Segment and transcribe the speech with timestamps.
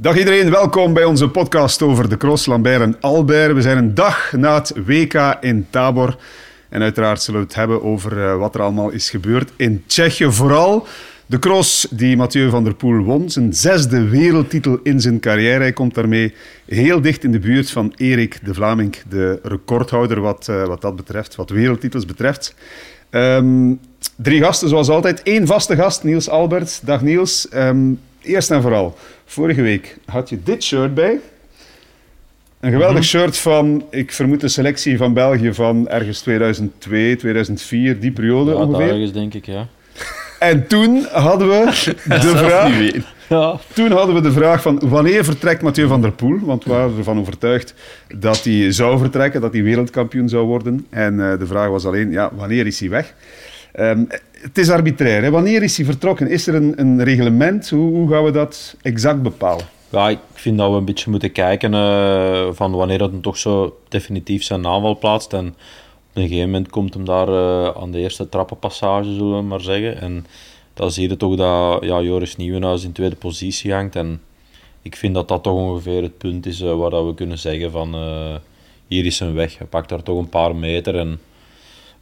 [0.00, 3.52] Dag iedereen, welkom bij onze podcast over de cross Lambert en Albert.
[3.52, 6.16] We zijn een dag na het WK in Tabor.
[6.68, 10.30] En uiteraard zullen we het hebben over eh, wat er allemaal is gebeurd in Tsjechië.
[10.30, 10.86] Vooral
[11.26, 13.30] de cross die Mathieu van der Poel won.
[13.30, 15.60] Zijn zesde wereldtitel in zijn carrière.
[15.60, 16.34] Hij komt daarmee
[16.66, 20.96] heel dicht in de buurt van Erik de Vlaming, de recordhouder wat, uh, wat dat
[20.96, 22.54] betreft, wat wereldtitels betreft.
[23.10, 23.80] Um,
[24.16, 25.20] drie gasten zoals altijd.
[25.24, 26.80] Eén vaste gast, Niels Albert.
[26.84, 27.48] Dag Niels.
[27.54, 31.18] Um, eerst en vooral, vorige week had je dit shirt bij.
[32.60, 33.02] Een geweldig mm -hmm.
[33.02, 38.56] shirt van, ik vermoed de selectie van België van ergens 2002, 2004, die periode ja,
[38.56, 38.90] ongeveer.
[38.90, 39.66] ergens denk ik, ja.
[40.38, 41.64] En toen hadden we
[42.04, 42.72] de vraag...
[43.30, 43.58] Ja.
[43.72, 46.38] Toen hadden we de vraag van wanneer vertrekt Mathieu van der Poel?
[46.40, 47.74] Want we waren ervan overtuigd
[48.18, 50.86] dat hij zou vertrekken, dat hij wereldkampioen zou worden.
[50.88, 53.14] En uh, de vraag was alleen, ja, wanneer is hij weg?
[53.78, 54.08] Um,
[54.40, 55.30] het is arbitrair.
[55.30, 56.28] Wanneer is hij vertrokken?
[56.28, 57.70] Is er een, een reglement?
[57.70, 59.64] Hoe, gaan we dat exact bepalen?
[59.88, 63.36] Ja, ik vind dat we een beetje moeten kijken uh, van wanneer dat hem toch
[63.36, 65.32] zo definitief zijn aanval plaatst.
[65.32, 65.54] En op
[66.12, 70.00] een gegeven moment komt hem daar uh, aan de eerste trappenpassage, zullen we maar zeggen.
[70.00, 70.26] En
[70.74, 73.96] dan zie je toch dat ja, Joris Nieuwenhuis in tweede positie hangt.
[73.96, 74.20] En
[74.82, 77.70] ik vind dat dat toch ongeveer het punt is uh, waar dat we kunnen zeggen
[77.70, 77.94] van
[78.86, 79.58] hier is een weg.
[79.58, 81.20] Hij pakt daar toch een paar meter en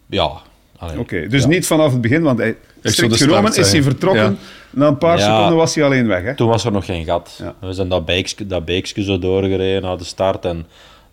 [0.06, 0.42] ja,
[0.80, 1.48] Oké, okay, dus ja.
[1.48, 4.22] niet vanaf het begin, want hij, strikt genomen is hij vertrokken.
[4.22, 4.34] Ja.
[4.70, 6.22] Na een paar ja, seconden was hij alleen weg.
[6.22, 6.34] Hè?
[6.34, 7.42] Toen was er nog geen gat.
[7.60, 10.44] We zijn dat beekje, dat beekje zo doorgereden naar de start.
[10.44, 10.66] En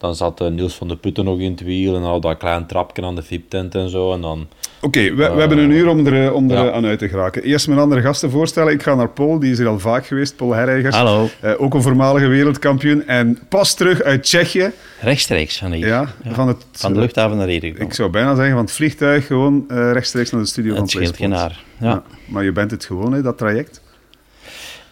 [0.05, 1.95] dan zat uh, Niels van de Putten nog in het wiel.
[1.95, 4.13] En dan dat klein trapje aan de VIP-tent en zo.
[4.13, 4.47] En dan...
[4.81, 7.09] Oké, okay, we, uh, we, hebben een uur om er, om er aan uit te
[7.09, 7.43] geraken.
[7.43, 8.73] Eerst mijn andere gasten voorstellen.
[8.73, 10.35] Ik ga naar Paul, die is hier al vaak geweest.
[10.35, 10.95] Paul Herreigers.
[10.95, 11.29] Hallo.
[11.43, 13.07] Uh, ook een voormalige wereldkampioen.
[13.07, 14.71] En pas terug uit Tsjechië.
[15.01, 15.87] Rechtstreeks van hier.
[15.87, 17.87] Ja, Van, het, van de luchthaven naar hier gekomen.
[17.87, 21.17] Ik zou bijna zeggen van het vliegtuig gewoon rechtstreeks naar de studio het van scheelt
[21.17, 21.63] geen haar.
[21.79, 22.03] Ja.
[22.25, 23.81] Maar je bent het gewoon, hè, dat traject?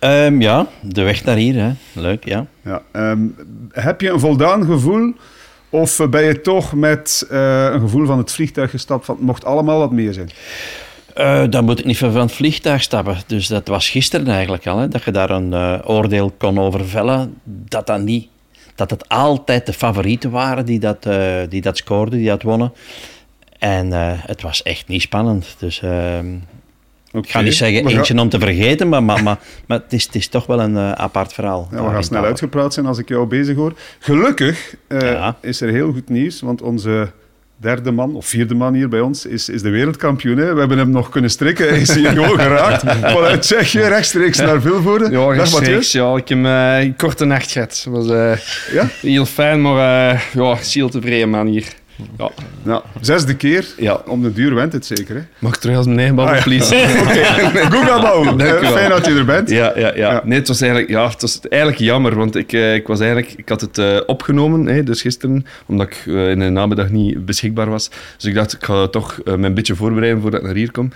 [0.03, 1.55] Um, ja, de weg naar hier.
[1.55, 1.71] Hè.
[1.93, 2.45] Leuk, ja.
[2.61, 3.35] ja um,
[3.71, 5.13] heb je een voldaan gevoel
[5.69, 9.45] of ben je toch met uh, een gevoel van het vliegtuig gestapt van het mocht
[9.45, 10.29] allemaal wat meer zijn?
[11.17, 13.17] Uh, dan moet ik niet van het vliegtuig stappen.
[13.27, 14.77] Dus dat was gisteren eigenlijk al.
[14.77, 17.37] Hè, dat je daar een uh, oordeel kon over vellen.
[17.43, 18.27] Dat, dat, niet,
[18.75, 21.07] dat het altijd de favorieten waren die dat,
[21.49, 22.73] die dat scoorden, die dat wonnen.
[23.59, 25.55] En het was echt niet spannend.
[25.57, 26.35] Dus ehm,
[27.13, 27.25] Okay.
[27.25, 30.15] Ik ga niet zeggen eentje om te vergeten, maar, maar, maar, maar het, is, het
[30.15, 31.67] is toch wel een uh, apart verhaal.
[31.71, 33.73] Ja, we gaan snel uitgepraat zijn als ik jou bezig hoor.
[33.99, 35.37] Gelukkig uh, ja.
[35.41, 37.11] is er heel goed nieuws, want onze
[37.57, 40.37] derde man, of vierde man hier bij ons, is, is de wereldkampioen.
[40.37, 40.53] Hè.
[40.53, 41.67] We hebben hem nog kunnen strikken.
[41.67, 42.81] Hij is hier gewoon geraakt.
[42.87, 45.11] Vanuit Tsjechië rechtstreeks naar Vilvoorde.
[45.11, 45.91] Ja, rechtstreeks.
[45.91, 47.81] Ja, ik heb uh, een korte nacht gehad.
[47.83, 48.07] Het was
[48.71, 48.87] ja?
[49.01, 51.65] heel fijn, maar ja, heel tevreden man hier.
[52.17, 52.29] Ja.
[52.63, 53.65] Nou, zesde keer.
[53.77, 54.01] Ja.
[54.07, 55.15] Om de duur wint het zeker.
[55.15, 55.21] Hè?
[55.39, 56.45] Mag ik terug als mijn eigen babbel, ah, ja.
[56.45, 56.75] please?
[57.01, 57.71] okay.
[57.71, 58.37] Google Bouw.
[58.39, 59.49] Uh, fijn dat je er bent.
[59.49, 60.21] Ja, ja, ja, ja.
[60.23, 63.33] Nee, het was eigenlijk, ja, het was eigenlijk jammer, want ik, uh, ik, was eigenlijk,
[63.37, 67.69] ik had het uh, opgenomen, hè, dus gisteren, omdat ik in de namiddag niet beschikbaar
[67.69, 67.89] was.
[68.15, 70.91] Dus ik dacht, ik ga toch me een beetje voorbereiden voordat ik naar hier kom.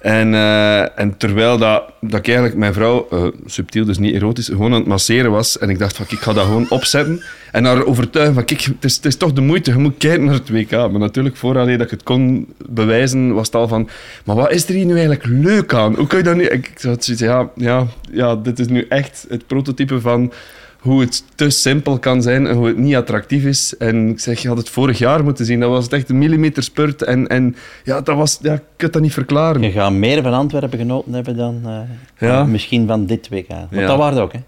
[0.00, 4.46] En, uh, en terwijl dat, dat ik eigenlijk mijn vrouw, uh, subtiel dus niet erotisch,
[4.46, 5.58] gewoon aan het masseren was.
[5.58, 7.22] En ik dacht van, ik ga dat gewoon opzetten.
[7.52, 10.50] En haar overtuigen van, kijk, het is, toch de moeite, je moet kijken naar het
[10.50, 10.70] WK.
[10.70, 13.88] Maar natuurlijk, voordat dat ik het kon bewijzen, was het al van,
[14.24, 15.94] maar wat is er hier nu eigenlijk leuk aan?
[15.94, 16.44] Hoe kun je dat nu...
[16.44, 20.32] Ik had zoiets, ja, ja, ja, dit is nu echt het prototype van
[20.80, 23.76] hoe het te simpel kan zijn en hoe het niet attractief is.
[23.76, 25.60] En ik zeg, je had het vorig jaar moeten zien.
[25.60, 27.02] Dat was echt een millimeter spurt.
[27.02, 29.62] En, en ja, dat was, ja, ik kan dat niet verklaren.
[29.62, 31.80] Je gaat meer van Antwerpen genoten hebben dan uh,
[32.18, 32.44] ja.
[32.44, 33.48] misschien van dit WK.
[33.48, 33.86] Want ja.
[33.86, 34.40] dat waren ook, hè?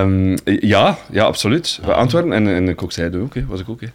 [0.00, 1.80] Um, ja, ja, absoluut.
[1.82, 1.96] Ah.
[1.96, 3.80] Antwerpen en, en ik ook zeiden ook, hè, was ik ook.
[3.80, 3.86] Hè.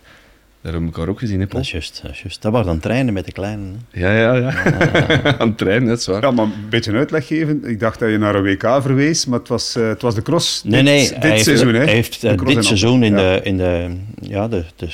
[0.66, 2.00] Daar hebben we elkaar ook gezien, hè, Dat is juist.
[2.02, 2.42] Dat, is juist.
[2.42, 3.81] dat waren dan treinen met de kleinen.
[3.92, 4.00] Hè?
[4.00, 4.53] Ja, ja, ja.
[5.40, 6.22] Aan treinen, dat is waar.
[6.22, 7.64] Ja, maar een beetje een uitleg geven.
[7.64, 10.22] Ik dacht dat je naar een WK verwees, maar het was, uh, het was de
[10.22, 11.74] cross nee, nee, dit, dit seizoen.
[11.74, 11.92] Hij hè?
[11.92, 13.18] heeft uh, dit seizoen in, ja.
[13.18, 13.96] de, in de,
[14.35, 14.88] ja, de, de,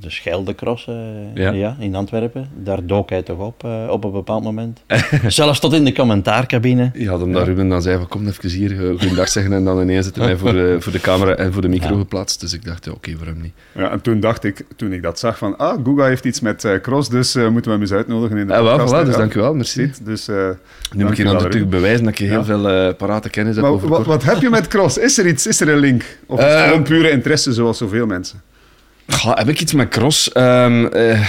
[0.00, 0.94] de Scheldecross uh,
[1.34, 1.50] ja.
[1.50, 1.76] ja.
[1.78, 2.48] in Antwerpen.
[2.54, 4.82] Daar dook hij toch op uh, op een bepaald moment.
[5.26, 6.90] Zelfs tot in de commentaarcabine.
[6.94, 7.48] Ja, omdat ja.
[7.48, 10.52] Ruben dan zei van kom even hier, goeiedag zeggen en dan ineens zitten mij voor
[10.52, 11.98] de, voor de camera en voor de micro ja.
[11.98, 12.40] geplaatst.
[12.40, 13.52] Dus ik dacht, ja, oké, okay, waarom niet?
[13.72, 16.64] Ja, en toen dacht ik, toen ik dat zag van, ah, Google heeft iets met
[16.64, 18.90] uh, cross, dus uh, moeten we hem eens uitnodigen in de ja, podcast.
[18.90, 19.92] Wel, voilà, dus dank u wel, merci.
[20.02, 20.48] Dus, uh,
[20.94, 24.06] nu moet je dan natuurlijk bewijzen dat je heel veel parate kennis hebt over wat,
[24.06, 24.98] wat heb je met cross?
[24.98, 25.46] Is er iets?
[25.46, 26.18] Is er een link?
[26.26, 28.40] Of is het gewoon pure interesse, zoals zoveel mensen?
[29.08, 30.30] Goh, heb ik iets met cross?
[30.34, 31.28] Um, uh,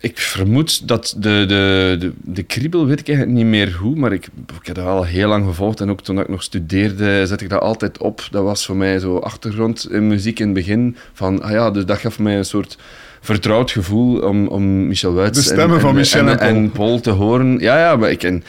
[0.00, 4.12] ik vermoed dat de, de, de, de, kriebel, weet ik eigenlijk niet meer hoe, maar
[4.12, 4.28] ik,
[4.60, 5.80] ik heb dat al heel lang gevolgd.
[5.80, 8.28] En ook toen ik nog studeerde, zette ik dat altijd op.
[8.30, 10.96] Dat was voor mij zo achtergrond in muziek in het begin.
[11.12, 12.78] Van, ah ja, dus dat gaf mij een soort
[13.20, 17.00] vertrouwd gevoel om, om Michel Wuits de stemmen en, van Michel en, en, en, Paul
[17.00, 17.58] te horen.
[17.58, 18.22] Ja, ja, maar ik...
[18.22, 18.44] En,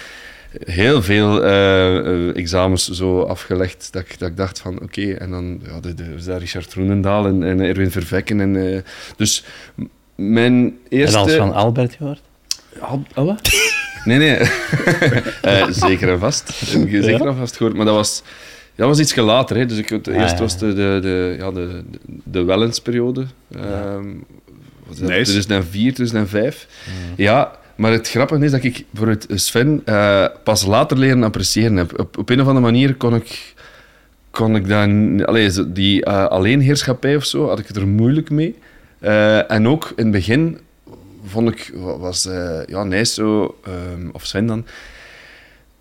[0.66, 5.62] heel veel eh, examens zo afgelegd dat ik, dat ik dacht van oké, en dan
[5.66, 8.40] ja, de, de, was dat Richard Roenendaal en, en Erwin Vervekken.
[8.42, 8.82] En, eh,
[9.16, 9.44] dus
[10.16, 11.18] mijn eerste...
[11.18, 12.22] En als van Albert gehoord?
[12.80, 13.50] Al- al wat?
[14.04, 14.38] Nee, nee.
[15.42, 16.48] Eh, zeker en vast.
[16.48, 17.76] Heb zeker en vast gehoord.
[17.76, 18.24] Maar dat was,
[18.76, 19.58] dat was iets later.
[19.58, 19.66] Hè.
[19.66, 20.40] Dus ik, het, Ah, eerst ja.
[20.40, 21.84] was de, de, de, ja, de,
[22.24, 23.26] de Wellens-periode.
[23.56, 24.06] Ehm,
[24.88, 25.24] was dat Nice.
[25.32, 26.68] 2004, 2005.
[27.16, 31.76] Ja, maar het grappige is dat ik voor het Sven eh, pas later leren appreciëren
[31.76, 32.00] heb.
[32.00, 33.54] Op, op een of andere manier kon ik,
[34.32, 35.26] kon ik dan...
[35.26, 38.56] Allee, zo die eh, alleenheerschappij of zo, had ik het er moeilijk mee.
[39.00, 40.58] Eh, en ook in het begin
[41.26, 42.28] vond ik, wa- was
[42.68, 44.66] ja, Nijs zo, ehm, of Sven dan,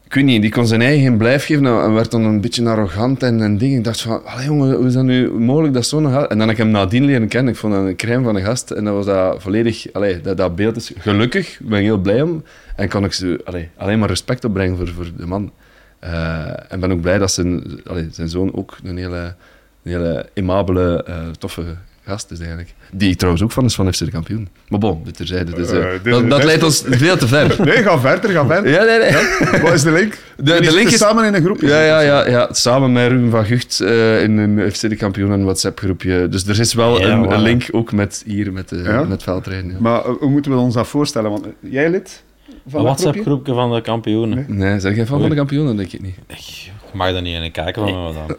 [0.07, 3.23] ik weet niet, die kon zijn eigen blijf geven en werd dan een beetje arrogant
[3.23, 3.79] en, en dingen.
[3.79, 6.31] Ik dacht van, jongen, hoe is dat nu mogelijk dat zo'n gast...
[6.31, 7.53] En dan ik hem nadien leren kennen.
[7.53, 9.93] Ik vond een crème van een gast en dat was dat volledig...
[9.93, 12.45] Allee, dat, dat beeld is gelukkig, ik ben heel blij om.
[12.77, 15.53] En kan ik ze allee, alleen maar respect opbrengen voor, voor de man.
[15.99, 17.81] Eh, en ben ook blij dat zijn,
[18.11, 19.35] zijn zoon ook een hele,
[19.83, 21.77] een hele aimabele, eh, toffe
[22.07, 22.75] gast is eigenlijk.
[22.93, 24.49] Die trouwens ook van is van FC de kampioen.
[24.69, 25.53] Maar bon, dit terzijde.
[25.55, 27.57] Dus, eh, Eh, dit- dat, dat leidt ons veel te ver.
[27.65, 28.73] Nee, ga verder, ga verder.
[28.73, 29.61] Ja, nee, nee.
[29.63, 30.13] Wat is de link?
[30.37, 31.67] de Jullie link zitten is- samen in een groepje.
[31.69, 32.49] Ja, ja, ja, ja.
[32.53, 36.29] Samen met Ruben van Gucht eh, in een FC de kampioen en WhatsApp-groepje.
[36.29, 39.03] Dus er is wel Ja, een, link ook met hier, met, de Ja?
[39.05, 39.71] met veldrijden.
[39.71, 39.77] Ja.
[39.81, 41.31] Maar hoe moeten we ons dat voorstellen?
[41.31, 44.45] Want jij lid van Een dat WhatsApp-groepje van de kampioenen.
[44.49, 44.69] Nee.
[44.69, 45.77] Nee, zeg jij van, van de kampioenen?
[45.77, 46.17] denk ik niet.
[46.27, 48.27] Ik mag daar niet in kijken van me dan.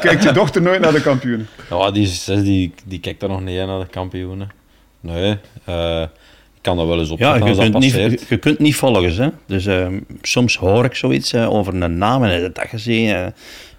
[0.00, 1.46] Kijkt je, dochter nooit naar de kampioen?
[1.70, 4.50] Ja, die, die, die kijkt er nog niet in naar de kampioenen.
[5.00, 6.02] Nee, eh,
[6.54, 8.76] ik kan dat wel eens Ja, opzetten je dat kunt, niet, je, je kunt niet
[8.76, 9.22] volgen.
[9.22, 9.28] Hè?
[9.46, 13.14] Dus ehm, soms hoor ik zoiets eh, over een naam en heb je dat gezien.
[13.14, 13.26] eh,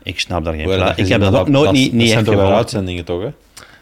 [0.03, 0.93] ik snap daar geen.
[0.95, 3.21] Ik heb dat ook nooit niet, niet Dat zijn echt toch wel uitzendingen, toch?
[3.21, 3.29] Hè?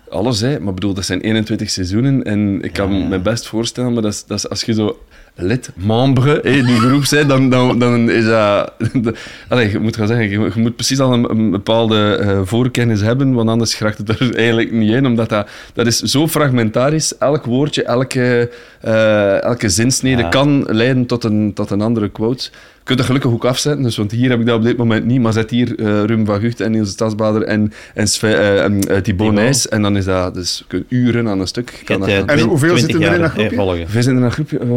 [0.09, 0.59] Alles, hè.
[0.59, 2.23] Maar bedoel, dat zijn 21 seizoenen.
[2.23, 4.99] En ik kan Ja, me best voorstellen, maar dat is, dat is als je zo
[5.37, 8.73] lid, membre, hè, die groep bent, dan, dan, dan is dat...
[9.49, 13.01] Allee, je moet gaan zeggen, je, je moet precies al een, een bepaalde eh, voorkennis
[13.01, 17.17] hebben, want anders geraakt het er eigenlijk niet in, omdat dat, dat is zo fragmentarisch.
[17.17, 18.49] Elk woordje, elke,
[18.81, 20.29] eh, elke zinsnede Ja.
[20.29, 22.43] kan leiden tot een, tot een andere quote.
[22.43, 25.05] Je kunt dat gelukkig ook afzetten, dus, want hier heb ik dat op dit moment
[25.05, 25.21] niet.
[25.21, 29.33] Maar zet hier eh Ruben van Gucht en Niels Stadsbader en, en, Sven, en Thibaut.
[29.33, 29.67] Nijs.
[29.67, 31.81] En dan is dat dus, je kunt uren aan een stuk.
[31.83, 32.09] Kan dat.
[32.09, 33.85] En hoeveel 20 zitten er in dat groepje?
[33.91, 34.67] Wij zijn in een groepje, eh,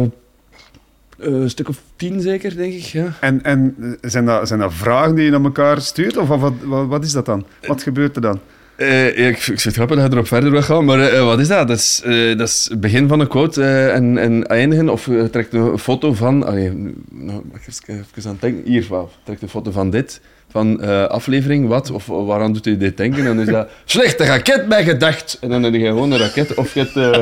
[1.21, 2.81] een stuk of tien zeker, denk ik.
[2.81, 3.13] Ja.
[3.19, 6.17] En, en eh, zijn, dat, zijn dat vragen die je naar elkaar stuurt?
[6.17, 7.45] Of wat, wat, wat is dat dan?
[7.67, 8.39] Wat gebeurt er dan?
[8.75, 11.39] Eh, ik, ik vind het grappig dat je erop verder wil gaan, maar eh, wat
[11.39, 11.67] is dat?
[11.67, 15.05] Dat is, eh, dat is het begin van een quote eh, en, en eindigen, of
[15.05, 16.45] je trekt een foto van...
[16.45, 18.71] Allee, nou, ik even, even aan het denken.
[18.71, 18.87] Hier.
[19.23, 20.21] Trekt een foto van dit,
[20.51, 23.19] van eh, aflevering, wat, of waaraan doet u dit denken?
[23.19, 23.69] En dan is dat...
[23.85, 25.37] Slechte raket bij gedacht!
[25.41, 26.95] En dan heb je gewoon een raket, of je hebt...
[26.95, 27.19] eh,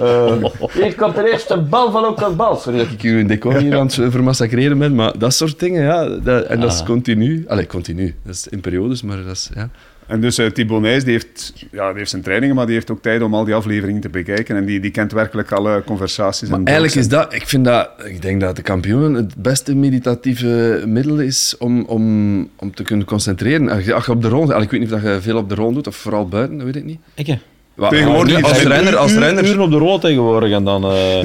[0.42, 2.56] eh, hier komt de eerste bal van ook een bal.
[2.56, 5.82] Sorry dat ik hier een decor hier aan het vermassacreren ben, maar dat soort dingen,
[5.82, 6.04] ja.
[6.08, 6.86] Dat, en dat is Ah.
[6.86, 7.44] continu.
[7.48, 8.14] Allee, continu.
[8.24, 9.50] Dat is in periodes, maar dat is...
[9.54, 9.68] Ja.
[10.10, 13.22] En dus uh, die heeft, ja, die heeft zijn trainingen, maar die heeft ook tijd
[13.22, 14.56] om al die afleveringen te bekijken.
[14.56, 16.48] En die, die kent werkelijk alle conversaties.
[16.48, 19.74] Maar en eigenlijk is dat, ik vind dat, ik denk dat de kampioenen het beste
[19.74, 23.68] meditatieve middel is om, om, om te kunnen concentreren.
[23.68, 25.54] Als je, als je op de ronde, ik weet niet of je veel op de
[25.54, 26.98] ronde doet of vooral buiten, dat weet ik niet.
[27.14, 27.38] Ik, hè.
[27.74, 30.52] Wat- Tegenwoordig nu, als renner, als renner, uren op de rol tegenwoordig.
[30.52, 31.22] En dan, eh,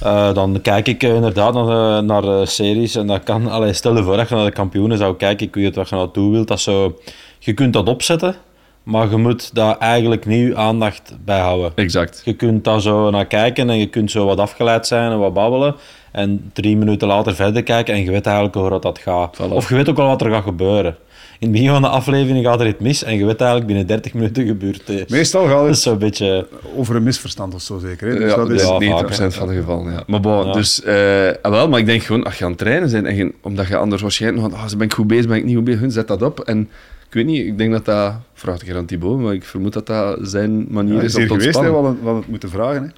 [0.00, 2.94] eh, dan kijk ik inderdaad naar, naar series.
[2.94, 5.46] En dat kan, allee, stel je voor dat je naar de kampioenen zou kijken.
[5.46, 6.48] Ik weet wat je naartoe wilt.
[6.48, 6.98] Dat zo,
[7.44, 8.34] je kunt dat opzetten,
[8.82, 11.72] maar je moet daar eigenlijk niet je aandacht bij houden.
[11.74, 12.22] Exact.
[12.24, 15.34] Je kunt daar zo naar kijken en je kunt zo wat afgeleid zijn en wat
[15.34, 15.74] babbelen.
[16.12, 19.36] En drie minuten later verder kijken en je weet eigenlijk hoe dat, gaat.
[19.36, 19.52] Voilà.
[19.52, 20.96] Of je weet ook al wat er gaat gebeuren.
[21.38, 23.86] In het begin van de aflevering gaat er iets mis en je weet eigenlijk binnen
[23.86, 25.10] 30 minuten gebeurt het.
[25.10, 26.46] Meestal gaat het zo'n beetje...
[26.76, 28.08] over een misverstand of zo, zeker.
[28.08, 28.18] Hè?
[28.18, 29.92] Dus ja, dat dat is, is ja, 90% vaak, van de gevallen.
[29.92, 30.02] Ja.
[30.06, 30.52] Maar bon, Ja.
[30.52, 33.14] dus, eh, ah, wel, maar ik denk gewoon, als je aan het trainen bent, en
[33.14, 35.64] je, omdat je anders waarschijnlijk nog, ah, ben ik goed bezig, ben ik niet goed
[35.64, 36.40] bezig, hun, zet dat op.
[36.40, 36.68] En
[37.14, 39.86] ik weet niet, ik denk dat dat, vraag ik aan Thibaut, maar ik vermoed dat
[39.86, 41.72] dat zijn manier ja, is is om geweest, hè, we ontspannen.
[41.82, 42.82] hadden, we hadden het moeten vragen.
[42.82, 42.88] Hè?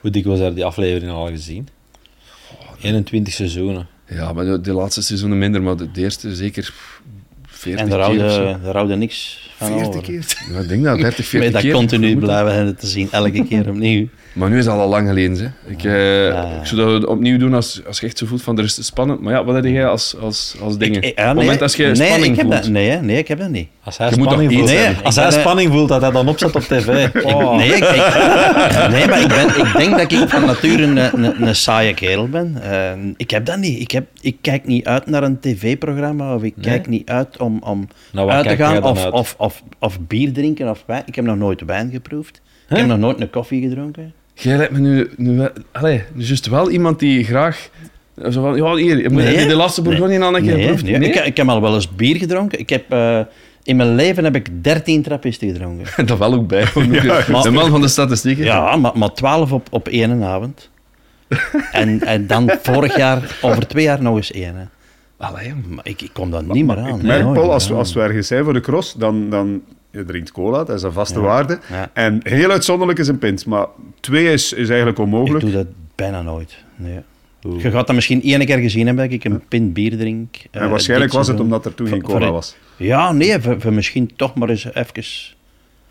[0.00, 1.68] Hoe dikwijls heb je die aflevering al gezien?
[2.80, 3.86] 21 seizoenen.
[4.08, 6.74] Ja, maar de, de laatste seizoenen minder, maar de, de eerste zeker
[7.46, 10.02] 40 En daar keer houden, daar houden niks van 40 over.
[10.02, 10.36] keer.
[10.52, 11.72] Ja, ik denk dat, 30, 40 Maar dat keer.
[11.72, 14.08] continu blijven hebben te zien, elke keer opnieuw.
[14.32, 15.36] Maar nu is dat al lang geleden.
[15.36, 15.70] Hè.
[15.72, 16.44] Ik, eh, Ja.
[16.60, 19.20] ik zou dat opnieuw doen als, als je echt zo voelt van er is spannend.
[19.20, 21.02] Maar ja, wat heb jij als, als, als dingen?
[21.02, 22.62] Ik- Op het nee, moment als je nee, spanning ik heb voelt.
[22.62, 23.68] Dat, nee, nee, ik heb dat niet.
[23.84, 26.54] Als hij Je spanning voelt, Nee, als hij ben, spanning voelt, dat hij dan opzet
[26.56, 27.08] op tv.
[27.24, 27.56] Oh.
[27.56, 31.46] Nee, ik, ik- nee, maar ik, ben, ik denk dat ik van nature een, een,
[31.46, 32.56] een saaie kerel ben.
[32.62, 33.80] Eh, ik heb dat niet.
[33.80, 36.64] Ik, heb, ik kijk niet uit naar een tv-programma of ik Nee?
[36.64, 39.12] kijk niet uit om, om Nou, uit te gaan of, uit?
[39.12, 41.02] of, of, of bier drinken of wijn.
[41.06, 42.40] Ik heb nog nooit wijn geproefd.
[42.68, 44.12] Ik heb nog nooit een koffie gedronken.
[44.42, 47.68] Jij lijkt me nu, nu, wel- allee, nu juist wel iemand die graag
[48.30, 49.38] Zo van, ja, hier, heb Nee.
[49.38, 50.84] je de laatste Bourgogne al een keer Nee, geproefd?
[50.84, 50.94] nee.
[51.10, 52.58] Ik, ik heb al wel eens bier gedronken.
[52.58, 53.20] Ik heb, eh,
[53.62, 55.86] in mijn leven heb ik 13 trappisten gedronken.
[56.06, 56.64] Dat wel ook bij.
[57.30, 58.44] maar- de man van de statistieken.
[58.44, 60.70] Ja, maar, maar 12 op, op één avond.
[61.72, 64.56] en, en dan vorig jaar, over twee jaar nog eens één.
[64.56, 64.64] hè.
[65.26, 65.54] Allee.
[65.68, 66.96] Maar ik, ik kom daar niet meer aan.
[66.96, 67.78] Ik merk, Nee, Paul, als, we- ja.
[67.78, 70.92] als we ergens zijn voor de cross, dan, dan je drinkt cola, dat is een
[70.92, 71.24] vaste Ja.
[71.24, 71.58] waarde.
[71.70, 71.90] Ja.
[71.92, 73.66] En heel uitzonderlijk is een pint, maar
[74.00, 75.44] twee is, is eigenlijk Ik onmogelijk.
[75.44, 76.56] doe dat bijna nooit.
[76.76, 76.98] Nee.
[77.58, 80.36] Je gaat dat misschien één keer gezien hebben dat ik een pint bier drink.
[80.50, 82.56] En eh, waarschijnlijk was het omdat er toen geen cola was.
[82.76, 85.04] Ja, nee, voor, voor misschien toch maar eens even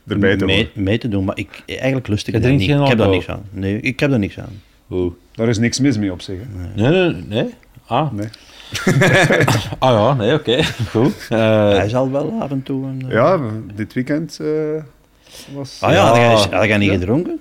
[0.08, 1.24] Erbij te mee, te doen.
[1.26, 2.62] Maar ik, eigenlijk lust ik Je dat niet.
[2.64, 3.44] geen Ik heb daar niks aan.
[3.52, 4.62] Nee, ik heb daar niks aan.
[4.90, 5.14] Oeh.
[5.32, 6.38] Daar is niks mis mee op zich.
[6.40, 6.82] hè.
[6.82, 7.54] Nee, nee, nee.
[7.86, 8.12] Ah.
[8.12, 8.28] Nee.
[9.80, 10.64] ah ja, nee, oké.
[10.90, 11.14] Goed.
[11.30, 11.38] Eh,
[11.70, 13.04] Hij zal wel af en toe een...
[13.08, 13.40] eh, Ja,
[13.76, 14.48] dit weekend eh,
[15.54, 15.78] was...
[15.82, 16.22] Ah ja, Ja.
[16.22, 17.40] jij, had jij niet gedronken?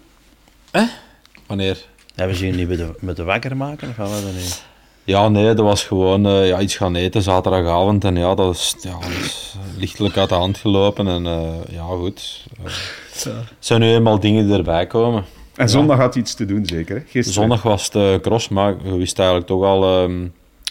[1.47, 1.85] wanneer?
[2.15, 3.89] Hebben ze je niet met de, met de wakker maken?
[3.89, 4.63] Of wat dat niet?
[5.05, 8.05] Ja, nee, dat was gewoon eh, ja, iets gaan eten zaterdagavond.
[8.05, 11.09] En ja, dat is, ja, dat is lichtelijk uit de hand gelopen.
[11.09, 12.45] En eh, ja, goed.
[12.65, 12.73] Eh,
[13.15, 15.25] Het zijn nu eenmaal dingen die erbij komen.
[15.57, 16.95] En zondag had iets te doen, zeker.
[16.97, 17.01] Hè?
[17.03, 17.33] Gisteren.
[17.33, 20.27] Zondag was het eh, cross, maar je wist eigenlijk toch al ehm,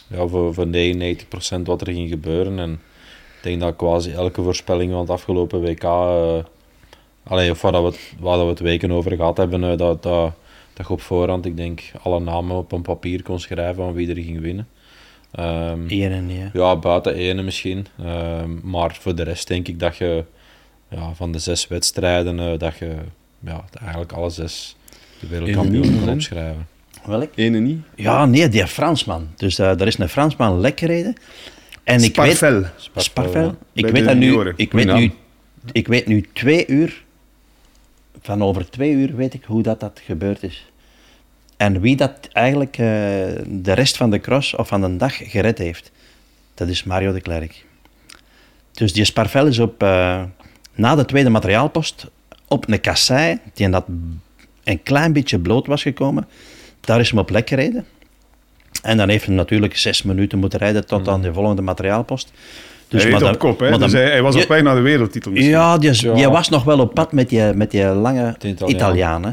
[0.09, 2.59] ja, voor, voor 99% wat er ging gebeuren.
[2.59, 2.71] En
[3.37, 6.37] ik denk dat quasi elke voorspelling van het afgelopen WK, eh
[7.23, 9.77] allee, of waar, dat we, het- waar dat we het weken over gehad hebben, eh,
[9.77, 10.33] dat, dat,
[10.73, 14.09] dat je op voorhand, ik denk, alle namen op een papier kon schrijven van wie
[14.09, 14.67] er ging winnen.
[15.31, 16.49] Ehm, Eén en nee.
[16.53, 17.85] ja, buiten ene misschien.
[18.03, 20.23] Ehm, maar voor de rest denk ik dat je
[20.89, 22.95] ja, van de zes wedstrijden, eh, dat je
[23.39, 24.75] ja, eigenlijk alle zes
[25.19, 26.67] de wereldkampioen kan opschrijven.
[27.05, 27.31] Welk?
[27.35, 27.81] Ene niet.
[27.95, 29.27] Ja, nee, die Fransman.
[29.35, 31.15] Dus eh er is een Fransman lek gereden.
[31.83, 32.35] En ik weet...
[32.37, 32.69] Sparvel.
[32.95, 33.57] Sparvel.
[33.73, 34.53] Ik Bij weet dat nu...
[34.55, 35.11] Ik weet nu,
[35.71, 37.03] ik weet nu twee uur...
[38.21, 40.71] Van over twee uur weet ik hoe dat, dat gebeurd is.
[41.57, 42.85] En wie dat eigenlijk eh,
[43.47, 45.91] de rest van de cross of van de dag gered heeft.
[46.53, 47.65] Dat is Mario de Klerk.
[48.71, 49.83] Dus die Sparvel is op...
[49.83, 50.23] eh,
[50.75, 52.07] na de tweede materiaalpost
[52.47, 53.85] op een kassei, die dat
[54.63, 56.27] een klein beetje bloot was gekomen.
[56.81, 57.85] Daar is hem op lek gereden.
[58.83, 62.31] En dan heeft hij natuurlijk zes minuten moeten rijden tot aan de volgende materiaalpost.
[62.87, 63.69] Dus hij maar dan- op kop, hè?
[63.69, 65.51] maar Dus hij, hij was je- op weg naar de wereldtitel misschien.
[65.51, 69.23] Ja, die was nog wel op pad met die, met die lange Italiaan.
[69.23, 69.29] Hè.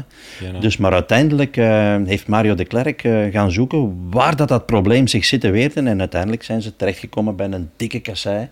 [0.51, 4.65] Ja, Dus, maar uiteindelijk eh, heeft Mario de Klerk eh, gaan zoeken waar dat, dat
[4.65, 5.81] probleem zich situeerde.
[5.81, 8.47] En uiteindelijk zijn ze terechtgekomen bij een dikke kassei.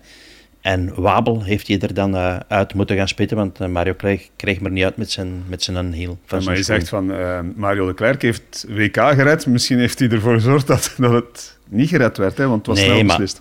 [0.66, 4.28] En Wabel heeft hij er dan eh, uit moeten gaan spitten, want eh, Mario kreeg,
[4.36, 5.94] kreeg maar niet uit met zijn, met zijn.
[5.94, 9.46] Van maar zijn je zegt van eh, Mario de Klerk heeft WK gered.
[9.46, 12.46] Misschien heeft hij ervoor gezorgd dat, dat het niet gered werd, hè?
[12.46, 13.40] want het was Nee, snel maar- beslist.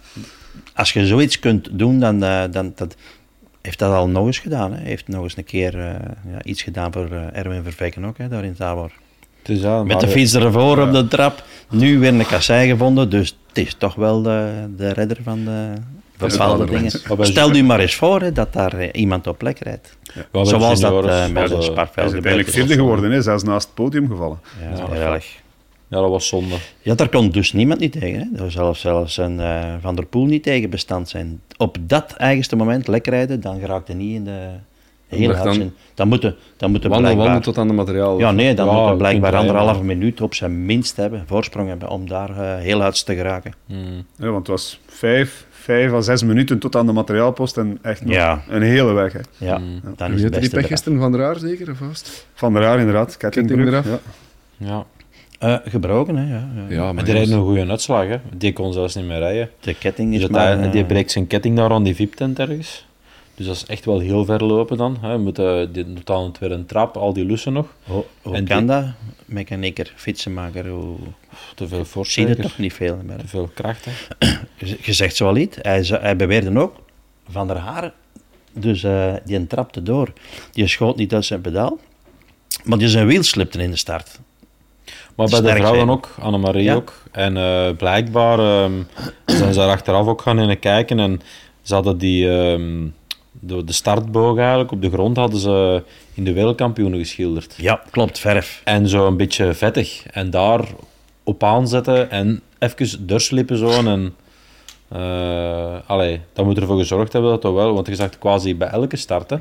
[0.73, 2.95] Als je zoiets kunt doen, dan, eh, dan dat,
[3.61, 4.73] heeft dat al nog eens gedaan.
[4.73, 4.81] Hè.
[4.83, 5.85] Heeft nog eens een keer eh,
[6.31, 8.91] ja, iets gedaan voor Erwin Vervekken ook, hè, daar in Tabor.
[9.41, 11.43] Dus ja, Met de fiets ervoor op de trap.
[11.69, 13.09] Nu weer een kassei gevonden.
[13.09, 15.73] Dus het is toch wel de, de redder van de
[16.17, 16.91] bepaalde dingen.
[17.19, 19.97] Stel u maar eens voor hè, dat daar eh, iemand op plek rijdt.
[20.31, 23.21] Ja, Zoals dat eh, met de Sparveld Hij is uiteindelijk vierde geworden, hè?
[23.21, 24.39] zelfs naast het podium gevallen.
[24.61, 25.43] Ja, heel erg.
[25.87, 26.55] Ja, dat was zonde.
[26.81, 28.31] Ja, daar kon dus niemand niet tegen.
[28.35, 28.49] Hè.
[28.49, 31.41] Zou zelfs een eh, Van der Poel niet tegen bestand zijn.
[31.57, 34.49] Op dat eigenste moment lekker rijden, dan geraakt hij niet in de
[35.07, 35.73] hele Wacht dan.
[35.93, 37.41] Dan moeten dan moeten blijkbaar...
[37.41, 38.19] tot aan de materiaal.
[38.19, 41.89] Ja, nee, dan Ja, moet je blijkbaar anderhalve minuut op zijn minst hebben, voorsprong hebben,
[41.89, 43.53] om daar heel uit te geraken.
[43.65, 44.05] Hmm.
[44.17, 48.05] Ja, want het was vijf, vijf à zes minuten tot aan de materiaalpost en echt
[48.05, 48.41] nog Ja.
[48.49, 49.13] een hele weg.
[49.13, 49.19] Hè.
[49.37, 49.79] Ja, Mm.
[49.95, 52.27] dan is het had die beste pech gisteren van der Aar zeker, of vast?
[52.33, 53.17] Van der Haar inderdaad.
[53.17, 53.85] Ketting eraf.
[53.85, 53.99] Ja.
[54.57, 54.85] Ja.
[55.39, 56.33] Eh, gebroken, hè?
[56.33, 56.75] Ja, ja.
[56.75, 58.17] Ja, Maar die rijden een goede uitslag, hè.
[58.37, 59.49] Die kon zelfs niet meer rijden.
[59.59, 60.57] De ketting is maar...
[60.57, 62.85] hij- eh, die breekt zijn ketting daar aan die VIP-tent ergens.
[63.35, 64.97] Dus dat is echt wel heel ver lopen dan.
[65.01, 65.11] Hè.
[65.11, 67.65] Je moet, eh, die doet dan weer een trap, al die lussen nog.
[67.83, 68.85] Hoe, hoe En kan die- dat?
[69.25, 70.97] Mechanieker, fietsenmaker, hoe...
[71.55, 73.17] Te veel Zie je voorsteken, toch niet veel meer.
[73.17, 73.85] te veel kracht.
[73.85, 74.27] Hè.
[74.81, 75.57] Je, zegt zo al iets.
[75.61, 76.75] Hij, hij beweerde ook
[77.29, 77.93] van der Haar.
[78.53, 80.13] Dus eh, die trapte door.
[80.51, 81.77] Die schoot niet uit zijn pedaal.
[82.63, 84.19] Maar die zijn wiel slipte in de start.
[85.15, 85.89] Maar bij de vrouwen zijn.
[85.89, 86.73] ook, Annemarie Ja.
[86.73, 86.93] ook.
[87.11, 88.73] En eh, blijkbaar ehm,
[89.25, 90.99] zijn ze daar achteraf ook gaan in kijken.
[90.99, 91.21] En
[91.61, 92.87] ze hadden die, ehm,
[93.45, 95.83] de, de startboog eigenlijk op de grond hadden ze
[96.13, 97.53] in de wereldkampioenen geschilderd.
[97.57, 98.61] Ja, klopt, verf.
[98.63, 100.05] En zo een beetje vettig.
[100.11, 100.65] En daar
[101.23, 103.67] op aanzetten en even doorslippen zo.
[103.69, 104.15] En,
[104.89, 107.73] eh allee, dat moet ervoor gezorgd hebben dat dat wel...
[107.73, 109.37] Want je zag quasi bij elke start, hè,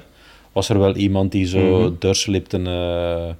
[0.52, 1.90] was er wel iemand die zo Mhm.
[1.98, 2.58] doorslipte.
[2.58, 3.34] eh.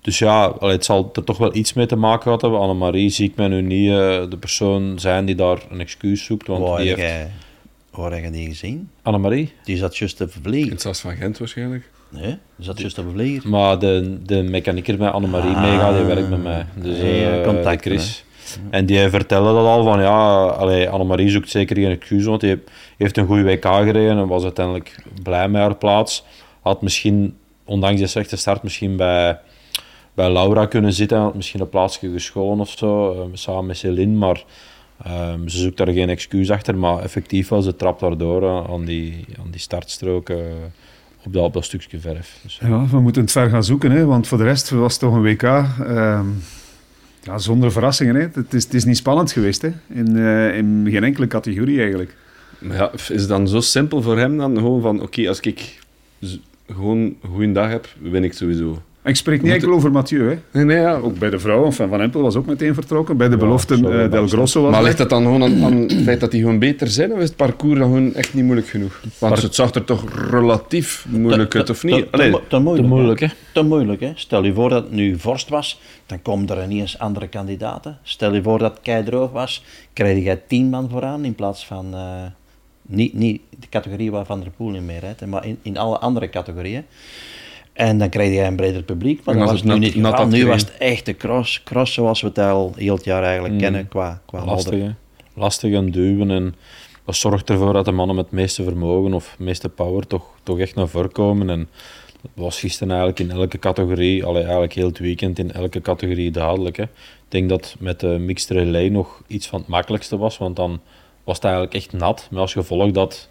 [0.00, 2.60] dus ja, het zal er toch wel iets mee te maken gehad hebben.
[2.60, 3.96] Annemarie zie ik mij nu niet eh,
[4.30, 6.46] de persoon zijn die daar een excuus zoekt.
[6.46, 7.28] Want die heeft...
[7.96, 8.90] waar heb je die gezien?
[9.02, 9.52] Annemarie?
[9.64, 10.70] Die zat juist te In vervliegen.
[10.70, 11.90] het Sas van Gent waarschijnlijk.
[12.08, 13.50] Nee, die zat juist te vervliegen.
[13.50, 15.62] Maar de, de mechanieker met Annemarie Ah.
[15.62, 16.66] meegaat, die werkt met mij.
[16.74, 17.04] Dus Ja,
[17.38, 18.24] eh, contact, de Chris.
[18.70, 22.62] En die vertelde dat al van ja, allee, Annemarie zoekt zeker geen excuus, want die
[22.96, 26.24] heeft een goede WK gereden en was uiteindelijk blij met haar plaats.
[26.60, 29.38] Had misschien, ondanks die slechte start, misschien bij,
[30.14, 31.18] bij Laura kunnen zitten.
[31.18, 34.16] Had misschien een plaatsje gescholen of zo, eh, samen met Céline.
[34.16, 34.44] Maar
[35.04, 36.76] ehm, ze zoekt daar geen excuus achter.
[36.76, 40.36] Maar effectief wel, ze trapt daardoor uh, aan, die, aan die startstrook uh,
[41.24, 42.38] op, dat, op dat stukje verf.
[42.42, 45.00] Dus, ja, we moeten het ver gaan zoeken, hè, want voor de rest was het
[45.00, 45.42] toch een WK.
[45.42, 46.26] Ehm,
[47.22, 48.14] ja, zonder verrassingen.
[48.14, 48.26] Hè.
[48.32, 49.70] Het, is, het is niet spannend geweest hè.
[49.88, 52.16] In, uh, in geen enkele categorie eigenlijk.
[52.58, 54.56] Maar ja, is het dan zo simpel voor hem dan?
[54.56, 55.78] Gewoon van, oké, als ik
[56.66, 58.82] gewoon een goede dag heb, win ik sowieso.
[59.06, 60.28] Ik spreek niet enkel over Mathieu.
[60.28, 60.38] Hè.
[60.50, 60.94] Nee, nee, ja.
[60.94, 61.72] Ook bij de vrouwen.
[61.72, 63.16] Van Van Empel was ook meteen vertrokken.
[63.16, 66.02] Bij de beloften uh, Del Grosso was Maar ligt dat dan gewoon aan, aan het
[66.06, 67.12] feit dat die gewoon beter zijn?
[67.12, 69.00] Of is het parcours dan gewoon echt niet moeilijk genoeg?
[69.18, 71.94] Want het zag er toch relatief moeilijk uit, of niet?
[71.94, 73.26] Te, te, te, moeilijk, te moeilijk, hè?
[73.52, 74.12] Te moeilijk, hè?
[74.14, 77.98] Stel je voor dat het nu vorst was, dan komen er niet eens andere kandidaten.
[78.02, 81.66] Stel je voor dat het kei droog was, krijg je tien man vooraan in plaats
[81.66, 81.86] van...
[81.94, 82.00] Uh,
[82.88, 85.98] niet, niet de categorie waar Van der Poel in meer rijdt, maar in, in alle
[85.98, 86.84] andere categorieën.
[87.76, 89.24] En dan krijg je een breder publiek.
[89.24, 90.26] Maar dat was nu niet geval.
[90.26, 93.54] Nu was het echt de cross, cross zoals we het al heel het jaar eigenlijk
[93.54, 93.60] mm.
[93.60, 94.94] kennen qua, qua Lastig,
[95.34, 96.30] Lastig en duwen.
[96.30, 96.54] En
[97.04, 100.58] dat zorgt ervoor dat de mannen met het meeste vermogen of meeste power toch, toch
[100.58, 101.50] echt naar voren komen.
[101.50, 101.68] En
[102.22, 106.30] dat was gisteren eigenlijk in elke categorie, allee, eigenlijk heel het weekend in elke categorie
[106.30, 106.76] duidelijk.
[106.76, 106.82] Hè.
[106.82, 106.90] Ik
[107.28, 110.80] denk dat met de mixed relay nog iets van het makkelijkste was, want dan
[111.24, 112.28] was het eigenlijk echt nat.
[112.30, 113.28] Maar als gevolg dat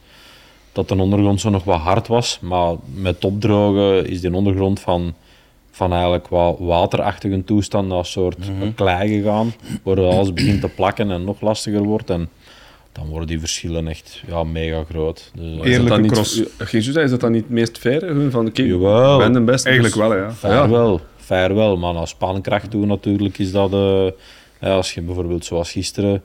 [0.76, 2.40] dat de ondergrond zo nog wat hard was.
[2.42, 5.14] Maar met opdrogen is die ondergrond van,
[5.72, 9.54] van eigenlijk wat waterachtige toestand naar een soort mm klei gegaan.
[9.84, 12.10] Waar alles begint te plakken en nog lastiger wordt.
[12.10, 12.30] En
[12.92, 15.32] dan worden die verschillen echt ja, mega groot.
[15.36, 18.32] Dus, is dat dan niet, Jesus, is dat dan niet het meest faire?
[18.32, 19.68] Van, okay, Jawel, ben de beste.
[19.68, 20.32] Eigenlijk wel, ja.
[20.32, 20.70] Fair ja.
[20.70, 21.78] wel, fair wel.
[21.78, 23.74] Maar als spankracht doen natuurlijk is dat...
[23.74, 24.08] Uh,
[24.60, 26.24] als je bijvoorbeeld zoals gisteren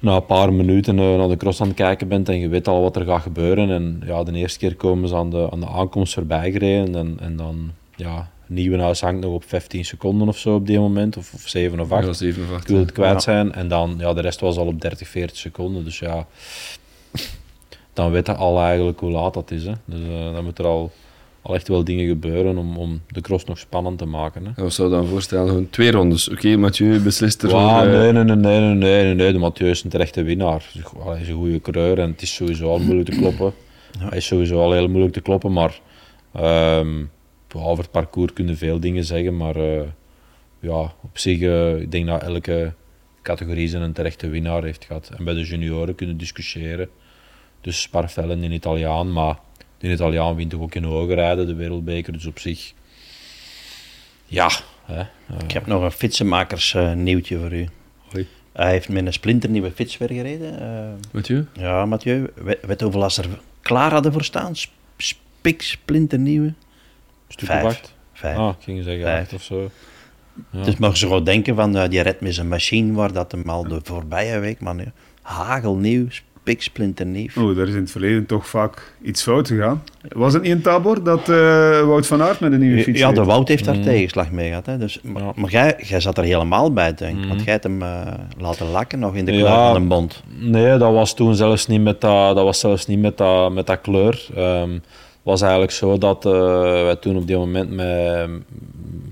[0.00, 2.68] na een paar minuten uh, naar de cross aan het kijken bent en je weet
[2.68, 3.70] al wat er gaat gebeuren.
[3.70, 7.16] En ja, de eerste keer komen ze aan de, aan de aankomst voorbij gereden en,
[7.20, 11.34] en dan, ja, Nieuwenhuis hangt nog op 15 seconden of zo op die moment, of,
[11.34, 12.06] of 7 of 8.
[12.06, 12.62] Ja, 7 of 8.
[12.62, 13.18] Ik wil het kwijt ja.
[13.18, 13.52] zijn.
[13.52, 15.84] En dan, ja, de rest was al op 30, 40 seconden.
[15.84, 16.26] Dus ja,
[17.92, 19.64] dan weet je al eigenlijk hoe laat dat is.
[19.64, 19.72] Hè.
[19.84, 20.92] Dus uh, dan moet er al
[21.44, 24.46] al echt wel dingen gebeuren om, om de cross nog spannend te maken.
[24.46, 24.62] Hè.
[24.62, 25.48] Wat zou dan voorstellen?
[25.48, 26.28] Gewoon twee rondes.
[26.28, 29.32] Oké, okay, Mathieu beslist er wow, nee, nee, nee, nee, nee, nee, nee.
[29.32, 30.70] De Mathieu is een terechte winnaar.
[31.04, 33.52] Hij is een goede coureur en het is sowieso al moeilijk te kloppen.
[33.98, 34.08] Ja.
[34.08, 35.80] Hij is sowieso al heel moeilijk te kloppen, maar
[36.80, 37.10] um,
[37.54, 39.82] over het parcours kunnen veel dingen zeggen, maar uh,
[40.60, 42.74] ja, op zich, uh, ik denk dat elke
[43.22, 45.10] categorie zijn een terechte winnaar heeft gehad.
[45.16, 46.88] En bij de junioren kunnen discussiëren.
[47.60, 49.38] Dus Sparfellen in Italiaan, maar
[49.88, 52.12] de Italiaan wint toch ook in hoger rijden, de wereldbeker.
[52.12, 52.72] Dus op zich,
[54.26, 54.50] ja.
[54.84, 55.06] Hè, uh.
[55.42, 57.68] Ik heb nog een fietsenmakers uh, nieuwtje voor u.
[58.12, 58.28] Hoi.
[58.52, 60.62] Hij heeft met een splinternieuwe fiets weer gereden.
[60.62, 61.46] Uh, Mathieu?
[61.52, 62.32] Ja, Mathieu.
[62.62, 63.26] Weet hoeveel als er
[63.60, 64.52] klaar hadden voor staan?
[64.96, 66.52] Spik, splinternieuwe.
[67.28, 67.80] Stuk Vijf.
[68.12, 68.36] Vijf.
[68.36, 69.32] Ah, ik ging zeggen Vijf.
[69.32, 69.70] of zo.
[70.50, 70.62] Ja.
[70.62, 73.48] Dus mag ze gewoon denken van, uh, die red met zijn machine waar dat hem
[73.48, 74.84] al de voorbije week, maar nu,
[75.22, 76.06] hagelnieuw,
[76.44, 77.28] piksplinternieuw.
[77.36, 79.82] Oh, daar is in het verleden toch vaak iets fout gegaan.
[80.08, 81.36] Was het niet in Tabor dat uh,
[81.86, 83.82] Wout van Aert met een nieuwe fiets Ja, de Wout heeft daar mm.
[83.82, 84.66] tegenslag mee gehad.
[84.66, 84.78] Hè.
[84.78, 87.22] Dus, maar, maar jij, jij zat er helemaal bij, denk ik.
[87.22, 87.28] Mm.
[87.28, 88.00] Want jij hebt hem uh,
[88.38, 90.22] laten lakken nog in de kleur ja, van een bond.
[90.38, 93.66] Nee, dat was toen zelfs niet met dat, dat, was zelfs niet met dat, met
[93.66, 94.26] dat kleur.
[94.38, 94.82] Um,
[95.22, 96.32] was eigenlijk zo dat uh,
[96.82, 98.28] wij toen op die moment met,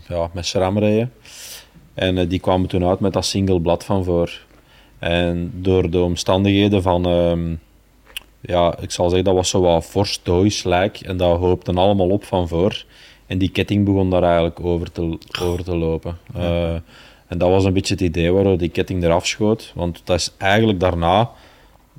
[0.09, 1.13] ja, met SRAM reden.
[1.95, 4.41] En die kwamen toen uit met dat single blad van voor.
[5.03, 7.61] En door de omstandigheden van, um,
[8.41, 10.21] ja, ik zal zeggen, dat was zo wat fors
[10.65, 12.85] lijk en dat hoopte allemaal op van voor.
[13.27, 16.19] En die ketting begon daar eigenlijk over te, over te lopen.
[16.37, 16.75] Uh,
[17.27, 19.73] en dat was een beetje het idee waardoor die ketting eraf schoot.
[19.75, 21.31] Want dat is eigenlijk daarna,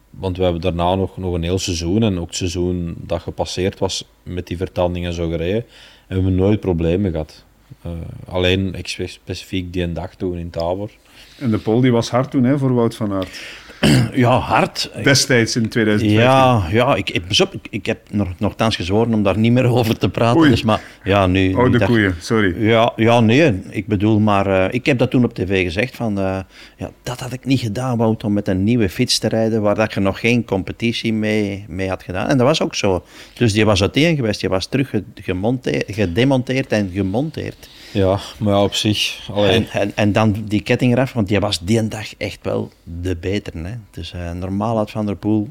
[0.09, 3.79] want we hebben daarna nog, nog een heel seizoen en ook het seizoen dat gepasseerd
[3.79, 5.65] was met die vertandingen zo gereden.
[6.07, 7.45] En we hebben nooit problemen gehad.
[7.85, 7.91] Uh,
[8.27, 10.89] alleen specifiek die een dag toen in Tabor.
[11.43, 13.41] En de pol die was hard toen hè, voor Wout van Aert.
[14.13, 14.91] Ja, hard.
[15.03, 16.19] Destijds in 2015.
[16.19, 19.97] Ja, ja ik, ik, ik, ik heb nog, nogthans gezworen om daar niet meer over
[19.97, 20.49] te praten.
[20.49, 22.67] Dus, maar, ja, nu, oh, de koeien, sorry.
[22.67, 25.95] Ja, ja, nee, ik bedoel, maar uh, ik heb dat toen op tv gezegd.
[25.95, 26.39] Van, uh,
[26.77, 29.75] ja, dat had ik niet gedaan, Wout, om met een nieuwe fiets te rijden waar
[29.75, 32.27] dat je nog geen competitie mee, mee had gedaan.
[32.27, 33.03] En dat was ook zo.
[33.33, 34.93] Dus die was uiteen geweest, die was terug
[35.85, 37.69] gedemonteerd en gemonteerd.
[37.93, 39.29] Ja, maar ja, op zich.
[39.35, 43.15] En, en, en, dan die ketting eraf, want die was die dag echt wel de
[43.15, 43.53] beter.
[43.65, 43.73] Hè?
[43.91, 45.49] Dus uh, normaal had Van der Poel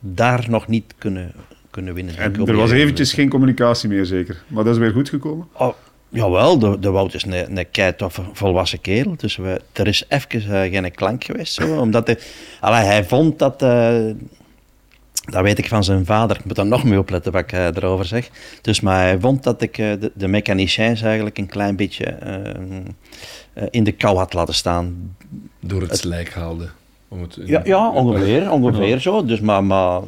[0.00, 1.32] daar nog niet kunnen,
[1.70, 2.16] kunnen winnen.
[2.16, 4.42] En er was eventjes geen communicatie meer, zeker.
[4.46, 5.46] Maar dat is weer goed gekomen?
[5.52, 5.72] Oh,
[6.08, 9.14] Jawel, de, de Wout is een, een keitoffe volwassen kerel.
[9.16, 11.54] Dus we, er is even eh, geen klank geweest.
[11.54, 12.18] Zo, omdat hij,
[12.60, 13.62] allee, hij vond dat...
[13.62, 14.00] eh,
[15.30, 16.36] dat weet ik van zijn vader.
[16.36, 18.30] Ik moet daar nog mee opletten wat ik eh, erover zeg.
[18.60, 23.64] Dus, maar hij vond dat ik eh, de, de mechaniciens eigenlijk een klein beetje eh,
[23.70, 25.16] in de kou had laten staan.
[25.60, 26.68] Door het slijk haalde.
[27.08, 29.24] Om het, Ja, ja ongeveer, ongeveer zo.
[29.24, 30.00] Dus, maar, maar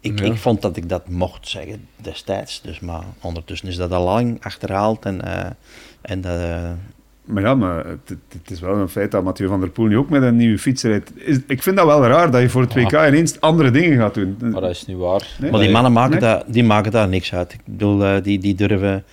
[0.00, 0.24] ik, Ja.
[0.24, 2.60] ik vond dat ik dat mocht zeggen destijds.
[2.62, 5.04] Dus, maar ondertussen is dat al lang achterhaald.
[5.04, 5.20] En,
[6.00, 6.20] en
[7.30, 10.10] Maar ja, maar het, is wel een feit dat Mathieu van der Poel nu ook
[10.10, 11.12] met een nieuwe fiets rijdt.
[11.16, 14.14] Is- Ik vind dat wel raar dat je voor het WK ineens andere dingen gaat
[14.14, 14.36] doen.
[14.40, 15.28] Maar dat is niet waar.
[15.40, 15.50] Nee?
[15.50, 16.20] maar die mannen maken, Nee?
[16.20, 17.52] daar, die maken daar niks uit.
[17.52, 19.04] Ik bedoel, eh, die, die durven...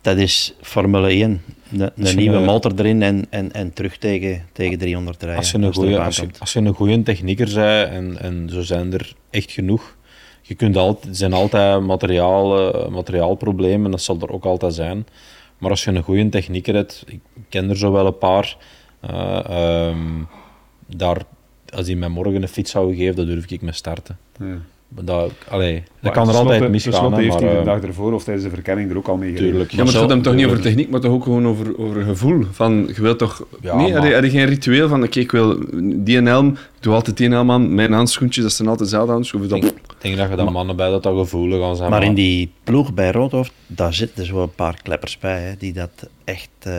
[0.00, 1.42] Dat is Formule 1.
[1.78, 5.38] Een, nieuwe een- motor erin en, en, en terug tegen, tegen 300 rijden.
[5.38, 8.92] Als je een erop als als je een goede technieker bent, en, en zo zijn
[8.92, 9.96] er echt genoeg,
[10.42, 15.06] je kunt altijd, er zijn altijd materiaal, eh, materiaalproblemen, dat zal er ook altijd zijn.
[15.62, 18.56] Maar als je een goede technieker hebt, ik ken er zo wel een paar,
[19.00, 20.22] eh, ehm,
[20.86, 21.22] daar,
[21.74, 24.18] als die mij morgen een fiets zou geven, dan durf ik mee starten.
[24.94, 27.64] Maar Dat, allee, dat Maar kan er altijd misgaan, hè, heeft maar, hij de eh,
[27.64, 29.70] dag ervoor of tijdens de verkenning er ook al mee tuurlijk.
[29.70, 32.02] Ja, maar het gaat hem toch niet over techniek, maar toch ook gewoon over, over
[32.02, 32.44] gevoel.
[32.50, 33.46] Van, je wilt toch...
[33.60, 35.58] Ja, nee, maar- had je, geen ritueel van, oké, ik wil
[35.96, 39.12] die en helm, ik doe altijd die helm aan, mijn handschoentjes, dat zijn altijd dezelfde
[39.12, 39.56] handschoenen.
[39.56, 41.90] Ik denk dat je daar mannen bij dat dat gevoelig gaan zijn.
[41.90, 45.72] Maar in die ploeg bij Roodhoofd, daar zitten zo een paar kleppers bij, hè, die
[45.72, 46.72] dat echt eh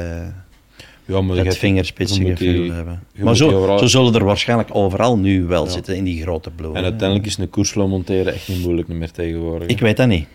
[1.05, 3.03] ja, maar je het hebt- vingerspitsen je moet die- gevoel hebben.
[3.13, 6.51] je Maar zo, overal- zo zullen er waarschijnlijk overal nu wel zitten in die grote
[6.51, 6.77] ploegen.
[6.77, 9.67] En uiteindelijk is een koersflow monteren echt niet moeilijk meer tegenwoordig.
[9.67, 10.27] Ik weet dat niet.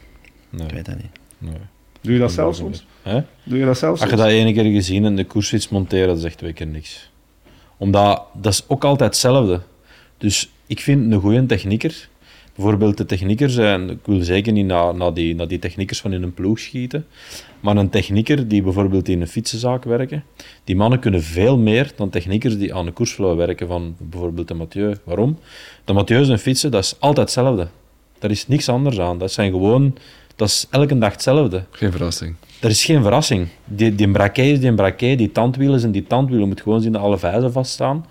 [0.50, 1.10] Nee, Ik weet dat niet.
[1.38, 1.52] nee.
[2.00, 2.86] Doe je dat zelf soms?
[3.02, 3.20] Hè?
[3.42, 6.18] Doe je dat zelf Als je dat ene keer gezien en de koersfiets monteren, dat
[6.18, 7.10] is echt twee keer niks.
[7.76, 9.60] Omdat, dat is ook altijd hetzelfde.
[10.18, 12.08] Dus ik vind een goede technieker,
[12.54, 16.12] bijvoorbeeld de techniekers, en ik wil zeker niet naar, naar, die, naar die techniekers van
[16.12, 17.06] in een ploeg schieten,
[17.60, 20.24] maar een technieker die bijvoorbeeld in een fietsenzaak werken,
[20.64, 24.54] die mannen kunnen veel meer dan techniekers die aan de koersflow werken, van bijvoorbeeld de
[24.54, 24.94] Mathieu.
[25.04, 25.38] Waarom?
[25.84, 27.68] De Mathieu en fietsen, dat is altijd hetzelfde.
[28.18, 29.18] Daar is niks anders aan.
[29.18, 29.94] Dat zijn gewoon,
[30.36, 31.64] dat is elke dag hetzelfde.
[31.70, 32.34] geen verrassing.
[32.60, 33.48] Er is geen verrassing.
[33.64, 36.42] Die, die braquet is die braquet, die tandwielen zijn die tandwielen.
[36.42, 38.04] Je moet gewoon zien dat alle vijzen vaststaan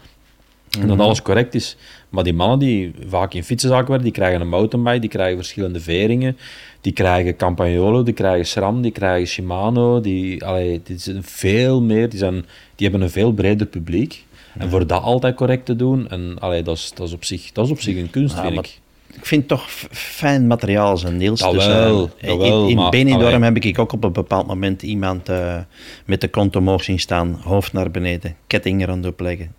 [0.80, 1.78] en dat alles correct is.
[2.10, 5.80] Maar die mannen die vaak in fietsenzaken werken, die krijgen een mountainbike, die krijgen verschillende
[5.80, 6.38] veringen,
[6.82, 12.10] die krijgen Campagnolo, die krijgen SRAM, die krijgen Shimano, die, allee, die zijn veel meer,
[12.10, 14.26] die, zijn, die hebben een veel breder publiek.
[14.58, 17.52] En voor dat altijd correct te doen, en, allee, dat, is, dat, is op zich,
[17.52, 18.80] dat is op zich een kunst, Ja, vind ik.
[19.14, 21.40] Ik vind het toch fijn materiaal, zijn Niels.
[21.40, 25.30] Jawel, dus, jawel, in in maar- Benidorm heb ik ook op een bepaald moment iemand
[25.30, 25.58] eh,
[26.06, 29.54] met de kont omhoog zien staan, hoofd naar beneden, ketting er aan het opleggen.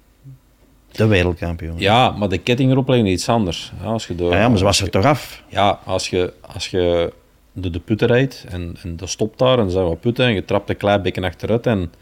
[0.90, 1.78] De wereldkampioen.
[1.78, 3.72] Ja, maar de ketting erop leggen is iets anders.
[3.80, 5.42] Ja, als je door, Ja, ja, maar ze was er toch af.
[5.48, 7.12] Ja, als je, als je
[7.52, 10.34] door de putten rijdt en, en dat stopt daar en er zijn wat putten en
[10.34, 11.92] je trapt een klein beetje achteruit en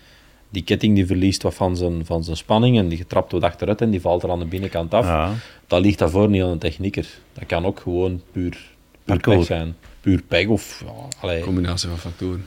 [0.50, 3.80] die ketting die verliest wat van zijn, van zijn spanning en die trapt wat achteruit
[3.80, 5.06] en die valt er aan de binnenkant af.
[5.06, 5.32] Ja.
[5.66, 7.06] Dat ligt daarvoor niet aan een technieker.
[7.32, 8.58] Dat kan ook gewoon puur,
[9.04, 9.76] puur pech zijn.
[10.00, 10.82] Puur pech of...
[10.84, 11.42] Ja, allee.
[11.42, 12.46] Combinatie van factoren.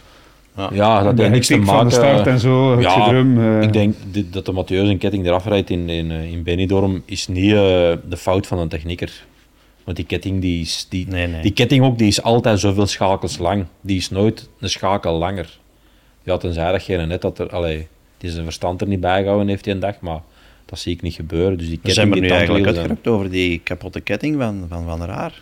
[0.74, 1.74] Ja dat De heeft niks te maken...
[1.74, 3.38] van de start en zo, het ja, gedrum.
[3.38, 3.62] eh.
[3.62, 3.96] ik denk
[4.32, 7.58] dat de Mathieu zijn ketting eraf rijdt in, in, eh, in Benidorm is niet eh,
[8.10, 9.26] de fout van een technieker.
[9.84, 11.42] Want die ketting, die, is, die, Nee, nee.
[11.42, 13.66] die ketting ook, die is altijd zoveel schakels lang.
[13.82, 15.60] Die is nooit een schakel langer.
[16.24, 17.50] Ja, tenzij dat geen net dat er...
[17.50, 20.22] Allee, die zijn verstand er niet bij gehouden heeft die een dag, maar
[20.66, 21.58] dat zie ik niet gebeuren.
[21.58, 24.84] Dus die We zijn ketting, er nu eigenlijk uitgerukt over die kapotte ketting van Van,
[24.86, 25.42] van Raar.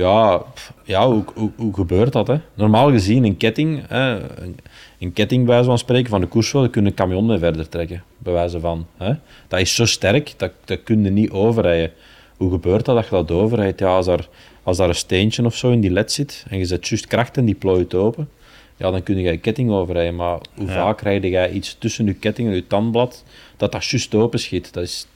[0.00, 2.26] Ja, pff, ja hoe, hoe, hoe gebeurt dat?
[2.26, 2.36] Hè?
[2.54, 4.56] Normaal gezien, een ketting, hè, een,
[4.98, 7.38] een ketting bij wijze van spreken van de koerswel, daar kun je een camion mee
[7.38, 8.02] verder trekken.
[8.18, 8.86] Bij wijze van.
[8.96, 9.12] Hè?
[9.48, 11.92] Dat is zo sterk, dat, dat kun je niet overrijden.
[12.36, 13.78] Hoe gebeurt dat dat je dat overrijdt?
[13.80, 14.28] Ja, als, daar,
[14.62, 17.36] als daar een steentje of zo in die led zit en je zet juist kracht
[17.36, 18.28] en die plooit open,
[18.76, 20.16] ja, dan kun je je ketting overrijden.
[20.16, 20.72] Maar hoe Ja.
[20.72, 23.24] vaak rijd jij iets tussen je ketting en je tandblad,
[23.56, 24.72] dat dat juist open schiet?
[24.72, 25.06] Dat is...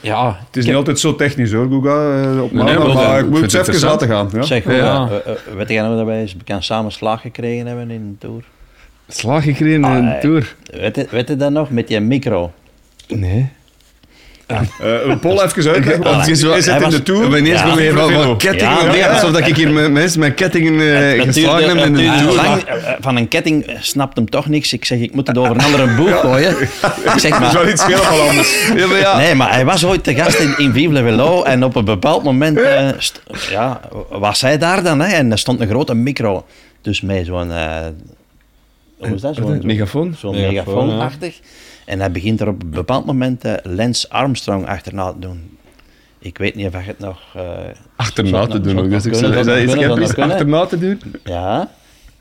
[0.00, 3.28] Ja, Het is niet altijd zo technisch hoor, Guga, eh, op Nee, maar maar ik
[3.28, 4.28] moet het even laten gaan.
[4.32, 4.42] Ja?
[4.42, 4.72] Zeg, Ja.
[4.76, 5.08] ja.
[5.56, 8.44] weet jij nog dat wij eens bekend samen slag gekregen hebben in de Tour?
[9.08, 10.20] Slaag gekregen in Ah, een eh.
[10.20, 10.54] tour?
[10.72, 11.70] Weet je, weet je dat nog?
[11.70, 12.52] Met die micro.
[13.08, 13.48] Nee.
[14.50, 16.02] Eh, Paul, even uitleggen.
[16.02, 17.30] Dat is hij in de Tour?
[17.30, 18.84] Wanneer Ja, het weer van, kettingen?
[18.84, 19.08] Ja, ja.
[19.12, 20.80] Alsof dat ik hier met mensen met kettingen
[21.14, 22.34] eh, geslagen heb in de tour.
[22.34, 22.62] lang.
[23.00, 24.72] Van een ketting eh, snapt hem toch niks.
[24.72, 26.60] Ik zeg, ik moet het over een andere boeg gooien.
[26.60, 26.68] Ik
[27.16, 27.70] zeg Dat is wel maar...
[27.70, 28.68] iets helemaal anders.
[29.02, 29.16] Maar.
[29.16, 31.84] Nee, maar hij was ooit te gast in, in Vive le Velo en op een
[31.84, 32.88] bepaald moment eh,
[33.50, 36.44] ja, was hij daar dan hè, en er stond een grote micro.
[36.82, 37.52] Dus met zo'n...
[38.98, 39.34] hoe is dat?
[39.34, 40.14] Zo'n Een megafoon?
[40.18, 41.34] Zo'n Megafoon, megafoonachtig.
[41.90, 45.58] En hij begint er op een bepaald moment eh, Lance Armstrong achterna te doen.
[46.18, 47.20] Ik weet niet of hij het nog...
[47.36, 47.42] eh,
[47.96, 48.90] Achterna te het doen ook.
[48.90, 50.18] Dus ik het is zou het?
[50.18, 51.00] Achterna te doen?
[51.24, 51.68] Ja.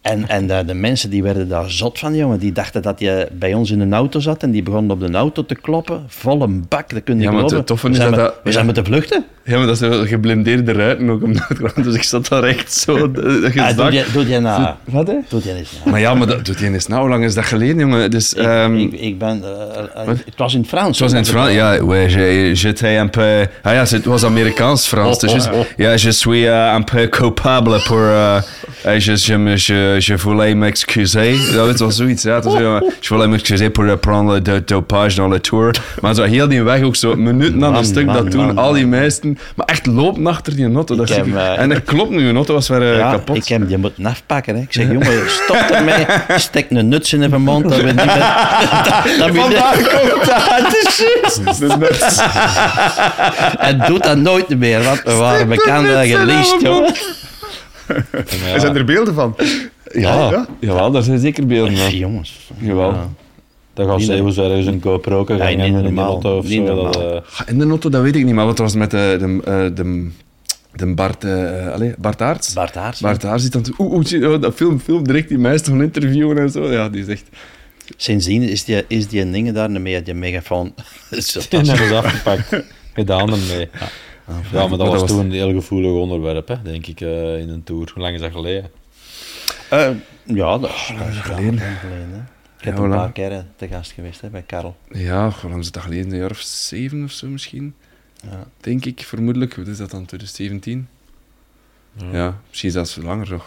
[0.02, 2.40] En, en de, de mensen die werden daar zot van, jongen.
[2.40, 5.12] Die dachten dat je bij ons in een auto zat en die begonnen op de
[5.18, 6.04] auto te kloppen.
[6.08, 7.68] Vol een bak, dat kun je Ja, maar het geloven.
[7.68, 8.72] toffe we is zijn, dat met, dat- we zijn ja.
[8.74, 9.26] moeten vluchten.
[9.50, 11.84] Ja, maar dat zijn geblindeerde ruiten ook om grond.
[11.84, 13.12] Dus ik zat daar echt zo...
[13.12, 14.78] Dat je Ah, doe, zag- je, doe je na.
[14.84, 15.14] Wat, hè?
[15.30, 15.92] Doe je eens na.
[15.92, 17.02] Maar ja, maar dat doet hij eens nou.
[17.02, 18.12] Hoe lang is dat geleden, jongen?
[18.12, 19.44] Dus, Ik, ehm, ik, ik ben...
[19.44, 20.88] eh, eh, het was in het Frans.
[20.88, 21.84] Het was in het Frans, ja.
[21.84, 23.46] Ouais, je- j'étais un peu...
[23.64, 25.20] Ah ja, het was Amerikaans-Frans.
[25.20, 28.02] Dus je- ja, je suis euh, un peu coupable pour...
[28.84, 31.54] eh, je, je, me- je, je voulais m'excuser.
[31.54, 32.42] Dat het was zoiets, ja.
[32.42, 35.72] Was, ja, je voulais m'excuser pour prendre de dopage dans le tour.
[36.02, 38.46] Maar zo heel die weg ook zo minuten aan een stuk man, dat doen.
[38.46, 39.00] man, al die man.
[39.00, 39.38] meisten.
[39.56, 40.96] Maar echt lopen achter die auto.
[40.96, 41.40] Dat Ik zie heb, ik.
[41.58, 43.36] eh, en dat klopt nu, een auto was weer eh, Ja, kapot.
[43.36, 44.56] ik heb die moeten afpakken.
[44.56, 44.62] Hè.
[44.62, 46.06] Ik zeg, jongen, stop ermee.
[46.38, 47.64] Stek een nuts in mijn mond.
[47.70, 48.06] Dat we niet meer...
[48.84, 50.50] dat, dat Vandaar komt dat.
[53.60, 56.94] En doe dat nooit meer, want we waren bekend geleased, jongen.
[58.54, 59.36] Er zijn er beelden van.
[59.92, 60.46] Ja, Ja?
[60.60, 61.90] jawel, daar zijn zeker beelden van.
[61.98, 62.50] Jongens.
[62.58, 63.12] Jawel.
[63.86, 63.86] Ja.
[63.86, 64.32] Dat normaal.
[64.32, 66.74] zo ergens een GoPro gaan Ja, niet hangen in de auto of Niet zo.
[66.74, 66.92] normaal.
[66.92, 69.16] Dat, eh, Ah, In de auto, dat weet ik niet, maar wat was met de,
[69.20, 70.10] de, eh, de,
[70.74, 72.54] de Bart, eh allee, Bart Aerts?
[72.54, 73.00] Bart Haars.
[73.00, 76.38] Bart Aerts zit dan te- shit, oh, dat film, film, direct die meisje van interviewen
[76.38, 76.72] en zo.
[76.72, 77.24] Ja, die zegt...
[77.98, 80.74] Sindsdien is die, is die dingen daar mee, die megafoon.
[81.10, 82.64] Zo, Die hebben ze afgepakt.
[82.94, 83.68] Gedaan ermee.
[84.28, 87.38] Ja, maar dat dat was was- toen een heel gevoelig onderwerp, hè, denk ik, eh,
[87.40, 87.92] in een tour.
[87.94, 88.70] Hoe lang is dat geleden?
[89.70, 89.90] Eh,
[90.26, 91.60] ja, dat is lang geleden.
[91.60, 92.10] geleden.
[92.12, 92.20] hè.
[92.60, 94.78] Ik heb Ja, een paar keer eh, te gast geweest hè, bij Karel.
[94.92, 96.12] Ja, hoe lang is dat geleden?
[96.12, 97.74] Een jaar of zeven of zo misschien?
[98.24, 98.48] Ja.
[98.62, 99.56] Denk ik, vermoedelijk.
[99.56, 100.88] Wat is dat dan, 2017?
[102.12, 103.46] Ja, misschien zelfs langer nog.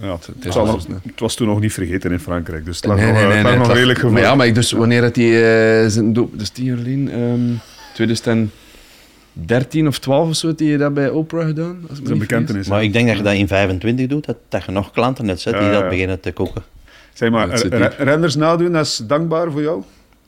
[0.00, 0.98] Ja, Het het, is nog- snel.
[1.06, 3.32] het was toen nog niet vergeten in Frankrijk, dus het lag Nee, nog, nee, nee,
[3.34, 4.20] het lag nee, nog het lag- redelijk gevoelig.
[4.22, 6.38] Maar ja, maar ik dus, wanneer had hij eh, zijn doop...
[6.38, 7.08] Dus tien jaar geleden...
[7.12, 7.54] ehm
[7.94, 11.78] 2013 of 12 of zo, had hij dat bij Oprah gedaan?
[11.88, 12.68] Als ik Zijn niet bekentenis.
[12.68, 15.40] Maar ik denk dat je dat in 25 doet, dat, dat je nog klanten net
[15.40, 15.88] zet die Ja, dat ja.
[15.88, 16.62] beginnen te koken.
[17.12, 17.80] Zeg maar, Dat zit diep.
[17.80, 19.82] re- renners nadoen, dat is dankbaar voor jou?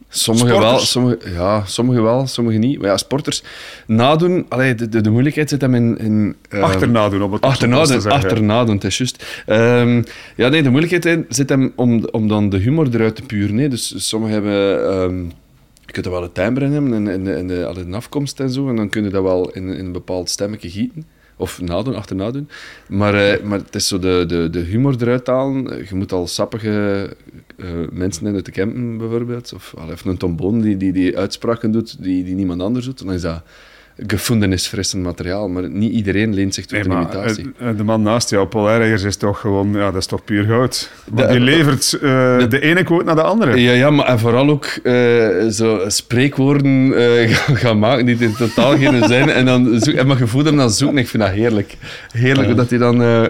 [0.08, 2.78] Sommigen wel, sommige, ja, sommigen wel, sommigen niet.
[2.78, 3.42] Maar ja, sporters
[3.86, 5.98] nadoen, allee, de, de, de moeilijkheid zit hem in...
[5.98, 7.76] in ehm, Achterna doen, op het Achterna
[8.62, 9.42] op het is juist.
[9.46, 10.02] Ehm,
[10.36, 13.56] ja, nee, de moeilijkheid zit hem om, om dan de humor eruit te puren.
[13.56, 13.68] hè.
[13.68, 14.90] Dus sommigen hebben...
[14.92, 15.18] ehm,
[15.86, 18.50] je kunt er wel het timbre in hebben, in, in, de, allee, de afkomst en
[18.50, 18.68] zo.
[18.68, 21.06] En dan kun je dat wel in, in een bepaald stemmetje gieten.
[21.42, 22.48] Of nadoen, achterna doen.
[22.88, 25.86] Maar, eh, maar het is zo de, de, de humor eruit halen.
[25.88, 27.16] Je moet al sappige
[27.56, 29.52] eh, mensen in de campen bijvoorbeeld.
[29.54, 32.98] Of al even een tomboon die, die, die uitspraken doet die, die niemand anders doet.
[32.98, 33.42] Dan is dat
[34.06, 35.48] gevoelensfrissend materiaal.
[35.48, 37.52] Maar niet iedereen leent zich tot Nee, een maar imitatie.
[37.58, 40.24] eh, eh, de man naast jou, Paul Ergers, is toch gewoon, ja, dat is toch
[40.24, 40.90] puur goud.
[41.04, 42.00] Want De- die levert eh,
[42.48, 43.60] de ene quote naar de andere.
[43.60, 44.66] Ja, ja, maar en vooral ook
[45.52, 46.92] zo spreekwoorden
[47.62, 49.30] gaan- maken die er totaal geen zijn.
[49.30, 50.98] En dan zoek, en maar je voelt hem dan zoeken.
[50.98, 51.76] Ik vind dat heerlijk.
[52.12, 53.28] Heerlijk dat hij dan...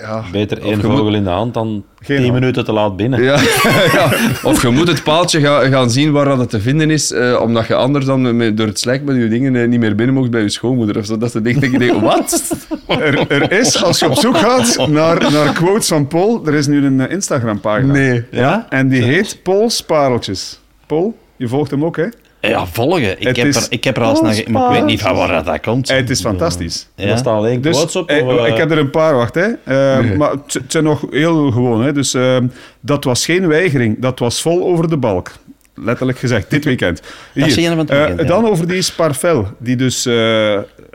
[0.00, 2.40] ja, Beter één moet- vogel in de hand dan Geen tien hand.
[2.40, 3.22] minuten te laat binnen.
[3.22, 3.38] Ja,
[3.92, 7.12] ja, of je moet het paaltje ga- gaan zien waar dat het te vinden is,
[7.12, 9.94] eh, omdat je anders dan met, door het slijk met je dingen eh, niet meer
[9.94, 10.98] binnen mocht bij je schoonmoeder.
[10.98, 11.18] Of zo.
[11.18, 12.54] Dat is de ding dat je denkt, wat?
[12.88, 16.66] Er, er is, als je op zoek gaat naar, naar quotes van Paul, er is
[16.66, 17.92] nu een eh, Instagram-pagina.
[17.92, 18.24] Nee.
[18.30, 18.66] Ja?
[18.68, 20.60] En die heet Paul's Pareltjes.
[20.86, 22.06] Paul, je volgt hem ook, hè?
[22.48, 23.20] Ja, volgen.
[23.20, 24.50] Ik, Het heb, er, ik heb er al eens naar...
[24.52, 25.90] Maar ik weet niet van waar dat komt.
[25.90, 26.88] Eh, Het is fantastisch.
[26.94, 27.16] Er Ja.
[27.16, 28.08] staan alleen Dus, quotes op.
[28.08, 29.34] eh, of, eh, ik heb er een paar, wacht.
[29.34, 29.46] Hè.
[29.64, 30.16] Eh, Nee.
[30.16, 31.82] Maar het zijn nog heel gewoon.
[31.84, 31.92] Hè.
[31.92, 32.36] Dus, eh,
[32.80, 35.32] dat was geen weigering, dat was vol over de balk.
[35.76, 37.02] Letterlijk gezegd, dit weekend.
[37.34, 37.48] Dat
[37.88, 38.22] eh, ja.
[38.24, 40.04] Dan over die Sparvel, die dus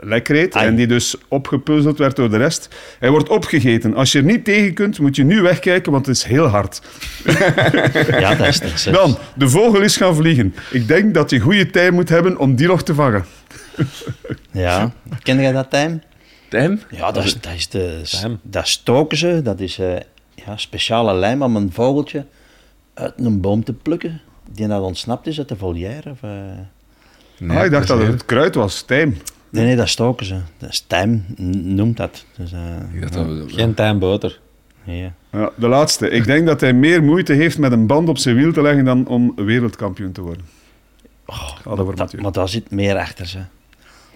[0.02, 0.66] lek reed Ai.
[0.66, 2.68] en die dus opgepuzzeld werd door de rest.
[2.98, 3.94] Hij wordt opgegeten.
[3.94, 6.82] Als je er niet tegen kunt, moet je nu wegkijken, want het is heel hard.
[8.20, 8.60] Ja, dat is...
[8.60, 10.54] Dat is Dan, de vogel is gaan vliegen.
[10.70, 13.24] Ik denk dat je goede tijd moet hebben om die nog te vangen.
[14.50, 14.92] Ja.
[15.22, 16.02] Ken jij dat, Tijm?
[16.48, 16.80] Tim?
[16.90, 18.00] Ja, dat is, dat is de...
[18.10, 18.38] Tijm.
[18.42, 19.40] Dat stoken ze.
[19.42, 19.92] Dat is eh,
[20.34, 22.26] ja, speciale lijm om een vogeltje
[22.94, 24.20] uit een boom te plukken.
[24.52, 26.10] Die dat ontsnapt is uit de volière.
[26.10, 26.30] Of, eh,
[27.40, 29.16] Nee, ah, ik dacht dat het het kruid was, tijm.
[29.50, 30.36] Nee, nee, dat stoken ze.
[30.58, 31.24] Dat is tijm,
[31.62, 32.24] noemt dat.
[32.36, 32.60] Dus, eh,
[32.94, 34.40] Ik dacht dat we- Geen tuinboter.
[34.84, 35.12] ja.
[35.32, 36.10] Ja, de laatste.
[36.10, 38.84] Ik denk dat hij meer moeite heeft met een band op zijn wiel te leggen
[38.84, 40.44] dan om wereldkampioen te worden.
[41.26, 43.38] Oh, dat voor Dat, maar daar zit meer achter ze.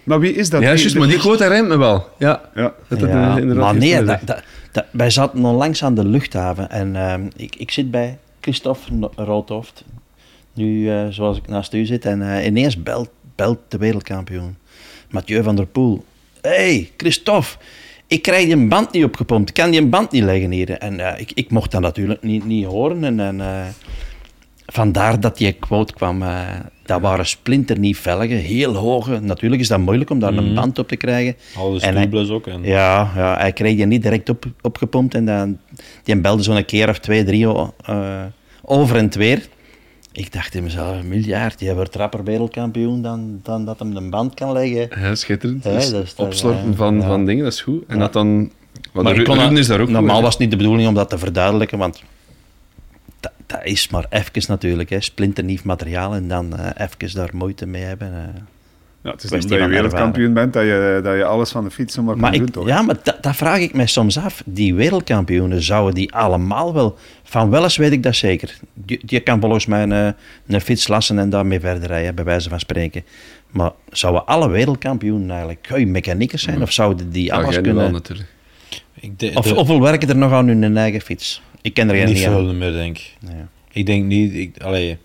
[0.03, 0.61] Maar wie is dat?
[0.61, 2.09] Ja, Wie- juist, maar die quote herinnert me wel.
[2.17, 2.41] Ja.
[2.55, 2.73] Ja.
[2.87, 4.27] Dat het, Ja, inderdaad maar iets nee, meer dat, zegt.
[4.27, 8.93] dat, dat- wij zaten onlangs aan de luchthaven en ehm, ik, ik zit bij Christophe
[8.93, 9.83] No- Roodhoofd,
[10.53, 14.55] nu eh, zoals ik naast u zit, en eh, ineens belt, belt de wereldkampioen,
[15.15, 16.03] Mathieu van der Poel.
[16.41, 17.57] hey, Christophe,
[18.07, 20.69] ik krijg die band niet opgepompt, ik kan die band niet leggen hier.
[20.71, 23.19] En eh, ik, ik mocht dat natuurlijk niet, niet horen en...
[23.19, 23.65] en eh,
[24.67, 26.21] vandaar dat die quote kwam.
[26.21, 26.39] eh,
[26.85, 29.19] dat waren splinternieuw velgen, heel hoge.
[29.19, 31.35] Natuurlijk is dat moeilijk om daar een band op te krijgen.
[31.57, 32.47] Al de En hij- stoebles ook.
[32.47, 35.13] En, Ja, ja, hij kreeg die niet direct op, opgepompt.
[35.15, 35.57] En dan,
[36.03, 37.47] die belde zo'n keer of twee, drie
[38.61, 39.47] over en weer.
[40.17, 44.09] Ik dacht in mezelf, een miljard, die wordt rapper wereldkampioen dan, dan dat hem een
[44.09, 45.01] band kan leggen.
[45.01, 45.63] Ja, schitterend.
[45.63, 46.75] Ja, Dus toch, opslorpen ja.
[46.75, 47.83] van, van dingen, dat is goed.
[47.87, 48.51] En dat dan...
[48.91, 51.09] Want Maar kon is daar ook Normaal goed was het niet de bedoeling om dat
[51.09, 52.03] te verduidelijken, want
[53.19, 54.89] dat, dat is maar even natuurlijk.
[54.89, 55.01] Hè.
[55.01, 58.13] Splinternieuw materiaal en dan eh even daar moeite mee hebben.
[58.13, 58.41] eh.
[59.05, 61.71] Ja, het is niet dat je wereldkampioen bent, dat je, dat je alles van de
[61.71, 62.67] fiets zomaar Maar kan doen, toch?
[62.67, 64.43] ja, maar dat, dat vraag ik mij soms af.
[64.45, 66.97] Die wereldkampioenen, zouden die allemaal wel...
[67.23, 68.57] Van Welles weet ik dat zeker.
[69.05, 70.15] Die kan volgens mij een,
[70.47, 73.03] een fiets lassen en daarmee verder rijden, bij wijze van spreken.
[73.49, 76.61] Maar zouden alle wereldkampioenen eigenlijk goeie mechaniekers zijn?
[76.61, 77.91] Of zouden die Ja, alles nu wel kunnen...
[77.91, 78.29] natuurlijk.
[78.99, 81.41] Ik de- Of, de- ofwel werken er nog aan hun eigen fiets?
[81.61, 82.57] Ik ken er geen niet niet veel aan.
[82.57, 83.15] meer, denk ik.
[83.19, 83.47] Ja.
[83.71, 84.97] Ik denk niet, ik, allee,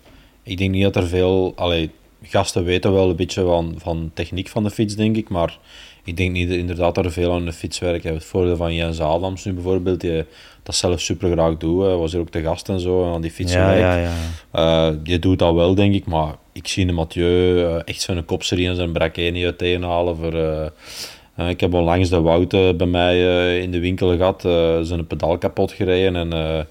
[0.43, 1.53] ik denk niet dat er veel.
[1.55, 1.89] Allee,
[2.23, 5.29] gasten weten wel een beetje van, van techniek van de fiets, denk ik.
[5.29, 5.57] Maar
[6.03, 8.13] ik denk niet inderdaad dat er veel aan de fiets werken.
[8.13, 10.23] Het voordeel van Jens Adams nu bijvoorbeeld, die
[10.63, 11.83] dat zelf super graag doet.
[11.85, 13.59] Hij was hier ook te gast en zo en aan die fietsen.
[13.59, 14.11] Ja, ja, ja.
[14.51, 16.05] Eh, die doet dat wel, denk ik.
[16.05, 20.15] Maar ik zie de Mathieu eh, echt zijn kopserie en zijn braquet niet uiteenhalen.
[20.17, 23.17] Voor, eh, ik heb onlangs de Wout eh, bij mij
[23.59, 24.45] in de winkel gehad.
[24.45, 26.15] eh, zijn pedaal kapot gereden.
[26.31, 26.67] En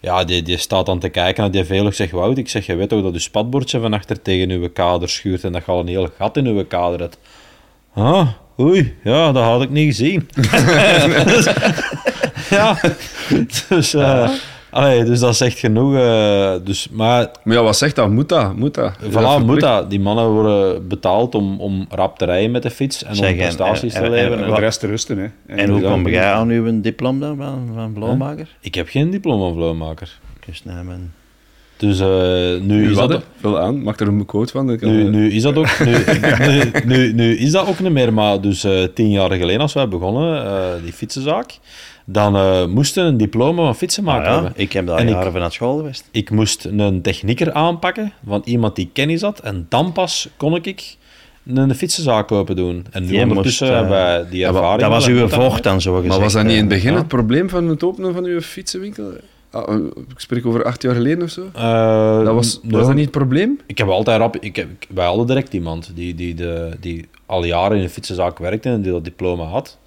[0.00, 1.94] ja, die, die staat dan te kijken naar die veilig.
[1.94, 5.08] Zeg Wout, ik zeg, je weet toch dat je spatbordje van achter tegen uw kader
[5.08, 7.18] schuurt en dat je al een heel gat in uw kader hebt.
[7.94, 8.28] Ah,
[8.60, 10.28] oei, ja, dat had ik niet gezien.
[12.50, 12.80] ja,
[13.68, 14.30] dus, eh,
[14.78, 15.94] allee, dus dat is echt genoeg.
[15.94, 18.10] eh, dus, maar Maar ja, wat zegt dat?
[18.10, 18.56] Moet dat?
[18.56, 18.92] Moet dat?
[19.02, 19.90] Is dat Voilà, moet dat.
[19.90, 23.36] Die mannen worden betaald om, om rap te rijden met de fiets en Zeg, om
[23.36, 24.38] prestaties en- te en- leveren.
[24.38, 25.54] en En En de rest te rusten, hè.
[25.56, 27.36] En hoe kom jij aan uw diploma dan
[27.74, 28.46] van, van?
[28.60, 30.18] Ik heb geen diploma vlooimaker.
[30.46, 31.12] Dus, nee, men-
[31.76, 33.08] Dus eh, nu, Nu is wat?
[33.10, 33.22] dat?
[33.40, 33.82] Vul aan.
[33.82, 34.78] Maak er een quote van.
[34.80, 35.94] nu, nu is dat ook nu,
[36.46, 38.12] nu, nu, nu is dat ook niet meer.
[38.12, 41.58] Maar dus eh, tien jaar geleden als wij begonnen, eh, die fietsenzaak,
[42.10, 44.52] dan eh, moesten een diploma van fietsen Ah, maken ja, hebben.
[44.56, 46.08] ik heb daar En ik- jaren van naar school geweest.
[46.10, 49.38] Ik moest een technieker aanpakken van iemand die kennis had.
[49.40, 50.96] En dan pas kon ik
[51.54, 52.86] een fietsenzaak open doen.
[52.90, 54.80] En nu Die ondertussen moest, eh, hebben wij die ja, maar ervaring.
[54.82, 56.08] Dat was uw voogd dan, zo gezegd.
[56.12, 56.98] maar was dat niet in het begin ja.
[56.98, 59.10] het probleem van het openen van uw fietsenwinkel?
[59.50, 61.48] Ah, eh, ik spreek over acht jaar geleden of zo.
[61.54, 63.58] Eh, Dat was, dat niet het probleem?
[63.66, 67.08] Ik heb altijd rap, ik heb, ik- wij hadden direct iemand die, die, de, die
[67.26, 69.78] al jaren in een fietsenzaak werkte en die dat diploma had.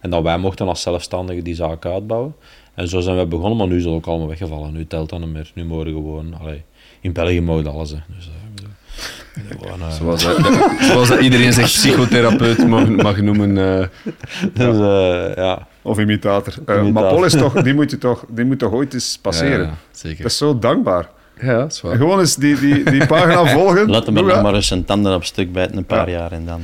[0.00, 2.34] En dat wij mochten als zelfstandigen die zaak uitbouwen.
[2.74, 4.72] En zo zijn we begonnen, maar nu is het ook allemaal weggevallen.
[4.72, 5.50] Nu telt dat niet meer.
[5.54, 6.34] Nu mogen we gewoon...
[6.40, 6.62] Allee,
[7.00, 7.90] in België mogen alles.
[7.90, 7.96] Hè.
[8.16, 10.36] Dus, eh, gewoon, eh, Zoals, dat,
[10.80, 13.58] zoals dat iedereen zich psychotherapeut mag, mag noemen.
[13.58, 13.86] eh.
[14.54, 15.66] dus, eh, ja.
[15.82, 16.52] Of imitator.
[16.52, 16.92] Eh, Imitator.
[16.92, 19.66] Maar Paul is toch, die, moet je toch, die moet toch ooit eens passeren?
[19.66, 20.22] Ja, zeker.
[20.22, 21.08] Dat is zo dankbaar.
[21.40, 21.96] Ja, dat is waar.
[21.96, 23.90] Gewoon eens die, die, die pagina volgen.
[23.90, 26.18] Laat hem er nog maar eens zijn tanden op stuk bijten een paar Ja.
[26.18, 26.60] jaar en dan...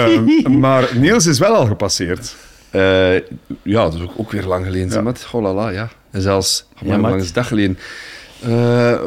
[0.60, 2.36] maar Niels is wel al gepasseerd.
[2.76, 3.14] Eh,
[3.62, 4.90] ja, dat is ook, ook weer lang geleden.
[4.90, 5.00] Ja.
[5.00, 5.88] Met, oh la la, ja.
[6.10, 7.78] En zelfs, Ja, maar lang is dat geleden?
[8.42, 8.98] Eh,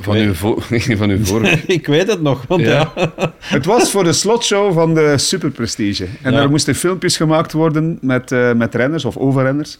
[0.00, 0.58] van, weet- uw vo-
[0.96, 1.60] van uw vorige.
[1.72, 2.92] ik weet het nog, want Ja.
[2.96, 3.12] ja.
[3.38, 6.04] Het was voor de slotshow van de Super Prestige.
[6.22, 6.38] En Ja.
[6.38, 9.78] daar moesten filmpjes gemaakt worden met, eh, met renners of overrenners.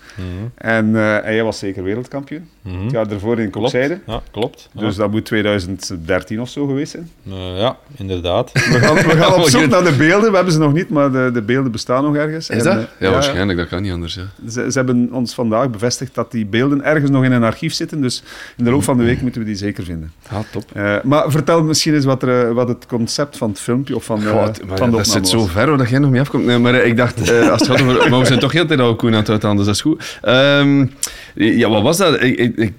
[0.55, 2.49] En, eh, en jij was zeker wereldkampioen.
[2.62, 2.83] Mhm.
[2.83, 3.70] Het jaar ervoor in Klopt.
[3.73, 4.01] Kokzijde.
[4.07, 4.68] Ja, klopt.
[4.73, 4.81] Ja.
[4.81, 7.11] Dus dat moet 2013 of zo geweest zijn.
[7.31, 8.53] Eh, ja, inderdaad.
[8.53, 10.31] We gaan, we gaan op Oh, zoek naar de beelden.
[10.31, 12.51] We hebben ze nog niet, maar de, de beelden bestaan nog ergens.
[12.51, 12.77] Is En, dat?
[12.77, 13.59] eh, Ja, waarschijnlijk.
[13.59, 14.14] Dat kan niet anders.
[14.14, 14.23] Ja.
[14.51, 18.01] Ze, ze hebben ons vandaag bevestigd dat die beelden ergens nog in een archief zitten.
[18.01, 18.23] Dus
[18.57, 20.12] in de loop van de week moeten we die zeker vinden.
[20.28, 20.64] Ah, top.
[20.72, 24.04] Eh, maar vertel misschien eens wat, er, eh, wat het concept van het filmpje of
[24.04, 26.44] van, de, God, van de dat zit zo ver dat jij nog niet afkomt.
[26.44, 28.10] Nee, maar eh, ik dacht, als het gaat over...
[28.10, 30.18] Maar we zijn toch heel tijd al Koen aan het dus dat is goed.
[30.22, 30.87] Ehm,
[31.34, 32.22] ja, wat was dat?
[32.22, 32.72] Ik, ik, ik,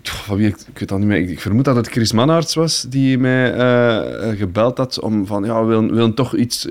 [0.73, 1.29] weet dat niet meer.
[1.29, 3.53] Ik, vermoed dat het Chris Mannaerts was die mij
[4.37, 6.67] gebeld had om van, ja, we willen, toch iets...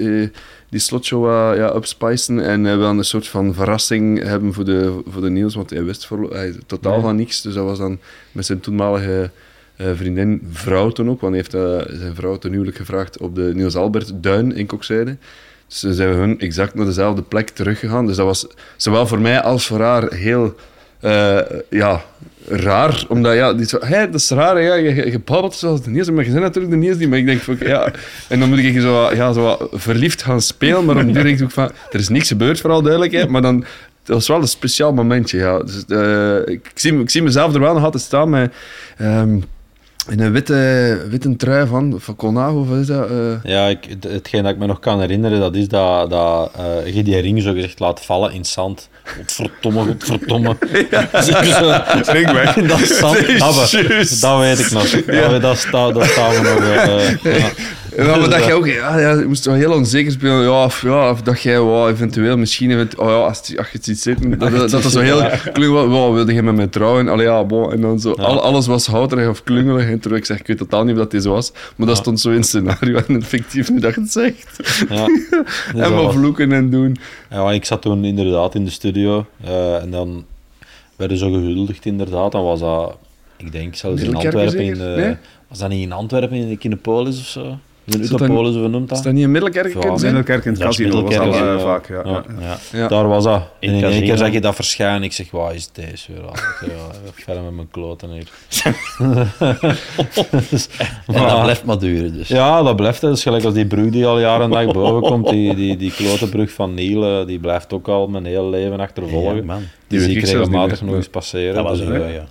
[0.70, 5.00] die slotshow uh, ja, upspicen en uh, wel een soort van verrassing hebben voor de,
[5.06, 7.00] voor de Niels, want hij wist voor, hij, totaal Nee.
[7.00, 7.42] van niks.
[7.42, 7.98] Dus dat was dan
[8.32, 9.30] met zijn toenmalige
[9.76, 13.34] eh, vriendin, vrouw toen ook, want hij heeft eh, zijn vrouw ten huwelijk gevraagd op
[13.34, 15.16] de Niels Albert Duin in Kokzijde.
[15.68, 18.06] Dus ze zijn hun exact naar dezelfde plek teruggegaan.
[18.06, 20.54] Dus dat was zowel voor mij als voor haar heel
[21.04, 21.38] eh,
[21.70, 22.02] ja,
[22.48, 23.04] raar.
[23.08, 26.24] Omdat ja, die zo, hey, dat is raar, ja, je, babbelt zoals de Niels, maar
[26.24, 27.08] je bent natuurlijk de Niels niet.
[27.08, 27.92] Maar ik denk van, ja...
[28.28, 31.70] En dan moet ik zo, ja, zo verliefd gaan spelen, maar denk ik ook van...
[31.90, 33.64] Er is niks gebeurd, vooral duidelijkheid, maar dan...
[34.04, 35.58] Was wel een speciaal momentje, ja.
[35.58, 35.84] Dus,
[36.44, 38.54] ik, zie, ik zie mezelf er wel nog altijd staan met...
[40.08, 43.10] In een witte, witte trui van, van Colnago, of wat is dat?
[43.10, 43.16] eh?
[43.42, 46.50] Ja, ik, het- hetgeen dat ik me nog kan herinneren, dat is dat, dat
[46.84, 48.88] eh, je die ring zo gezegd laat vallen in zand.
[49.04, 50.56] Godverdomme, godverdomme.
[52.16, 52.56] Ring weg.
[52.56, 53.38] In dat zand.
[53.38, 53.54] Dat,
[54.20, 54.86] dat weet ik nog.
[55.06, 55.38] Ja.
[55.38, 56.60] Dat, staat, dat staan we nog.
[57.32, 57.48] eh, ja.
[57.96, 60.42] En dan dacht je ook, ja, ja, je moest wel heel onzeker spelen.
[60.42, 63.66] Ja, of, ja, of dacht jij, wow, eventueel, misschien, event- oh ja, als, het- als
[63.70, 65.22] je het ziet zitten, dat, dat, dat is zo heel
[65.52, 65.88] klungelig.
[65.88, 67.08] Wow, wilde je met mij trouwen?
[67.08, 67.72] Allee, ja, bon.
[67.72, 69.86] En dan zo, al, alles was houterig of klungelig.
[69.88, 71.52] En terwijl ik zeg, ik weet totaal niet of dat dit was.
[71.76, 74.60] Maar dat stond zo in het scenario en effectief nu dat je het zegt.
[74.88, 75.04] Ja.
[75.72, 76.96] En dat maar was- vloeken en doen.
[77.30, 80.24] Ja, ik zat toen inderdaad in de studio eh, en dan
[80.96, 82.32] werden zo gehuldigd inderdaad.
[82.32, 82.96] Dan was dat,
[83.36, 84.58] ik denk zelfs in Antwerpen.
[84.64, 85.16] In, Nee?
[85.48, 87.58] Was dat niet in Antwerpen, in de Kinepolis of zo?
[87.86, 89.12] In Is dat Utopolis, hoe noemt Is dat?
[89.12, 89.90] niet in Middelkerk Ja?
[89.90, 91.66] Middelkerk in het Dat is casino was dat Middelkerk, eh, ja.
[91.66, 91.88] vaak.
[91.88, 92.02] Ja.
[92.04, 92.24] Ja.
[92.40, 92.46] Ja.
[92.72, 92.78] Ja.
[92.78, 92.88] Ja.
[92.88, 93.42] Daar was dat.
[93.58, 94.06] In En in één casino.
[94.06, 95.02] keer zag je dat verschijnen.
[95.02, 96.36] Ik zeg, wat is deze weer al?
[96.36, 96.70] Zeg,
[97.14, 98.28] verder met mijn kloten hier.
[101.06, 102.12] En maar- dat blijft maar duren.
[102.14, 102.28] Dus.
[102.28, 103.00] Ja, dat blijft.
[103.00, 103.08] hè.
[103.08, 105.28] Dat is gelijk als die brug die al jaren en dag boven komt.
[105.30, 108.80] Die, die, die klote brug van Niel, eh, die blijft ook al mijn hele leven
[108.80, 109.36] achtervolgen.
[109.36, 109.58] Ja, man.
[109.58, 111.54] die Die zie ik regelmatig nog eens passeren.
[111.54, 112.24] Dat was Dus, een eh, ja, ja.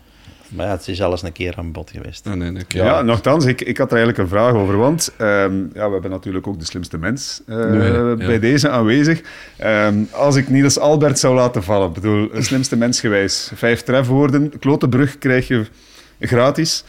[0.55, 2.25] Maar ja, het is alles een keer aan bod geweest.
[2.25, 2.63] Nee, nee.
[2.67, 3.01] Ja, Ja.
[3.01, 6.47] nogthans, ik, ik had er eigenlijk een vraag over, want ehm, ja, we hebben natuurlijk
[6.47, 8.15] ook de slimste mens eh, Nee, ja.
[8.15, 9.21] bij deze aanwezig.
[9.57, 13.81] Ehm, als ik Niels Albert zou laten vallen, ik bedoel, de slimste mens gewijs, vijf
[13.83, 15.65] trefwoorden, klotenbrug krijg je
[16.19, 16.83] gratis.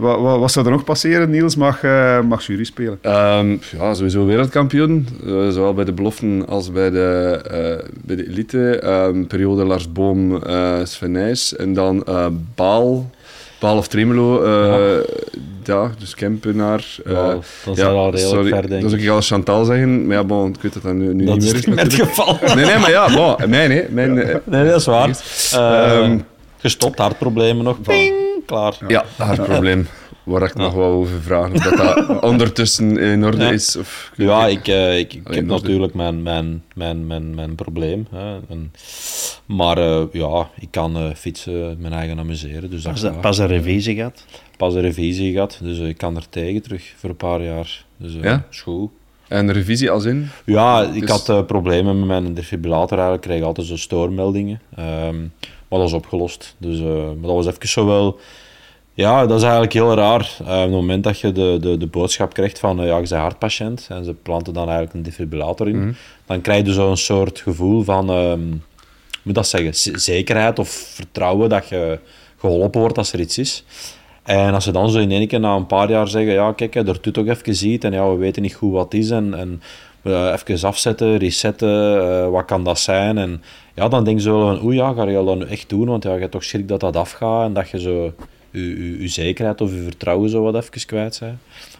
[0.00, 1.30] Wat, wat, wat zou er nog passeren?
[1.30, 2.98] Niels mag, eh, mag jury spelen.
[3.02, 5.06] Ehm, ja, sowieso wereldkampioen.
[5.26, 8.78] Eh, zowel bij de beloften als bij de, eh, bij de elite.
[8.78, 11.56] Ehm, periode Lars Boom, eh Sven Nys.
[11.56, 13.10] En dan eh, Baal.
[13.60, 14.42] Baal of Tremelo.
[14.42, 15.04] eh,
[15.64, 15.90] ja.
[15.98, 16.84] dus Kempenaar.
[17.04, 19.64] eh, Ja, dan zijn we al redelijk sorry, ver, denk Dat zou ik al Chantal
[19.64, 20.06] zeggen.
[20.06, 21.66] Maar ja, bon, ik weet dat dat nu, nu Dat niet is meer is.
[21.66, 22.38] niet meer het geval.
[22.54, 23.84] Nee, nee, maar ja, bon, mijn, hè.
[23.90, 25.08] Mijn, Nee, dat is waar.
[25.52, 26.18] Eh, Ehm,
[26.58, 27.80] gestopt, hartproblemen nog.
[27.80, 28.14] Ping,
[28.50, 28.74] klaar.
[28.88, 29.86] ja, haar probleem.
[30.22, 31.52] Waar ik nog wel over vragen.
[31.54, 31.76] Of dat,
[32.06, 33.50] dat ondertussen in orde Ja.
[33.50, 33.76] is.
[33.76, 38.06] Of, Ja, ik, eh, ik, ik heb natuurlijk mijn, mijn, mijn, mijn, mijn probleem.
[38.10, 38.38] Hè.
[38.48, 38.72] En,
[39.46, 42.70] maar eh, ja, ik kan eh, fietsen, mijn eigen amuseren.
[42.70, 44.24] Dus dat Pas, pas een revisie gehad.
[44.56, 47.84] Pas een revisie gehad, dus ik kan er tegen terug voor een paar jaar.
[47.96, 48.46] Dus Ja?
[48.50, 48.90] is goed.
[49.28, 50.28] En de revisie als in?
[50.44, 53.24] Ja, ik Dus- had eh, problemen met mijn defibrillator eigenlijk.
[53.24, 54.60] Ik kreeg altijd zo stoormeldingen.
[54.76, 55.16] Ehm,
[55.70, 56.54] maar dat is opgelost.
[56.58, 58.18] Dus eh, maar dat was even zo wel...
[58.94, 60.36] Ja, dat is eigenlijk heel raar.
[60.40, 63.08] Eh, op het moment dat je de, de, de boodschap krijgt van eh, ja, je
[63.08, 65.92] bent hartpatiënt en ze planten dan eigenlijk een defibrillator in, Mhm.
[66.26, 68.40] dan krijg je zo'n soort gevoel van, ehm,
[69.22, 71.98] moet dat zeggen, zekerheid of vertrouwen dat je
[72.38, 73.64] geholpen wordt als er iets is.
[74.22, 76.74] En als ze dan zo in één keer na een paar jaar zeggen, ja kijk,
[76.74, 79.34] er doet toch even iets en ja, we weten niet goed wat het is en,
[79.34, 79.62] en
[80.02, 83.18] eh, even afzetten, resetten, eh, wat kan dat zijn?
[83.18, 83.42] En
[83.74, 85.86] ja, dan denk je zo van, oeh ja, ga je dat nu echt doen?
[85.88, 88.14] Want ja, je hebt toch schrik dat dat afgaat en dat je zo
[88.50, 91.34] je, je, je zekerheid of je vertrouwen zo wat even kwijt bent.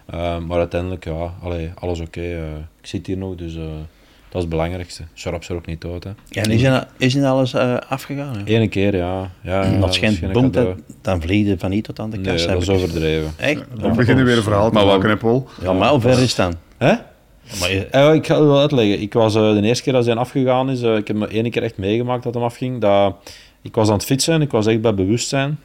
[0.06, 2.20] Eh, maar uiteindelijk, ja, allee, alles oké.
[2.20, 2.42] eh,
[2.80, 5.02] ik zit hier nog, dus eh, dat is het belangrijkste.
[5.14, 6.10] Sharp er ook niet dood, hè.
[6.28, 8.36] Ja, en is in, is in alles eh, afgegaan?
[8.44, 8.54] hè?
[8.54, 9.30] Eén keer, ja.
[9.42, 10.74] ja En dat schijnt cadeau.
[11.02, 12.48] dan vlieg je van hier tot aan de Nee, kast.
[12.48, 13.32] dat is overdreven.
[13.36, 13.62] Echt?
[13.80, 15.48] We beginnen weer een verhaal te maken, Paul.
[15.62, 16.54] Ja, maar hoe ver is het dan?
[16.76, 16.94] Hè?
[17.58, 19.00] Maar Eh, ik ga het wel uitleggen.
[19.00, 21.50] Ik was eh, de eerste keer dat hij afgegaan is, eh, ik heb me ene
[21.50, 22.80] keer echt meegemaakt dat hem afging.
[22.80, 23.14] Dat,
[23.62, 25.58] ik was aan het fietsen, ik was echt bij bewustzijn.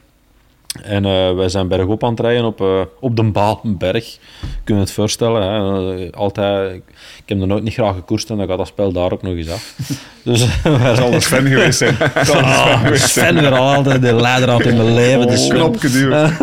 [0.82, 4.18] En eh, wij zijn bergop aan het rijden op, eh, op de Balenberg.
[4.64, 5.42] Kun je het voorstellen.
[5.42, 5.94] Hè?
[5.96, 6.82] Eh, altijd, ik,
[7.26, 9.50] heb er nooit niet graag gekoerst en dan gaat dat spel daar ook nog eens
[9.50, 9.76] af.
[10.24, 11.96] dus wij zal de Sven geweest zijn.
[11.98, 13.34] De Sven geweest zijn.
[13.34, 15.26] Sven weer al altijd de leidraad in mijn leven.
[15.26, 15.56] Dus Sven.
[15.56, 16.36] Knopje duwen.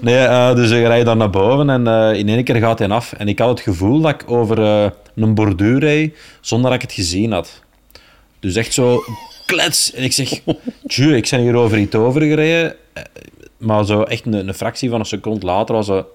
[0.00, 1.86] Nee, eh, dus ik rijd dan naar boven en
[2.16, 3.12] in één keer gaat hij af.
[3.12, 4.58] En ik had het gevoel dat ik over
[5.14, 7.62] een borduur rijd zonder dat ik het gezien had.
[8.40, 9.02] Dus echt zo
[9.48, 9.92] klets.
[9.92, 10.40] En ik zeg,
[10.86, 12.76] tju, ik ben hier over iets overgereden.
[12.92, 13.02] Eh,
[13.58, 16.06] Maar zo echt een, een fractie van een seconde later was zo...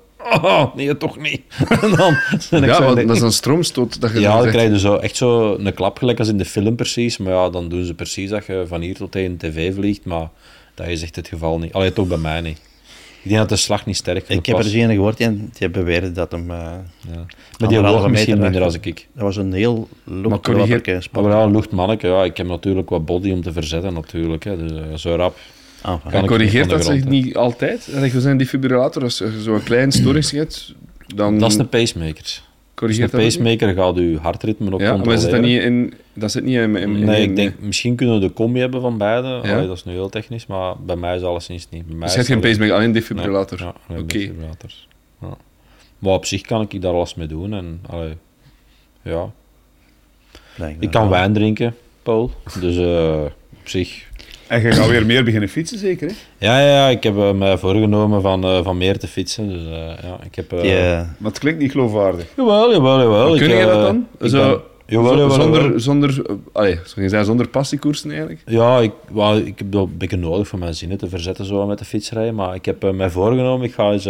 [0.41, 1.41] Oh, nee, toch niet.
[1.81, 2.13] en dan
[2.61, 4.01] ik Ja, want dat is een stroomstoot.
[4.01, 6.45] Dat je ja, dan krijg je zo echt zo een klap, gelijk als in de
[6.45, 7.17] film precies.
[7.17, 10.05] Maar ja, dan doen ze precies dat je van hier tot tegen de tv vliegt.
[10.05, 10.29] Maar
[10.75, 11.73] dat is echt het geval niet.
[11.73, 12.59] Allee, toch bij mij niet.
[13.23, 14.73] Ik denk dat de slag niet sterk genoeg ik heb er was.
[14.73, 16.51] eens een gehoord die, die beweerde dat hem...
[16.51, 16.57] eh,
[17.11, 17.25] Ja.
[17.59, 19.07] Maar die woog misschien minder als ik.
[19.13, 22.23] Dat was een heel luchtloperke Maar wel een luchtmanneke, ja.
[22.23, 24.43] Ik heb natuurlijk wat body om te verzetten, natuurlijk.
[24.43, 24.57] Hè.
[24.57, 25.37] Dus eh, zo rap.
[25.81, 27.89] Ah, Kan En ik corrigeert dat zich niet altijd?
[27.93, 30.73] Dat je zo'n defibrillator, als je zo'n klein storing hebt,
[31.15, 32.41] dan Dat is een pacemaker.
[32.87, 33.57] Dus een corrigeert dat ook niet?
[33.57, 35.93] pacemaker gaat je hartritme ook Ja, maar zit dat niet in...
[36.13, 36.75] Dat zit niet in...
[36.75, 39.27] in, in- Nee, in- ik denk, misschien kunnen we de combi hebben van beide.
[39.27, 39.53] Ja?
[39.53, 41.85] Allee, dat is nu heel technisch, maar bij mij is alleszins niet.
[41.85, 43.59] Bij mij Dus je is hebt geen pacemaker, alleen defibrillator.
[43.59, 44.17] Nee, ja, alleen Oké.
[44.17, 44.87] defibrillators.
[45.21, 45.37] Ja.
[45.99, 47.53] Maar op zich kan ik daar alles mee doen.
[47.53, 48.13] En, allee,
[49.01, 49.31] ja.
[50.55, 51.09] Blijkbaar Ik kan wel.
[51.11, 52.31] wijn drinken, Paul.
[52.59, 53.21] Dus eh,
[53.59, 54.09] op zich...
[54.53, 56.07] En je gaat weer meer beginnen fietsen, zeker?
[56.07, 56.13] Hè?
[56.47, 59.49] Ja, ja, ja, ik heb eh, mij voorgenomen van, eh, van meer te fietsen.
[59.49, 59.71] Dus, eh,
[60.03, 62.25] ja, ik heb, Maar het klinkt niet geloofwaardig.
[62.37, 63.35] Jawel, jawel, jawel.
[63.37, 64.07] Kun Ik, je dat dan?
[64.29, 65.79] Zo, ben- jawel, zo- jawel, zonder, jawel.
[65.79, 68.41] zonder, uh, allee, zeggen, zonder passiekoersen eigenlijk?
[68.45, 71.65] Ja, ik, wel, ik heb dat een beetje nodig voor mijn zinnen te verzetten zo
[71.67, 72.35] met de fietsrijden.
[72.35, 74.07] Maar ik heb eh, mij voorgenomen, ik ga eens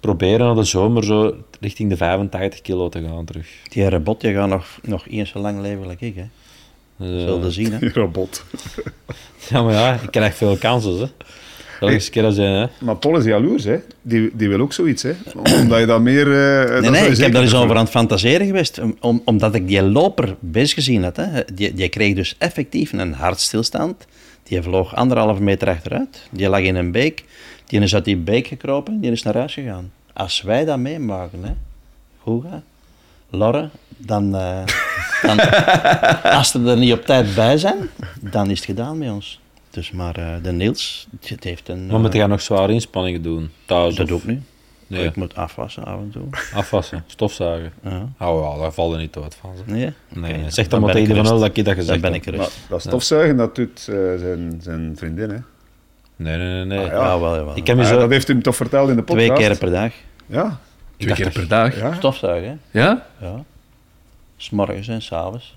[0.00, 3.46] proberen na de zomer zo richting de 85 kilo te gaan terug.
[3.68, 6.14] die robot die gaat nog, nog eens zo lang leven als ik.
[6.14, 6.24] Hè.
[6.98, 7.72] Dus, Zullen zien.
[7.72, 7.88] Hè.
[7.92, 8.44] Robot.
[9.50, 10.98] ja, maar ja, ik krijg veel kansen.
[10.98, 11.06] Hè.
[12.10, 12.42] Keer als je...
[12.42, 12.66] Hè.
[12.84, 13.76] Maar Paul is jaloers, hè?
[14.02, 15.12] Die, die wil ook zoiets, hè?
[15.34, 16.26] Omdat je dat meer...
[16.60, 18.78] eh, dat Nee, nee, zou je ik heb daar eens over aan het fantaseren geweest,
[18.78, 21.16] om- om, omdat ik die loper bezig gezien had.
[21.16, 21.40] Hè.
[21.54, 24.06] Die, die kreeg dus effectief een hartstilstand.
[24.42, 26.22] Die vloog anderhalve meter achteruit.
[26.30, 27.24] Die lag in een beek.
[27.66, 29.92] Die is uit die beek gekropen die is naar huis gegaan.
[30.12, 31.50] Als wij dat meemaken, hè,
[32.22, 32.56] goed hè,
[33.30, 34.62] Lorre, dan, eh,
[35.22, 35.38] dan
[36.38, 37.90] als ze er niet op tijd bij zijn,
[38.20, 39.40] dan is het gedaan met ons.
[39.70, 41.86] Dus maar eh, de Niels, het heeft een...
[41.86, 43.50] Maar moet eh, je nog zware inspanningen doen?
[43.66, 44.42] Thuis dat of doe ik nu.
[44.86, 45.04] Nee.
[45.04, 46.22] Ik moet afwassen af en toe.
[46.54, 47.72] afwassen, stofzuigen?
[47.82, 48.08] Ja.
[48.18, 49.50] Oh ja, daar valt er niet dood van.
[49.56, 49.66] zeg.
[49.66, 49.92] Nee?
[50.08, 52.22] Nee, zeg dan maar ben ik tegen nul dat ik dat gezegd Dan ben heb.
[52.22, 52.58] ik gerust.
[52.60, 55.36] Maar dat stofzuigen, dat doet eh, zijn, zijn vriendin, hè?
[56.16, 56.64] Nee, nee, nee.
[56.64, 56.78] nee.
[56.78, 56.92] Ah, ja.
[57.04, 57.56] Ja, wel, wel.
[57.56, 57.98] Ik heb Ah, zo...
[57.98, 59.26] dat heeft hij hem toch verteld in de podcast?
[59.34, 59.92] Twee keer per dag.
[60.26, 60.58] Ja.
[60.96, 61.76] Twee keer per dag?
[61.78, 61.94] ja.
[61.94, 62.80] Stofzuigen, hè?
[62.80, 63.06] Ja?
[63.20, 63.44] Ja.
[64.40, 65.54] S'morgens en s'avonds.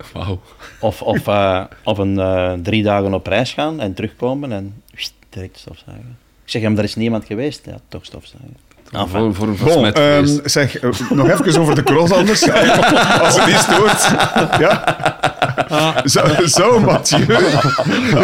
[0.80, 5.14] Of, of, eh, of een eh, drie dagen op reis gaan en terugkomen en wst,
[5.30, 6.18] direct stofzuigen.
[6.44, 7.66] Ik zeg hem, er is niemand geweest.
[7.66, 8.58] Ja, toch stofzuigen.
[8.92, 10.40] Enfin, Voor, voor een Bon, ehm, geweest.
[10.52, 12.50] zeg, eh, nog even over de cross anders.
[13.24, 14.08] Als het niet stoort.
[14.60, 14.84] Ja.
[16.04, 17.26] Zou, zou Mathieu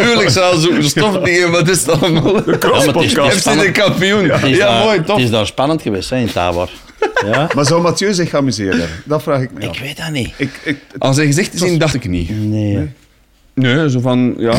[0.02, 2.32] Tuurlijk zou zo'n stofdingen, wat is dat allemaal?
[2.32, 3.48] de Ja, crosspodcast...
[3.48, 4.24] FC de kampioen.
[4.26, 5.16] Ja, daar- mooi, tof.
[5.16, 6.70] Het is daar spannend geweest, hè, in Tabor.
[7.26, 7.48] Ja?
[7.54, 8.88] Maar zou Mathieu zich amuseren?
[9.04, 9.80] Dat vraag ik me Ik af.
[9.80, 10.32] weet dat niet.
[10.36, 12.30] Ik, ik, Als hij te zien, dacht ik niet.
[12.48, 12.88] Nee.
[13.54, 14.54] Nee, zo van, ja...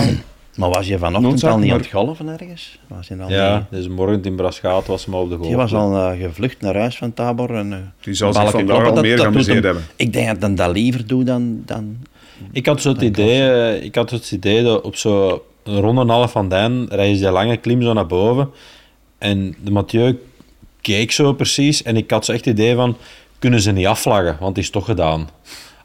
[0.60, 2.80] Maar was je vanochtend Noodzaak, al niet aan maar- het golven ergens?
[2.88, 5.48] Was je al Ja, niet- deze morgen in Braschaat was maar op de golf.
[5.48, 7.56] Die was al eh, gevlucht naar huis van Tabor.
[7.56, 8.88] En, eh, Die zal zich vandaag kloppen.
[8.88, 9.84] al Dat- meer dat geamuseerd hem- hebben.
[9.96, 11.62] Ik denk dat dan dat liever doe dan...
[11.66, 11.98] dan
[12.52, 16.10] Ik had zo het idee, eh, ik had het idee dat op zo'n ronde en
[16.10, 18.50] half van Dijn rijden ze die lange klim zo naar boven.
[19.18, 20.20] En de Mathieu
[20.82, 22.98] keek zo precies en ik had zo echt het idee van,
[23.40, 25.30] kunnen ze niet afvlaggen, want het is toch gedaan.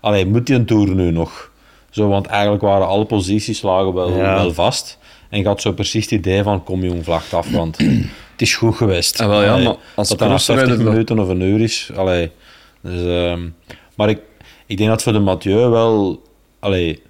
[0.01, 1.53] Allee, moet die een tour nu nog?
[1.95, 4.35] Zo, want eigenlijk waren alle posities lagen wel, Ja.
[4.35, 4.99] wel vast.
[5.29, 8.55] En ik had zo precies het idee van, kom jong, vlag af, want het is
[8.57, 9.21] goed geweest.
[9.21, 11.91] Ah, wel ja, Allee, maar als na crossrijder 50 dat- minuten of een uur is.
[11.97, 12.31] Allee,
[12.81, 13.41] dus, ehm,
[13.97, 14.19] maar ik,
[14.67, 16.23] ik denk dat voor de Mathieu wel
[16.61, 17.03] allee,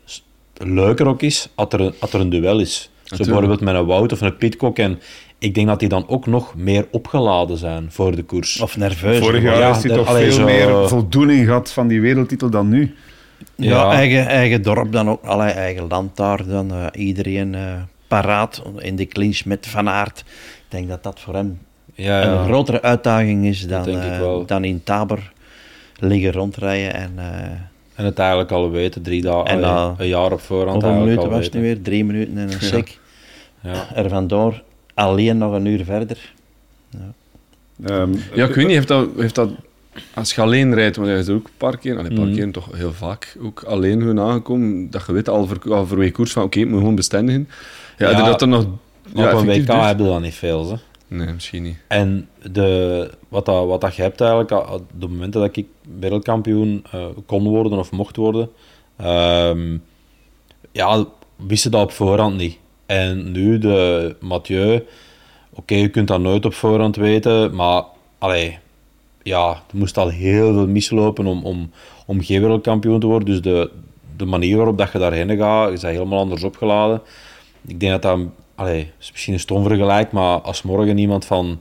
[0.57, 2.91] leuker ook is als er, een- als er een duel is.
[3.05, 4.79] Zo bijvoorbeeld met een Wout of een Pitcock.
[4.79, 5.01] En
[5.39, 8.61] ik denk dat die dan ook nog meer opgeladen zijn voor de koers.
[8.61, 9.19] of nerveus.
[9.19, 12.51] Vorig jaar Ja, heeft hij toch allee, veel zo- meer voldoening gehad van die wereldtitel
[12.51, 12.95] dan nu.
[13.57, 13.91] Ja, Ja.
[13.93, 16.73] Eigen, eigen dorp dan ook, allee, eigen land daar dan.
[16.73, 17.73] eh, iedereen eh,
[18.09, 20.19] paraat in de clinch met Van Aert.
[20.19, 21.59] Ik denk dat dat voor hem
[21.95, 22.45] ja, een ja.
[22.45, 25.33] grotere uitdaging is dan, eh, dan in Tabor
[25.99, 26.95] liggen rondrijden.
[26.95, 27.51] En eh,
[27.95, 29.63] En het eigenlijk al weten, drie dagen, En,
[29.99, 31.83] een jaar op voorhand hoeveel eigenlijk minuten was het nu weer?
[31.83, 32.99] Drie minuten en een sec.
[33.61, 33.95] Ja.
[33.95, 34.63] Er vandoor
[34.95, 36.33] alleen nog een uur verder.
[37.85, 39.51] Ehm, Ja, ik weet niet, heeft dat, heeft dat...
[40.15, 42.35] Als je alleen rijdt, want hij is ook allee, een paar Mhm.
[42.35, 46.05] keer toch heel vaak ook alleen gewoon aangekomen, dat je weet al voor, al voor
[46.05, 47.49] je koers van, oké, ik moet gewoon bestendigen.
[47.99, 48.67] Ja, Ja, dat er nog...
[49.15, 49.87] Maar op een WK duurt.
[49.87, 50.71] heb je dat niet veel.
[50.71, 50.77] Hè.
[51.17, 51.77] Nee, misschien niet.
[51.89, 55.67] En de, wat, dat, wat dat je hebt eigenlijk, op de momenten dat ik
[56.01, 58.51] wereldkampioen eh, kon worden of mocht worden,
[58.97, 59.77] ehm,
[60.73, 61.05] ja,
[61.37, 62.59] wisten dat op voorhand niet.
[62.87, 64.85] En nu de Mathieu,
[65.53, 67.83] oké, je kunt dat nooit op voorhand weten, maar
[68.19, 68.59] allee,
[69.25, 71.71] ja, er moest al heel veel mislopen om, om,
[72.07, 73.29] om geen wereldkampioen te worden.
[73.29, 73.71] Dus de,
[74.17, 77.01] de manier waarop dat je daarheen gaat, is helemaal anders opgeladen.
[77.67, 78.19] Ik denk dat dat,
[78.55, 81.59] allee, is misschien een stom vergelijk, maar als morgen iemand van,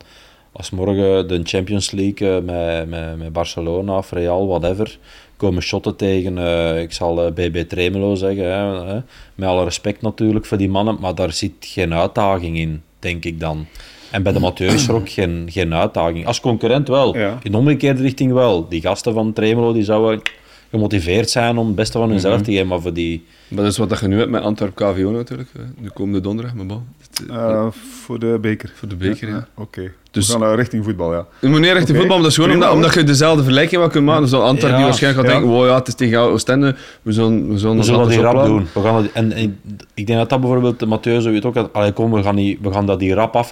[0.52, 4.98] als morgen de Champions League eh, met, met, met Barcelona of Real, whatever,
[5.38, 9.00] komen shotten tegen, eh, ik zal eh, BB Tremelo zeggen, hè, hè,
[9.36, 13.40] met alle respect natuurlijk voor die mannen, maar daar zit geen uitdaging in, denk ik
[13.40, 13.68] dan.
[14.14, 16.26] En bij de Mathieu is er ook geen, geen uitdaging.
[16.26, 17.40] Als concurrent wel, Ja.
[17.44, 18.68] in de omgekeerde richting wel.
[18.70, 20.22] Die gasten van Tremelo die zouden
[20.70, 23.26] gemotiveerd zijn om het beste van hunzelf te geven, maar voor die...
[23.48, 25.50] Maar dat is wat dat je nu hebt met Antwerp KVO natuurlijk.
[25.80, 26.84] Nu komende donderdag, maar bon.
[27.02, 27.66] Het, eh, eh,
[28.04, 28.72] voor de beker.
[28.76, 29.48] Voor de beker, ja.
[29.56, 29.92] Oké.
[30.12, 31.26] Dus- We gaan naar richting voetbal, ja.
[31.40, 33.82] Je moet niet Oké, voetbal, maar dat is gewoon prima, omdat, omdat je dezelfde vergelijking
[33.82, 34.22] wel kunt maken.
[34.22, 35.40] Dus zal Antwerp die waarschijnlijk gaat ja.
[35.40, 38.46] denken, wow, ja, het is tegen Oostende, we zullen, we zullen We zullen die rap
[38.46, 38.68] doen.
[38.74, 39.60] We gaan dat, en, en
[39.94, 41.54] ik denk dat dat bijvoorbeeld de Mathieu zo weet ook.
[41.54, 43.52] dat, Allee, kom, we gaan, die, we gaan dat die rap af,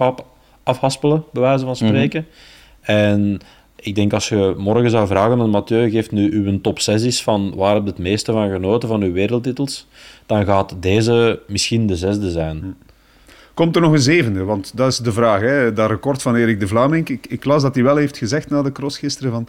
[0.64, 2.26] afhaspelen, bij wijze van spreken.
[2.82, 3.40] En
[3.76, 7.24] ik denk als je morgen zou vragen aan Mathieu, geeft nu uw top 6 is
[7.24, 9.88] van waar heb je het meeste van genoten van uw wereldtitels,
[10.26, 12.76] dan gaat deze misschien de zesde zijn.
[13.54, 14.44] Komt er nog een zevende?
[14.44, 15.42] Want dat is de vraag.
[15.42, 15.74] Hè.
[15.74, 17.10] Dat record van Erik de Vlaming.
[17.10, 19.48] Ik, ik las dat hij wel heeft gezegd na de cross gisteren van...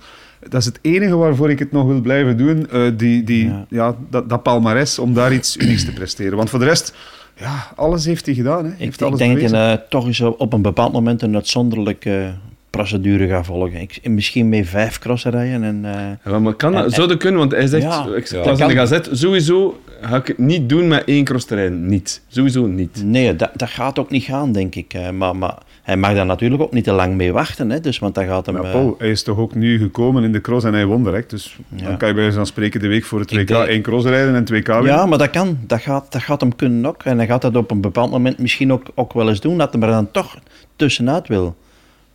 [0.48, 2.70] Dat is het enige waarvoor ik het nog wil blijven doen.
[2.70, 3.66] eh, die, die, ja.
[3.68, 3.96] Ja.
[4.10, 6.36] dat, dat palmares, om daar iets unieks te presteren.
[6.36, 6.94] Want voor de rest,
[7.37, 8.64] ja, alles heeft hij gedaan.
[8.64, 8.70] Hè.
[8.70, 12.33] Ik, heeft ik denk dat hij eh, toch eens op een bepaald moment een uitzonderlijke
[12.70, 13.80] procedure gaat volgen.
[13.80, 15.85] Ik, misschien met vijf crossen rijden en...
[15.85, 16.85] eh, Ja, maar kan dat?
[16.85, 17.39] En- Zou dat kunnen?
[17.41, 18.37] Want hij zegt, Ja, ik ja.
[18.39, 18.70] las in de kan.
[18.70, 21.87] gazet, sowieso ga ik het niet doen met één crossterrein.
[21.87, 22.22] Niet.
[22.28, 23.03] Sowieso niet.
[23.05, 24.95] Nee, dat, dat gaat ook niet gaan, denk ik.
[24.95, 27.70] eh, Maar, maar hij mag daar natuurlijk ook niet te lang mee wachten.
[27.70, 28.57] Hè, dus, want dan gaat hem...
[28.57, 31.05] Ja, eh, Paul, hij is toch ook nu gekomen in de cross en hij won
[31.05, 31.30] direct.
[31.30, 31.87] Dus Ja.
[31.87, 34.07] dan kan je bij wijze van spreken de week voor het 2K denk- één cross
[34.07, 34.85] rijden en 2K winnen.
[34.85, 35.59] Ja, maar dat kan.
[35.66, 37.03] Dat gaat, dat gaat hem kunnen ook.
[37.03, 39.72] En hij gaat dat op een bepaald moment misschien ook, ook wel eens doen, dat
[39.72, 40.39] hij er dan toch
[40.76, 41.57] tussenuit wil.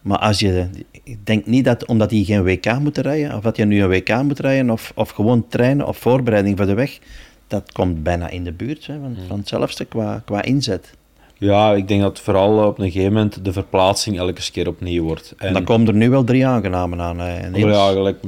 [0.01, 0.67] Maar als je,
[1.03, 3.89] ik denk niet dat omdat hij geen WK moet rijden, of dat je nu een
[3.89, 6.99] WK moet rijden, of, of gewoon trainen of voorbereiding voor de weg,
[7.47, 10.91] dat komt bijna in de buurt hè, van, van hetzelfde qua, qua inzet.
[11.39, 15.33] Ja, ik denk dat vooral op een gegeven moment de verplaatsing elke keer opnieuw wordt.
[15.37, 17.19] En dan komen er nu wel drie aangenamen aan.
[17.19, 17.37] hè.
[17.37, 18.21] En Oh ja, gelijk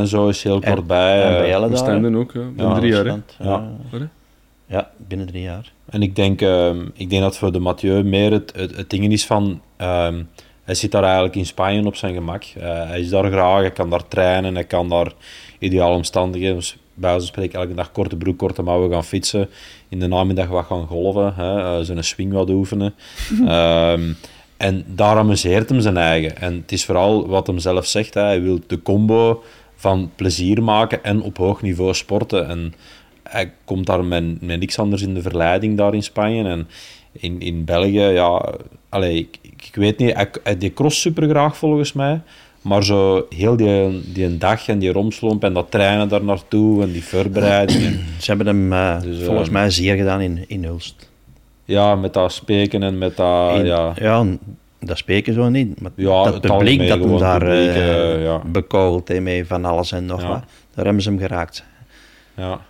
[0.00, 1.22] en zo is heel En- kort bij.
[1.22, 2.40] en eh, bij Jelle We daar, ook, ja.
[2.40, 3.04] binnen Ja, drie jaar.
[3.04, 3.54] Stand, Ja.
[3.54, 4.06] eh, Wat, hè?
[4.66, 5.72] ja, binnen drie jaar.
[5.90, 9.12] En ik denk, ehm, ik denk dat voor de Mathieu meer het, het, het ding
[9.12, 9.60] is van...
[9.76, 10.22] ehm,
[10.64, 12.44] hij zit daar eigenlijk in Spanje op zijn gemak.
[12.44, 15.12] Eh, hij is daar graag, hij kan daar trainen, hij kan daar
[15.58, 16.62] ideale omstandigheden...
[16.94, 19.48] Bij wijze van spreken elke dag korte broek, korte mouwen gaan fietsen.
[19.88, 22.94] In de namiddag wat gaan golven, hè, eh, zijn swing wat oefenen.
[23.46, 24.12] Ehm,
[24.56, 26.36] en daar amuseert hem zijn eigen.
[26.36, 29.42] En het is vooral wat hem zelf zegt, hè, hij wil de combo
[29.76, 32.48] van plezier maken en op hoog niveau sporten.
[32.48, 32.74] En
[33.22, 36.44] hij komt daar met, met niks anders in de verleiding daar in Spanje.
[36.44, 36.68] En
[37.12, 38.54] in, in België, ja,
[38.88, 42.20] allee, ik, ik weet niet, hij, hij die cross super graag volgens mij.
[42.64, 46.82] Maar zo heel die, die een dag en die romslomp en dat trainen daar naartoe
[46.82, 48.00] en die voorbereidingen.
[48.20, 51.10] Ze hebben hem eh, Dus, eh, volgens mij zeer gedaan in, in Hulst.
[51.64, 53.92] ja, met dat spreken en met dat, In- ja.
[53.96, 54.24] ja,
[54.80, 55.80] dat spreken zo niet.
[55.80, 57.74] Maar Ja, dat het publiek dat hem daar publiek,
[58.22, 58.40] ja.
[58.46, 60.28] bekogeld met van alles en nog Ja.
[60.28, 60.42] wat,
[60.74, 61.64] daar hebben ze hem geraakt.
[62.36, 62.60] Ja.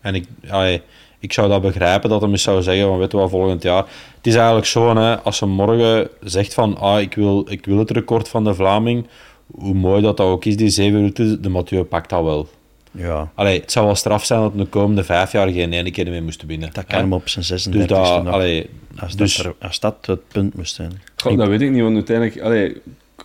[0.00, 0.82] En ik, allee,
[1.18, 3.84] ik zou dat begrijpen dat hij eens zou zeggen van weet je wat, volgend jaar.
[4.16, 7.78] Het is eigenlijk zo, hè, als ze morgen zegt van ah, ik, wil, ik wil
[7.78, 9.06] het record van de Vlaming,
[9.52, 12.48] hoe mooi dat dat ook is, die zeven minuten, de Mathieu pakt dat wel.
[12.90, 15.90] Ja, Allee, het zou wel straf zijn dat we de komende vijf jaar geen ene
[15.90, 16.68] keer meer moesten winnen.
[16.72, 16.90] dat hè.
[16.92, 18.32] kan hem op zijn 36e Dus dat, nog.
[18.34, 20.92] allee, als, dus, dat er- als dat het punt moest zijn.
[21.16, 22.40] Goh, dat weet ik niet, want uiteindelijk...
[22.40, 22.68] Allee,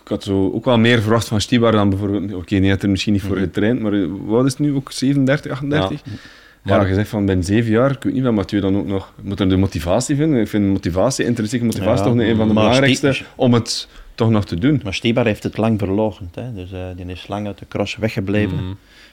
[0.02, 2.34] ik had zo ook wel meer verwacht van Stibar dan bijvoorbeeld...
[2.34, 3.44] Oké, die had er misschien niet voor Mhm.
[3.44, 4.92] getraind, maar eh, wat is het nu ook?
[4.92, 6.00] 37, 38?
[6.04, 6.76] Ja.
[6.76, 9.12] Maar- je zegt van ben zeven jaar, ik weet niet of Mathieu dan ook nog...
[9.22, 10.40] Moet er de motivatie vinden?
[10.40, 13.88] Ik vind motivatie, intrinsieke motivatie Ja, toch een van de belangrijkste om het
[14.18, 14.80] toch nog te doen.
[14.84, 16.34] Maar Stibar heeft het lang verlogend.
[16.34, 16.54] Hè?
[16.54, 18.56] Dus eh, die is lang uit de cross weggebleven.
[18.56, 18.72] Mhm.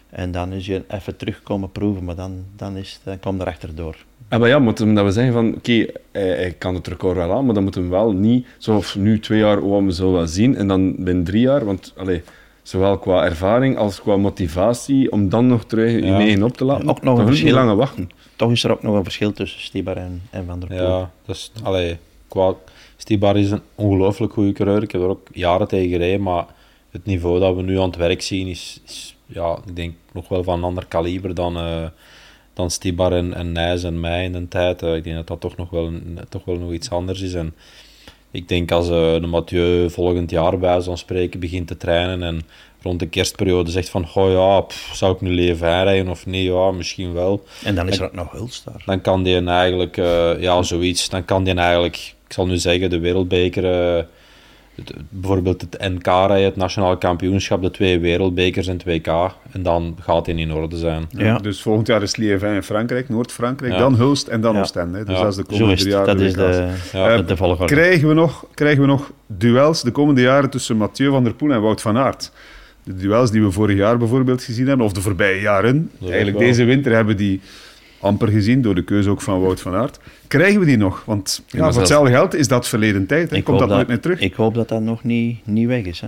[0.09, 3.95] En dan is je even terugkomen proeven, maar dan, dan, is dan komt er achterdoor.
[4.29, 7.15] Ah, maar ja, moet hem dat we zeggen van, oké, hij, hij kan het record
[7.15, 10.13] wel aan, maar dan moet hem wel niet, zoals nu twee jaar, oh, we zullen
[10.13, 12.21] wel zien, en dan binnen drie jaar, want allee,
[12.63, 16.17] zowel qua ervaring als qua motivatie, om dan nog terug je Ja.
[16.17, 17.55] negen op te laten, Ook nog dan een moet je niet verschil.
[17.63, 18.09] langer wachten.
[18.35, 20.77] Toch is er ook nog een verschil tussen Stibar en, en Van der Poel.
[20.87, 21.97] Ja, dus, allee,
[22.27, 22.53] qua,
[22.97, 24.83] Stibar is een ongelooflijk goede coureur.
[24.83, 26.45] Ik heb er ook jaren tegen gereden, maar
[26.91, 30.27] het niveau dat we nu aan het werk zien is, is ja, ik denk nog
[30.27, 31.85] wel van een ander kaliber dan, eh
[32.55, 34.81] dan Stibar en, en Nijs en mij in de tijd.
[34.81, 35.91] Eh, ik denk dat dat toch nog wel,
[36.29, 37.33] toch wel nog iets anders is.
[37.33, 37.53] En
[38.31, 42.41] ik denk als eh, de Mathieu volgend jaar bij van spreken begint te trainen en
[42.81, 46.45] rond de kerstperiode zegt van, goh ja, pff, zou ik nu leven rijden of niet?
[46.45, 48.83] Ja, misschien wel En dan is er ook nog Hulst daar.
[48.85, 49.95] dan kan die eigenlijk,
[50.39, 53.65] ja, zoiets, dan kan die eigenlijk, ik zal nu zeggen, de wereldbeker,
[53.97, 54.03] eh,
[54.75, 59.07] het- bijvoorbeeld het NK rijden, het nationale kampioenschap, de twee wereldbekers en het WK,
[59.51, 61.05] en dan gaat hij in orde zijn.
[61.09, 61.37] Ja.
[61.37, 63.79] Dus volgend jaar is Liévin in Frankrijk, Noord-Frankrijk, Ja.
[63.79, 64.59] dan Hulst en dan Ja.
[64.61, 64.97] Oostende.
[64.97, 65.03] hè.
[65.05, 65.21] Dus Ja.
[65.23, 66.05] dat is de Zo komende is drie het.
[66.05, 66.15] jaar.
[66.15, 67.17] Dat is de, Ja.
[67.17, 67.73] de, de volgorde.
[67.73, 71.51] Krijgen we, nog, krijgen we nog duels de komende jaren tussen Mathieu van der Poel
[71.51, 72.31] en Wout van Aert?
[72.83, 75.89] De duels die we vorig jaar bijvoorbeeld gezien hebben, of de voorbije jaren.
[75.99, 76.47] Dat Eigenlijk wel.
[76.47, 77.41] deze winter hebben die
[78.05, 79.99] amper gezien, door de keuze ook van Wout van Aert.
[80.27, 81.03] Krijgen we die nog?
[81.05, 83.29] Want ja, voor zelfs- hetzelfde geld is dat verleden tijd.
[83.29, 83.41] Hè.
[83.41, 84.19] Komt dat nooit meer terug?
[84.19, 85.99] Ik hoop dat dat nog niet, niet weg is.
[86.01, 86.07] Hè.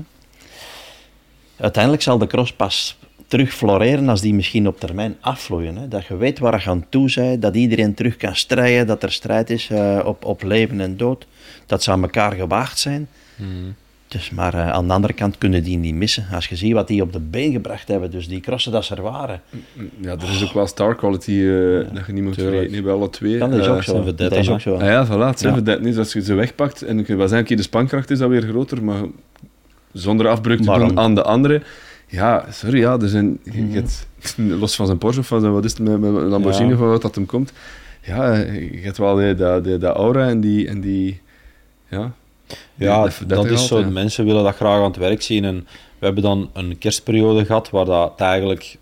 [1.57, 5.75] Uiteindelijk zal de cross pas terug floreren als die misschien op termijn afvloeien.
[5.75, 5.87] Hè.
[5.87, 9.11] Dat je weet waar je aan toe bent, dat iedereen terug kan strijden, dat er
[9.11, 11.27] strijd is eh, op, op leven en dood.
[11.65, 13.07] Dat ze aan elkaar gewaagd zijn.
[14.07, 16.25] Dus, maar eh, aan de andere kant kunnen die niet missen.
[16.33, 18.95] Als je ziet wat die op de been gebracht hebben, dus die crossen dat ze
[18.95, 19.41] er waren.
[20.01, 23.09] Ja, er is ook wel star quality eh, dat je niet moet vergeten, niet alle
[23.09, 23.37] twee.
[23.37, 23.93] Dat is Eh, ook zo.
[23.93, 24.75] Dat vedetten, is ook zo.
[24.75, 25.53] Ah ja, voilà, Ja.
[25.53, 26.81] verdetten is als je ze wegpakt.
[26.81, 29.01] En oké, de spankracht is dan weer groter, maar
[29.93, 30.87] zonder afbreuk te Waarom?
[30.87, 31.61] doen aan de andere.
[32.07, 34.07] Ja, sorry, ja, er zijn, je hebt,
[34.59, 36.73] los van zijn Porsche of van zijn, wat is het, met, met een Lamborghini Ja.
[36.73, 37.51] of wat dat hem komt.
[38.01, 41.21] Ja, je hebt wel die, dat, die, dat aura en die, en die
[41.89, 42.11] ja.
[42.75, 43.83] Ja, dat- dat, dat is zo.
[43.83, 45.45] mensen willen dat graag aan het werk zien.
[45.45, 45.67] En
[45.99, 48.77] we hebben dan een kerstperiode gehad waar dat het eigenlijk...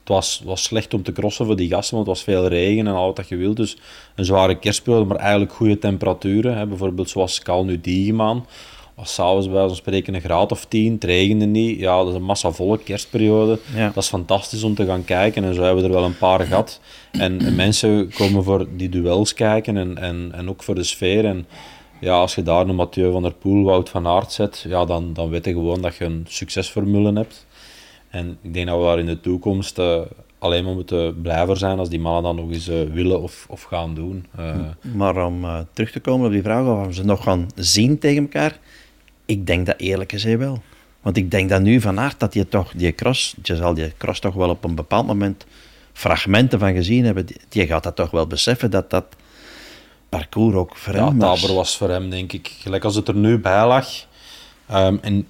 [0.00, 2.86] Het was, was slecht om te crossen voor die gasten, want het was veel regen
[2.86, 3.56] en al wat dat je wilt.
[3.56, 3.76] Dus
[4.14, 6.56] een zware kerstperiode, maar eigenlijk goede temperaturen.
[6.56, 6.66] Hè.
[6.66, 8.46] Bijvoorbeeld zoals Cal nu Diegemaan.
[8.94, 11.78] was s'avonds bij van spreken een graad of 10, het regende niet.
[11.78, 13.58] Ja, dat is een massa volle kerstperiode.
[13.74, 13.90] Ja.
[13.94, 16.40] Dat is fantastisch om te gaan kijken en zo hebben we er wel een paar
[16.40, 16.80] gehad.
[17.12, 21.24] En, en mensen komen voor die duels kijken en, en, en ook voor de sfeer.
[21.24, 21.46] En
[22.00, 25.12] ja, als je daar een Mathieu van der Poel, Wout van Aert zet, ja, dan,
[25.12, 27.46] dan weet je gewoon dat je een succesformule hebt.
[28.08, 30.00] En ik denk dat we daar in de toekomst eh,
[30.38, 33.62] alleen maar moeten blijven zijn als die mannen dan nog eens eh, willen of, of
[33.62, 34.26] gaan doen.
[34.36, 34.56] Eh,
[34.94, 38.22] Maar om terug te komen op die vraag of we ze nog gaan zien tegen
[38.22, 38.58] elkaar,
[39.26, 40.62] ik denk dat eerlijk gezegd wel.
[41.02, 43.92] Want ik denk dat nu van aard dat je toch die cross, je zal die
[43.96, 45.46] cross toch wel op een bepaald moment
[45.92, 47.26] fragmenten van gezien hebben.
[47.50, 49.04] Je gaat dat toch wel beseffen dat dat
[50.08, 51.40] parcours ook voor Ja, hem was.
[51.40, 53.86] Tabor was voor hem, denk ik, gelijk als het er nu bij lag.
[54.66, 55.26] Ehm, en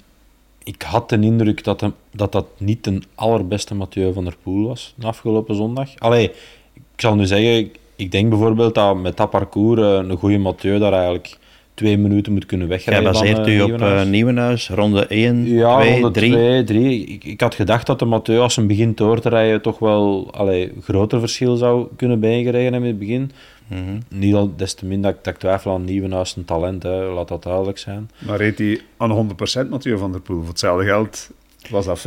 [0.65, 4.67] ik had de indruk dat, hem, dat dat niet de allerbeste Mathieu van der Poel
[4.69, 5.89] was de afgelopen zondag.
[5.99, 6.31] Allee,
[6.75, 10.79] ik zal nu zeggen, ik, denk bijvoorbeeld dat met dat parcours eh, een goede Mathieu
[10.79, 11.37] daar eigenlijk
[11.75, 13.15] twee minuten moet kunnen Jij wegrijden.
[13.15, 14.03] van, baseert eh, u op Nieuwenhuis.
[14.05, 16.31] eh, Nieuwenhuis, ronde 1, Ja, 2, ronde 3.
[16.31, 17.05] 2, 3.
[17.05, 20.29] Ik, ik had gedacht dat de Mathieu, als hij begint door te rijden, toch wel
[20.33, 23.31] allee, groter verschil zou kunnen bijgereden in het begin.
[23.69, 23.81] Mhm.
[24.09, 26.91] Niet al des te min dat ik, dat ik twijfel aan Nieuwenhuis een talent, hè.
[27.05, 28.11] laat dat duidelijk zijn.
[28.19, 30.39] Maar reed hij aan 100% Mathieu van der Poel.
[30.41, 31.31] Voor hetzelfde geld
[31.71, 32.03] was dat 95%.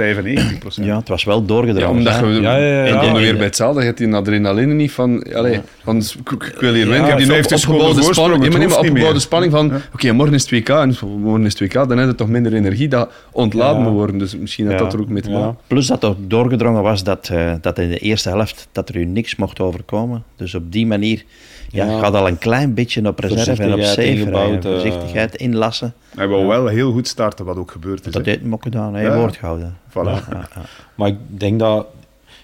[0.84, 1.89] Ja, het was wel doorgedrongen.
[1.89, 2.26] Ja, omdat hè.
[2.34, 5.59] we Ja, ja, ja, en weer bij hetzelfde, je hebt die adrenaline niet van, allee,
[5.84, 8.43] van ik, ik wil hier Ja, winnen, ik heb die 50 op, opgebouwde spanning, ja,
[8.43, 9.22] het maar nee, maar hoeft niet opgebouwde meer.
[9.22, 12.16] spanning van, oké, morgen is het WK, en morgen is het WK, dan heb je
[12.16, 13.84] toch minder energie, dat ontladen Ja.
[13.88, 14.80] moet worden, dus misschien had Ja.
[14.84, 15.47] dat er ook mee te maken.
[15.47, 15.55] Ja.
[15.68, 19.05] Plus dat er doorgedrongen was dat, eh, dat in de eerste helft dat er u
[19.05, 20.24] niks mocht overkomen.
[20.36, 21.24] Dus op die manier
[21.72, 21.99] ja, Ja.
[21.99, 24.72] gaat al een klein beetje op reserve en op Voorzichtigheid safe eh.
[24.74, 25.93] Voorzichtigheid inlassen.
[26.15, 28.11] Hij wou wel heel goed starten, wat ook gebeurd is.
[28.13, 29.17] Dat heeft hem ook gedaan, hij Ja.
[29.17, 29.78] woord gehouden.
[29.89, 29.93] Voilà.
[29.93, 30.47] Ja, ja.
[30.95, 31.88] Maar ik denk dat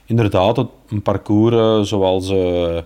[0.06, 2.78] inderdaad het, een parcours eh, zoals eh,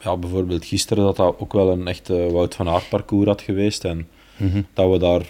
[0.00, 3.84] ja, bijvoorbeeld gisteren, dat dat ook wel een echt Wout van Aert parcours had geweest.
[3.84, 4.62] En Mhm.
[4.74, 5.22] dat we daar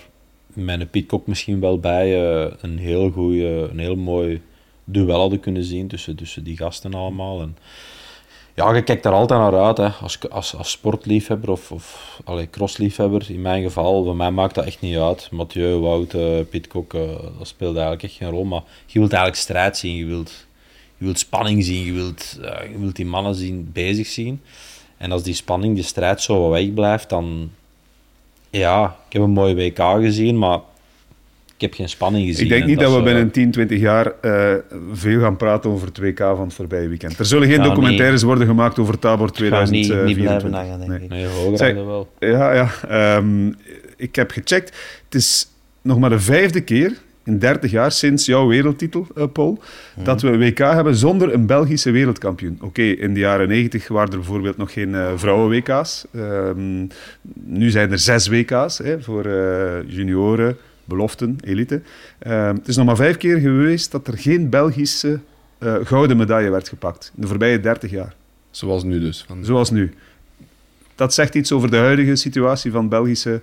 [0.46, 2.18] met een Pitcock misschien wel bij
[2.61, 4.40] een heel goeie, een heel mooi
[4.84, 7.40] duel hadden kunnen zien tussen, tussen die gasten allemaal.
[7.40, 7.57] En,
[8.55, 9.88] ja, je kijkt daar altijd naar uit, hè.
[9.88, 13.30] Als, als, als sportliefhebber of, of allee, crossliefhebber.
[13.30, 15.28] In mijn geval, voor mij maakt dat echt niet uit.
[15.30, 17.00] Mathieu, Wout, eh, Pitcock, eh,
[17.38, 18.44] dat speelt eigenlijk echt geen rol.
[18.44, 20.46] Maar je wilt eigenlijk strijd zien, je wilt,
[20.96, 24.40] je wilt spanning zien, je wilt, eh, je wilt die mannen zien, bezig zien.
[24.96, 27.50] En als die spanning, die strijd zo wat wegblijft, dan...
[28.50, 30.61] Ja, ik heb een mooie WK gezien, maar
[31.64, 32.42] heb geen spanning gezien.
[32.42, 34.54] Ik denk En niet dat we eh, binnen 10, 20 jaar eh,
[34.92, 37.18] veel gaan praten over het WK van het voorbije weekend.
[37.18, 40.06] Er zullen geen documentaires worden gemaakt over Tabor Het gaat niet, 2024.
[40.06, 41.24] niet blijven hangen, denk Nee.
[41.24, 41.74] ik.
[41.74, 42.08] Nee, wel.
[42.18, 42.68] Ja, ja.
[42.88, 43.52] ehm,
[43.96, 44.76] ik heb gecheckt.
[45.04, 45.48] Het is
[45.82, 46.92] nog maar de vijfde keer
[47.24, 49.58] in 30 jaar sinds jouw wereldtitel, eh, Paul,
[50.02, 52.58] dat we een WK hebben zonder een Belgische wereldkampioen.
[52.60, 56.04] Oké, in de jaren 90 waren er bijvoorbeeld nog geen eh, vrouwen-WK's.
[56.14, 56.86] Ehm,
[57.44, 61.80] nu zijn er zes WK's hè, voor eh, junioren, beloften, elite.
[62.18, 65.18] Ehm, het is nog maar vijf keer geweest dat er geen Belgische
[65.59, 67.12] eh, gouden medaille werd gepakt.
[67.16, 68.14] In de voorbije 30 jaar.
[68.51, 69.24] Zoals nu dus.
[69.28, 69.95] Van, Zoals nu.
[70.95, 73.41] Dat zegt iets over de huidige situatie van Belgische Ik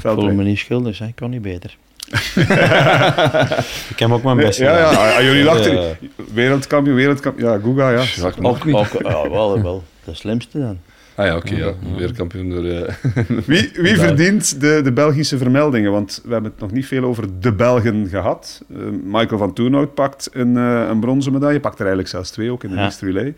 [0.00, 0.24] veldrijden.
[0.24, 1.06] voel me niet schuldig, hè.
[1.06, 1.76] ik kon niet beter.
[3.90, 5.14] Ik heb ook mijn Nee, best ja, ja, gedaan.
[5.16, 5.96] ah, jullie lachten.
[6.34, 7.50] Wereldkampioen, wereldkampioen.
[7.50, 8.04] Ja, Guga, ja.
[8.16, 8.74] Ja, Ook, niet.
[8.74, 9.84] ook, ja, wel, wel.
[10.04, 10.78] De slimste dan.
[11.20, 11.72] Ah ja, oké, ja.
[11.96, 12.64] Wereldkampioen door...
[12.64, 12.94] eh,
[13.46, 15.92] Wie, wie verdient de, de Belgische vermeldingen?
[15.92, 18.62] Want we hebben het nog niet veel over de Belgen gehad.
[18.74, 21.60] Eh, Michael van Toenhout pakt een, eh, een bronzen medaille.
[21.60, 22.82] Pakt er eigenlijk zelfs twee, ook in de Ja.
[22.82, 23.34] mixed relay.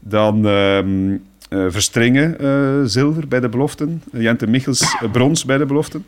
[0.00, 1.16] Dan ehm,
[1.48, 4.02] eh, Verstringen eh, zilver bij de beloften.
[4.12, 6.06] Jente Michels brons bij de beloften.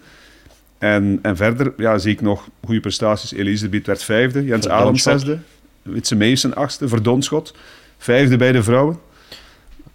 [0.79, 3.33] En, en verder ja, zie ik nog goede prestaties.
[3.33, 4.45] Elise de Biet werd vijfde.
[4.45, 5.13] Jens Adams Donschot.
[5.21, 5.39] zesde.
[5.83, 6.89] Witse Meesen achtste.
[6.89, 7.55] Verdonschot.
[7.99, 8.99] Vijfde bij de vrouwen.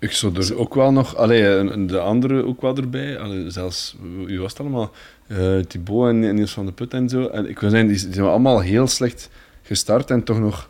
[0.06, 1.16] Ik zou er ook wel nog...
[1.16, 3.20] Allee, en- en de andere ook wel erbij.
[3.20, 3.96] Allee, zelfs,
[4.26, 4.92] wie was het allemaal?
[5.28, 7.28] Eh Thibaut en, en Niels van de Put en zo.
[7.28, 9.30] En ik wil zeggen, die, zijn allemaal heel slecht
[9.64, 10.70] gestart en toch nog...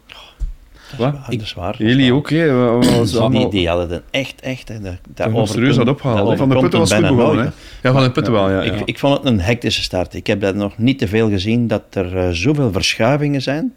[0.97, 1.13] Wat?
[1.29, 1.71] Dat is waar.
[1.71, 2.51] dat is Jullie ook, hè?
[2.51, 4.67] Allemaal- die, die hadden het echt, echt.
[4.67, 6.37] Hè, dat, dat serieus had opgehaald.
[6.37, 7.47] Van de Putten was goed begonnen, nooit,
[7.81, 7.87] hè?
[7.87, 8.61] Ja, van de Putten wel, ja.
[8.61, 8.71] ja.
[8.71, 10.13] Ik, ik vond het een hectische start.
[10.13, 13.73] Ik heb dat nog niet te veel gezien, dat er eh, zoveel verschuivingen zijn.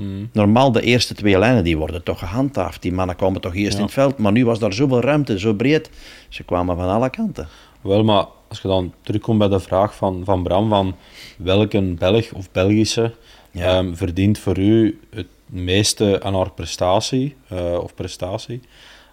[0.00, 0.28] Hmm.
[0.32, 2.82] Normaal de eerste twee lijnen, die worden toch gehandhaafd.
[2.82, 3.78] Die mannen komen toch eerst Ja.
[3.78, 4.18] in het veld.
[4.18, 5.90] Maar nu was daar zoveel ruimte, zo breed.
[6.28, 7.48] Ze kwamen van alle kanten.
[7.80, 10.96] Wel, maar als je dan terugkomt bij de vraag van, van Bram, van
[11.38, 13.12] welke Belg of Belgische
[13.52, 13.64] Ja.
[13.78, 18.60] ehm, verdient voor u het meeste aan haar prestatie, eh, of prestatie,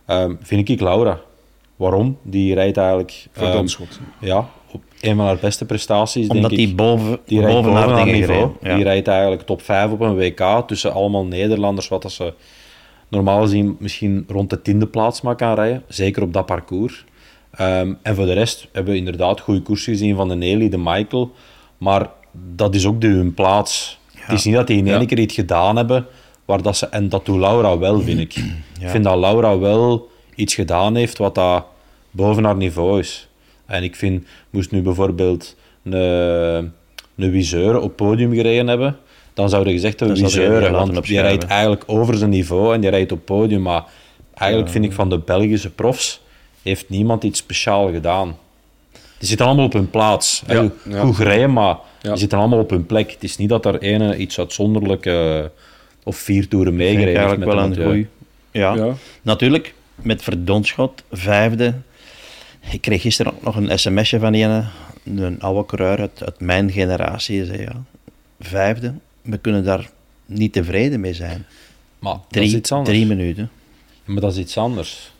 [0.06, 1.20] ehm, vind ik Laura.
[1.78, 2.18] Waarom?
[2.24, 3.28] Die rijdt eigenlijk...
[3.34, 3.66] Ehm,
[4.20, 6.68] ja, op een van haar beste prestaties, Omdat denk ik.
[6.68, 8.50] die boven, Die rijdt boven haar dingen niveau.
[8.62, 8.76] Ja.
[8.76, 12.34] Die rijdt eigenlijk top 5 op een WK tussen allemaal Nederlanders, wat dat ze
[13.08, 15.84] normaal gezien misschien rond de tiende plaats maar kan rijden.
[15.88, 17.06] Zeker op dat parcours.
[17.52, 20.78] Ehm, en voor de rest hebben we inderdaad goede koers gezien van de Nelly, de
[20.78, 21.32] Michael.
[21.78, 22.10] Maar
[22.56, 24.00] dat is ook de hun plaats.
[24.16, 25.06] Het is niet dat die in één Ja.
[25.06, 26.06] keer iets gedaan hebben,
[26.46, 28.36] waar dat ze, en dat doet Laura wel, vind ik.
[28.80, 31.66] Ik vind dat Laura wel iets gedaan heeft wat dat
[32.12, 33.28] boven haar niveau is.
[33.66, 35.94] En ik vind, moest nu bijvoorbeeld een,
[37.16, 38.98] een Wiseur op podium gereden hebben,
[39.34, 42.74] dan gezegd hebben zou je die Wiseur, laten want die rijdt eigenlijk over zijn niveau
[42.74, 43.62] en die rijdt op podium.
[43.62, 43.84] Maar
[44.34, 46.22] eigenlijk vind ik van de Belgische profs
[46.64, 48.38] heeft niemand iets speciaal gedaan.
[49.18, 50.44] Die zitten allemaal op hun plaats.
[50.48, 51.00] Ja, Goed- ja.
[51.02, 52.10] Goed gereden, maar Ja.
[52.10, 53.12] die zitten allemaal op hun plek.
[53.12, 55.40] Het is niet dat er ene iets uitzonderlijk eh,
[56.04, 58.10] of vier toeren meegereden heeft eigenlijk met wel een.
[58.52, 58.76] Ja.
[58.76, 58.94] Ja.
[59.22, 61.74] natuurlijk met verdonschot, vijfde.
[62.72, 64.66] Ik kreeg gisteren ook nog een sms'je van een,
[65.06, 67.46] een oude coureur uit, uit mijn generatie.
[67.46, 67.84] Zei, ja,
[68.40, 69.90] vijfde, we kunnen daar
[70.26, 71.46] niet tevreden mee zijn.
[72.00, 72.90] Maar dat Drie, is iets anders.
[72.90, 73.50] drie minuten.
[74.06, 75.12] Maar dat is iets anders.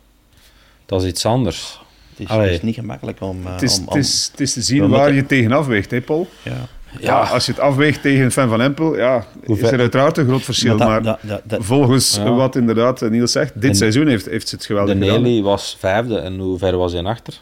[0.86, 1.80] Dat is iets anders.
[2.10, 2.46] Het is, Allee.
[2.46, 3.46] het is niet gemakkelijk om...
[3.46, 5.66] eh, Het is, om, het, is, het is te zien We waar moeten- je tegenaf
[5.66, 6.28] weegt, hè, Paul?
[6.44, 6.68] ja.
[7.00, 10.26] Ja, als je het afweegt tegen een fan van Empel, ja, is er uiteraard een
[10.28, 10.78] groot verschil.
[10.78, 12.32] Maar Maar, dat- dat- dat- dat- volgens Ja.
[12.32, 15.22] wat inderdaad Niels zegt, dit En- seizoen heeft, heeft ze het De geweldig gedaan.
[15.22, 17.40] Nelly was vijfde en hoe ver was hij achter?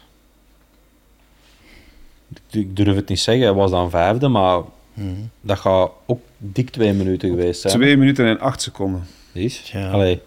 [2.50, 4.60] Ik- durf het niet zeggen, hij was dan vijfde, maar
[4.94, 5.08] Mhm.
[5.40, 7.74] dat gaat ook dik twee minuten geweest zijn.
[7.74, 9.06] Twee minuten en acht seconden.
[9.32, 9.70] Is?
[9.72, 9.90] Ja.
[9.90, 10.20] Allee,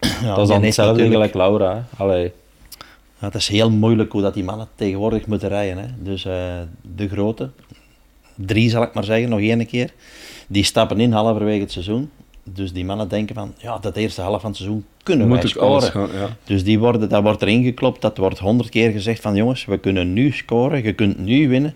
[0.00, 1.74] ja, dat is dan hetzelfde natuurlijk- gelijk Laura.
[1.74, 2.02] Hè?
[2.04, 2.32] Allee.
[3.18, 5.78] Ja, het is heel moeilijk hoe dat die mannen tegenwoordig moeten rijden.
[5.78, 5.86] Hè.
[5.98, 6.32] Dus eh,
[6.94, 7.50] de grote,
[8.34, 9.90] drie zal ik maar zeggen, nog één keer,
[10.46, 12.10] die stappen in halverwege het seizoen.
[12.46, 15.48] Dus die mannen denken van, ja, dat eerste half van het seizoen kunnen Moet wij
[15.48, 15.90] scoren.
[15.90, 16.36] gaan, ja.
[16.44, 19.78] Dus die worden, dat wordt erin geklopt, dat wordt honderd keer gezegd van, jongens, we
[19.78, 21.74] kunnen nu scoren, je kunt nu winnen.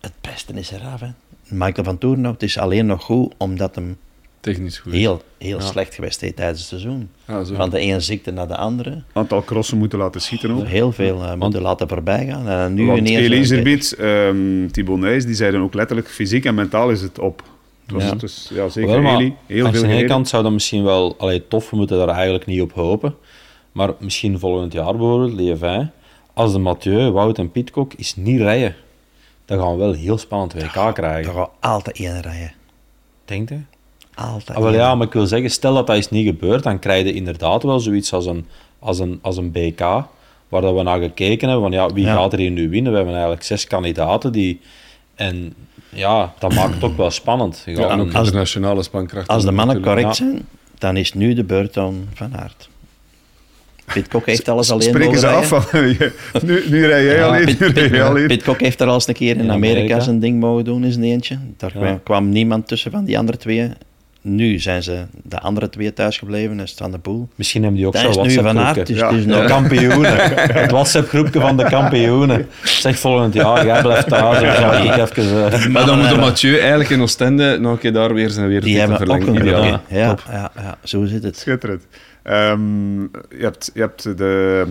[0.00, 1.08] Het beste is eraf, hè.
[1.48, 3.96] Michael van Toornhout het is alleen nog goed omdat hem
[4.40, 4.92] Technisch goed.
[4.92, 5.64] heel, heel Ja.
[5.64, 7.10] slecht geweest tijdens het seizoen.
[7.26, 7.54] Ja, zo.
[7.54, 9.02] Van de ene ziekte naar de andere.
[9.12, 10.66] Aantal crossen moeten laten schieten ook.
[10.66, 12.48] Heel veel eh, moeten laten voorbij gaan.
[12.48, 13.16] En nu Want ineens...
[13.20, 17.42] Elizabeth, ehm Thibaut Nijs, die zeiden ook letterlijk, fysiek en mentaal is het op.
[17.86, 18.14] Was Ja.
[18.14, 20.84] dus, ja, zeker Wel, maar Eli, heel aan veel de ene kant zou dat misschien
[20.84, 23.14] wel allee, tof, we moeten daar eigenlijk niet op hopen.
[23.72, 25.90] Maar misschien volgend jaar bijvoorbeeld, Liévin,
[26.34, 28.76] als de Mathieu, Wout en Pitcock is niet rijden,
[29.44, 31.32] dan gaan we wel een heel spannend WK Dan krijgen.
[31.32, 32.52] gaan we altijd één rijden.
[33.24, 33.58] Denk je?
[34.18, 36.78] Altijd Ah, wel ja, maar ik wil zeggen, stel dat dat is niet gebeurd, dan
[36.78, 38.46] krijg je inderdaad wel zoiets als een,
[38.78, 39.80] als een, als een BK,
[40.48, 42.14] waar dat we naar gekeken hebben, van ja, wie Ja.
[42.14, 42.90] gaat er hier nu winnen?
[42.90, 44.60] We hebben eigenlijk zes kandidaten die...
[45.14, 45.54] En
[45.88, 47.62] ja, dat maakt het ook wel spannend.
[47.66, 49.28] Ja, en ook internationale spankracht.
[49.28, 50.46] Als de mannen correct zijn,
[50.78, 52.68] dan is nu de beurt aan Van Aert.
[53.92, 55.62] Pitcock heeft alles alleen Spreken mogen ze af van,
[56.48, 58.26] nu, nu rij jij Ja, alleen, Pit- nu rij Pit- jij alleen.
[58.26, 60.00] Pitcock heeft er al eens een keer in, In Amerika, Amerika.
[60.00, 61.38] zijn ding mogen doen, is een eentje.
[61.56, 62.00] Daar Ja.
[62.04, 63.70] kwam niemand tussen van die andere twee.
[64.20, 67.28] Nu zijn ze de andere twee thuisgebleven, is het Van de Poel.
[67.34, 69.24] Misschien hebben die ook zo'n WhatsApp-groepje.
[69.24, 69.44] dus Ja.
[69.44, 70.16] kampioenen.
[70.60, 72.46] Het WhatsApp-groepje van de kampioenen.
[72.62, 74.40] Zeg volgend jaar, jij blijft thuis.
[74.40, 74.72] Dan ga
[75.06, 75.52] ik even...
[75.52, 78.60] eh, Maar dan moet Mathieu eigenlijk in Oostende nog een keer daar weer zijn weer
[78.60, 79.64] Die hebben ook verlengen.
[79.64, 79.80] een.
[79.98, 81.36] Ja, ja, ja, zo zit het.
[81.38, 81.86] Schitterend.
[82.22, 83.08] Ehm, je,
[83.40, 84.64] hebt, je hebt de,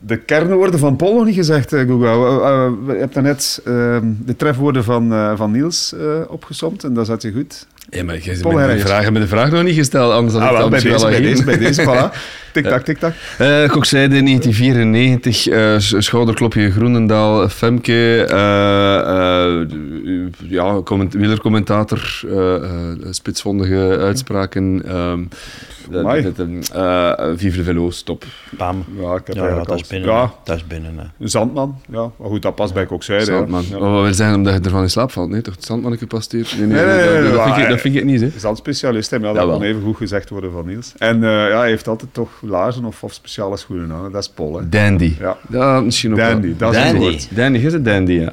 [0.00, 2.06] de kernwoorden van Paul nog niet gezegd, uh, Google.
[2.08, 6.94] Eh, eh, je hebt daarnet ehm, de trefwoorden van, eh, van Niels eh opgesomd en
[6.94, 7.66] dat zat je goed.
[7.94, 8.88] Ja, maar hebt Paul Herregers.
[8.90, 10.80] vraag, hebt me de vraag nog niet gesteld, anders had Ah, ik wel, dat bij
[10.90, 11.58] deze, wel bij deze, gegeven.
[11.58, 11.82] bij deze,
[12.12, 12.16] voilà.
[12.52, 13.14] Tik-tak, tik-tak.
[13.38, 18.98] Eh Kokzijde 1994, eh, s- schouderklopje Groenendaal, Femke, eh,
[19.60, 19.68] eh,
[20.48, 22.62] ja, comment, wielercommentator, eh, eh,
[23.10, 25.20] spitsvondige uitspraken, ehm
[25.98, 26.22] Amai.
[26.22, 28.24] dat- dat, eh, Vive le Velo, stop.
[28.50, 28.84] Bam.
[29.00, 30.08] Ja, ik heb Ja, dat is binnen.
[30.10, 30.98] Ja, Dat is binnen.
[30.98, 31.26] hè.
[31.28, 31.76] zandman.
[31.90, 33.24] Ja, maar goed, dat past bij Kokzijde.
[33.24, 33.64] Zandman.
[33.70, 33.76] Ja.
[33.76, 35.30] Oh, wat wil zeggen omdat je ervan in slaap valt?
[35.30, 35.54] Nee, toch?
[35.54, 36.46] Het zandmanneke past hier?
[36.58, 37.32] Nee, nee, Nee, eh,
[37.82, 38.30] vind ik niet, hè.
[38.36, 40.92] Zandspecialist, hè, maar dat kan even goed gezegd worden van Niels.
[40.98, 44.12] En eh, ja, hij heeft altijd toch laarzen of, of speciale schoenen aan.
[44.12, 44.68] Dat is Paul, hè.
[44.68, 45.14] Dandy.
[45.18, 45.36] Ja.
[45.50, 46.56] Ja, misschien ook Dandy, wel.
[46.56, 47.00] dat is het Dandy.
[47.00, 47.36] woord.
[47.36, 48.32] Dandy, is het Dandy, ja.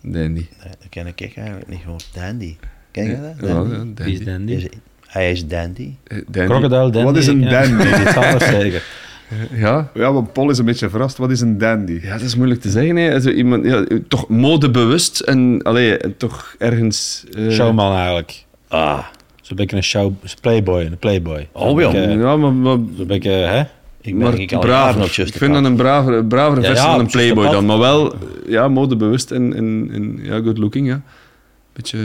[0.00, 0.46] Dandy.
[0.62, 2.00] Nee, dat ken ik eigenlijk niet gewoon.
[2.14, 2.56] Dandy.
[2.90, 3.48] Ken je dat?
[3.48, 4.02] Ja, Dandy?
[4.02, 4.52] Wie is Dandy.
[4.52, 4.52] Dandy?
[4.52, 5.94] Is- hij is Dandy.
[6.04, 6.50] Eh, Dandy.
[6.50, 7.02] Crocodile Dandy.
[7.02, 7.50] Wat is een ja.
[7.50, 7.90] dandy?
[7.90, 8.80] Dat is anders zeggen.
[9.64, 9.90] Ja.
[9.94, 11.16] Ja, want Paul is een beetje verrast.
[11.16, 11.98] Wat is een dandy?
[12.02, 12.96] ja, dat is moeilijk te zeggen.
[12.96, 13.12] Hè.
[13.12, 17.24] Also, iemand, ja, toch modebewust en, allee, en toch ergens...
[17.32, 18.44] eh, Showman eigenlijk.
[18.68, 18.98] Ah.
[19.42, 20.12] Zo'n beetje een show...
[20.40, 21.48] Playboy, een playboy.
[21.52, 21.92] Oh, ja.
[21.92, 23.62] ja, maar, maar, Zo'n beetje, hè?
[24.00, 25.26] Ik maar ben ik al braver.
[25.26, 27.66] Ik vind dat een bravere, bravere Ja, versie ja, van een playboy dan.
[27.66, 28.14] Maar wel
[28.46, 31.02] ja, modebewust en, en, en ja, good looking, ja.
[31.72, 31.98] Beetje...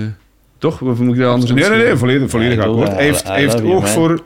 [0.58, 0.82] Toch?
[0.82, 2.88] Of moet ik dat anders Nee, nee, nee, volledig, volledig Ja, ik akkoord.
[2.88, 3.88] Hij heeft, heeft oog man.
[3.88, 4.24] voor...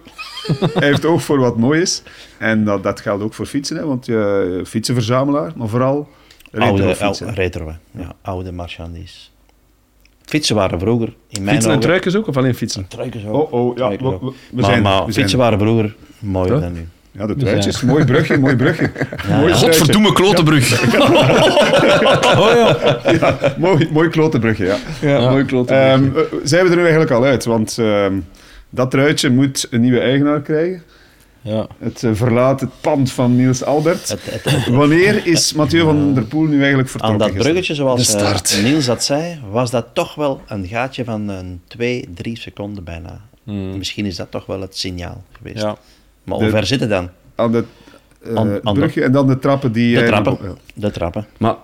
[0.74, 2.02] hij heeft oog voor wat mooi is.
[2.38, 6.10] En dat, dat geldt ook voor fietsen, hè, want je fietsenverzamelaar, maar vooral
[6.52, 7.28] retro Oude, fietsen.
[7.28, 9.16] oude, ja, oude marchandise.
[10.26, 11.80] Fietsen waren vroeger, in mijn Fietsen en ogen...
[11.89, 12.88] truikens ook, of alleen fietsen?
[12.88, 13.52] Truikens ook.
[13.52, 14.22] Oh, oh, ja, we, ook.
[14.22, 16.88] we- we maar zijn, maar we zijn- fietsen waren vroeger mooier dan nu.
[17.12, 17.82] Ja, de truitjes.
[17.82, 18.91] Mooi brugje, mooi brugje.
[19.28, 19.56] Ja, mooi ja.
[19.56, 20.66] Godverdomme klotenbrug.
[22.38, 23.00] Oh ja.
[23.12, 24.78] Ja, mooi, mooi klotenbrugje, ja.
[25.02, 25.45] Ja, mooi.
[25.66, 27.45] Ehm, eh, zijn we er nu eigenlijk al uit?
[27.45, 28.14] Want ehm,
[28.70, 30.82] dat truitje moet een nieuwe eigenaar krijgen.
[31.41, 31.68] ja.
[31.80, 34.09] Het eh, verlaat het pand van Niels Albert.
[34.09, 37.18] Het, het, het- Wanneer is Mathieu van der Poel nu eigenlijk aan vertrokken?
[37.20, 37.51] dat gisteren?
[37.51, 42.09] bruggetje, zoals eh, Niels dat zei, was dat toch wel een gaatje van een 2,
[42.15, 43.22] 3 seconden bijna.
[43.43, 43.78] Hmm.
[43.78, 45.61] Misschien is dat toch wel het signaal geweest.
[45.61, 45.78] ja.
[46.24, 47.09] Maar hoe ver zit het dan?
[47.36, 47.65] Aan het
[48.24, 49.95] eh, Aan- aan de- brugje en dan de trappen die...
[49.95, 50.38] De eh, trappen.
[50.41, 50.53] ja.
[50.74, 51.26] De trappen.
[51.38, 51.55] Maar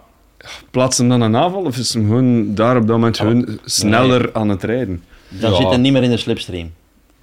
[0.71, 4.29] plaatst hem dan een aanval of is hem gewoon daar op dat moment gewoon sneller
[4.33, 5.03] aan het rijden?
[5.29, 5.57] Dan Ja.
[5.57, 6.71] zit hij niet meer in de slipstream.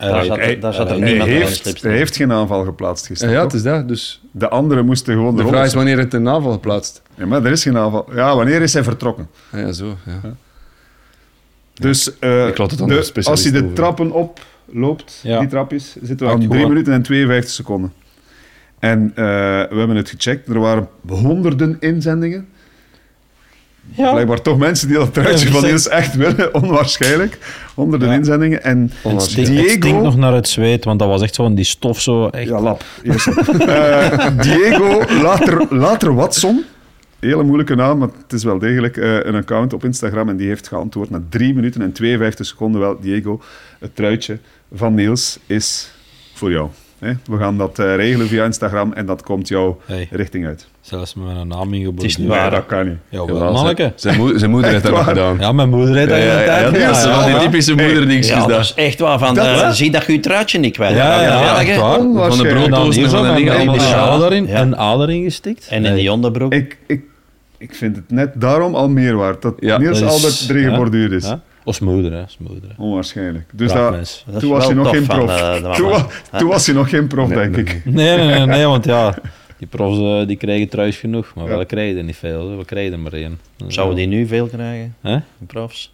[0.01, 2.33] Daar Hij- zat, hij- daar zat er hij Hij niemand de heeft, hij heeft geen
[2.33, 3.35] aanval geplaatst gisteren.
[3.35, 3.89] ja, het is dat.
[3.89, 7.03] Dus De anderen moesten gewoon de, de vraag is wanneer het een aanval geplaatst.
[7.15, 8.07] Ja, maar er is geen aanval.
[8.15, 9.29] Ja, wanneer is hij vertrokken?
[9.51, 9.97] Ah, ja, zo.
[10.07, 10.35] Ja.
[11.75, 13.75] Dus eh, Ik laat het aan de- de als hij de over.
[13.75, 15.39] trappen oploopt, Ja.
[15.39, 17.93] die trapjes, zitten we aan je 3 gewoon- minuten en 52 seconden.
[18.79, 19.25] En eh,
[19.71, 20.49] we hebben het gecheckt.
[20.49, 22.49] Er waren honderden inzendingen.
[23.97, 24.11] Ja.
[24.13, 26.55] Blijkbaar toch mensen die dat truitje Ja, van Niels echt willen.
[26.63, 27.39] Onwaarschijnlijk.
[27.75, 28.15] Honderden Ja.
[28.15, 28.63] inzendingen.
[28.63, 30.01] En Het stinkt, het stinkt Diego...
[30.01, 32.27] nog naar het zweet, want dat was echt zo van die stof zo.
[32.29, 32.49] Echt.
[32.49, 32.85] Ja, lap.
[33.59, 36.65] Eh, Diego later, later Watson.
[37.19, 40.29] Hele moeilijke naam, maar het is wel degelijk eh, een account op Instagram.
[40.29, 43.01] En die heeft geantwoord na 3 minuten en 52 seconden wel.
[43.01, 43.41] Diego,
[43.79, 44.39] het truitje
[44.75, 45.93] van Niels is
[46.35, 46.69] voor jou.
[46.99, 47.13] Hè?
[47.25, 50.67] We gaan dat eh, regelen via Instagram en dat komt jouw Hey, richting uit.
[50.91, 52.51] Zelfs met mijn naam Het is waar.
[52.51, 52.97] dat kan niet.
[53.09, 53.93] Ja, wel, zijn- manneke.
[53.95, 55.37] Zijn, moeder, zijn moeder heeft dat nog gedaan.
[55.41, 58.29] Ja, mijn moeder heeft dat ja, in ja, ja, dat is die typische moederdingetjes.
[58.29, 58.61] Ja, dat dat.
[58.61, 59.19] is echt waar.
[59.19, 61.79] Van, Dat- eh, zie dat je je truitje niet kwijt Ja, ja, ja.
[61.79, 62.65] Van de Onwaarschijnlijk.
[62.67, 64.33] En van de dingen een allemaal.
[64.33, 65.67] een ader ingestikt.
[65.71, 66.53] En in die onderbroek.
[66.53, 67.03] Ik, ik,
[67.59, 71.25] ik vind het net daarom al meer waard dat Ja, Niels erin ja, geborduurd is.
[71.27, 71.41] Ja?
[71.65, 72.23] Als moeder, hè.
[72.23, 72.69] Als moeder.
[72.77, 72.83] hè.
[72.83, 73.45] Onwaarschijnlijk.
[73.53, 75.41] Dus dat, is toen was hij nog geen prof.
[75.41, 75.73] eh,
[76.39, 77.81] toen, was hij nog geen prof, denk ik.
[77.85, 79.15] Nee, nee, nee, nee, want ja,
[79.61, 81.59] die profs eh, die krijgen trouwens genoeg, maar Ja.
[81.59, 82.57] we krijgen er niet veel.
[82.57, 83.41] We krijgen er maar één.
[83.57, 84.97] Dus Zouden die nu veel krijgen?
[85.01, 85.15] Hè?
[85.39, 85.93] de Profs?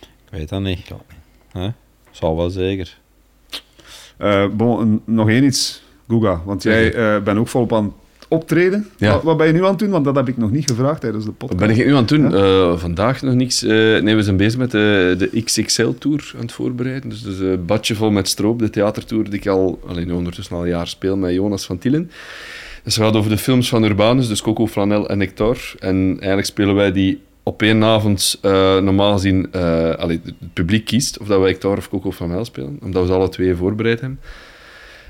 [0.00, 0.78] Ik weet dat niet.
[0.78, 0.88] Ik
[1.52, 1.68] Hè?
[2.10, 2.98] Zal wel zeker.
[4.16, 6.42] Eh, bon, nog één iets, Guga.
[6.44, 8.88] Want jij eh, bent ook volop aan het optreden.
[8.96, 9.12] Ja.
[9.12, 9.90] Wat, wat ben je nu aan het doen?
[9.90, 11.60] Want dat heb ik nog niet gevraagd tijdens de Wat podcast.
[11.60, 12.34] ben ik nu aan het doen?
[12.34, 13.62] Eh, vandaag nog niks.
[13.62, 13.68] Eh,
[14.00, 17.08] nee, we zijn bezig met de, de XXL-tour aan het voorbereiden.
[17.10, 20.62] Dus, dus een badje vol met stroop, de theatertour die ik al alleen ondertussen al
[20.62, 22.10] een jaar speel met Jonas van Tielen.
[22.86, 25.74] Dus het gaat over de films van Urbanus, dus Coco, Flanel en Nectar.
[25.78, 29.52] En eigenlijk spelen wij die op één avond eh, normaal gezien...
[29.98, 33.14] allee, het publiek kiest of dat wij Nectar of Coco Flanel spelen, omdat we ze
[33.14, 34.20] alle twee voorbereid hebben.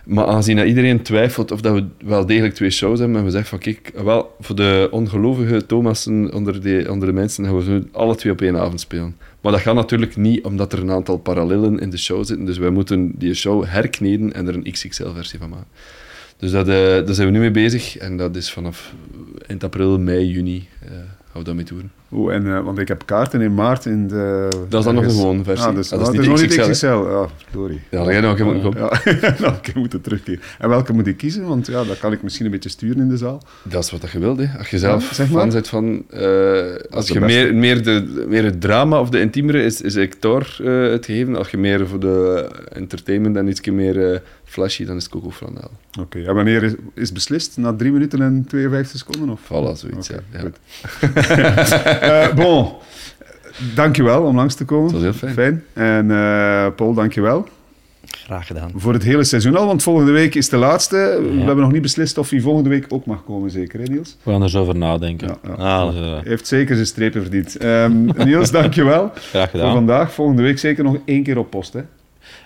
[0.06, 3.30] Maar aangezien dat iedereen twijfelt of dat we wel degelijk twee shows hebben, en we
[3.30, 7.64] zeggen van kijk, wel, voor de ongelovige Thomassen onder de, onder de mensen gaan we
[7.64, 9.16] zo alle twee op één avond spelen.
[9.40, 12.46] Maar dat gaat natuurlijk niet, omdat er een aantal parallellen in de show zitten.
[12.46, 15.66] Dus wij moeten die show herkneden en er een XXL-versie van maken.
[16.38, 17.96] Dus dat, eh, daar zijn we nu mee bezig.
[17.96, 18.94] En dat is vanaf
[19.46, 21.90] eind april, mei, juni eh, gaan we dat mee doen.
[22.12, 24.48] Oeh, en, eh, want ik heb kaarten in maart in de...
[24.68, 25.66] Dat is dan nog een gewone versie.
[25.66, 26.86] Ah, dus, Ah, dat is ah, nog niet XXL, XXL.
[26.86, 27.80] Ja, sorry.
[27.90, 29.00] Ja, dan ga je nog een keer moeten komen.
[29.20, 30.40] Ja, nou, ik moet het terugkeren.
[30.58, 31.46] En welke moet ik kiezen?
[31.46, 33.42] Want ja, dat kan ik misschien een beetje sturen in de zaal.
[33.62, 34.46] Dat is wat je wilt, hè.
[34.58, 35.40] Als je zelf Ja, zeg maar.
[35.40, 36.04] fan bent van...
[36.90, 40.90] als je meer, meer, de, meer het drama of de intiemere is, is Hector eh,
[40.90, 41.36] het gegeven.
[41.36, 45.70] Als je meer voor de entertainment en iets meer flashy, dan is het Coco Flanel.
[46.00, 47.56] Oké, en wanneer is, is beslist?
[47.56, 49.30] Na 3 minuten en 52 seconden?
[49.30, 49.40] Of?
[49.44, 50.38] Voilà, zoiets, Oké, ja.
[50.38, 50.44] ja.
[50.44, 50.56] goed.
[52.00, 52.72] Eh, bon,
[53.74, 54.92] dankjewel om langs te komen.
[54.92, 55.64] Dat was heel fijn.
[55.72, 57.48] En eh, Paul, dankjewel.
[58.10, 58.70] Graag gedaan.
[58.74, 60.96] Voor het hele seizoen al, want volgende week is de laatste.
[61.32, 64.16] We hebben nog niet beslist of hij volgende week ook mag komen, zeker, hè Niels?
[64.22, 65.28] We gaan er zo over nadenken.
[65.28, 65.52] Ja, ja.
[65.54, 67.56] Ah, Dus, eh, Hij heeft zeker zijn strepen verdiend.
[67.56, 69.72] Ehm, Niels, dankjewel graag voor gedaan.
[69.74, 70.12] vandaag.
[70.12, 71.80] Volgende week zeker nog één keer op post, hè?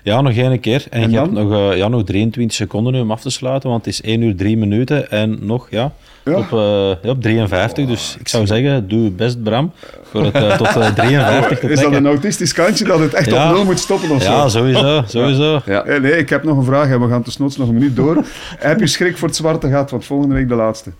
[0.02, 0.84] Ja, nog één keer.
[0.90, 1.36] En, En je dan?
[1.36, 4.02] hebt nog, eh, ja, nog 23 seconden nu om af te sluiten, want het is
[4.02, 5.92] 1 uur 3 minuten en nog ja,
[6.24, 6.36] Ja.
[6.38, 7.86] Op, eh, ja, op 53.
[7.86, 9.72] Dus ik zou zeggen, doe je best, Bram,
[10.02, 13.30] voor het eh, tot eh, 53 te Is dat een autistisch kantje dat het echt
[13.30, 13.48] Ja.
[13.48, 14.30] op nul moet stoppen of zo?
[14.30, 15.02] Ja, sowieso.
[15.06, 15.60] sowieso.
[15.66, 15.84] Ja.
[15.84, 18.24] Eh, Nee, ik heb nog een vraag en we gaan tenslotte nog een minuut door.
[18.58, 19.90] heb je schrik voor het zwarte gat?
[19.90, 20.90] Want volgende week de laatste.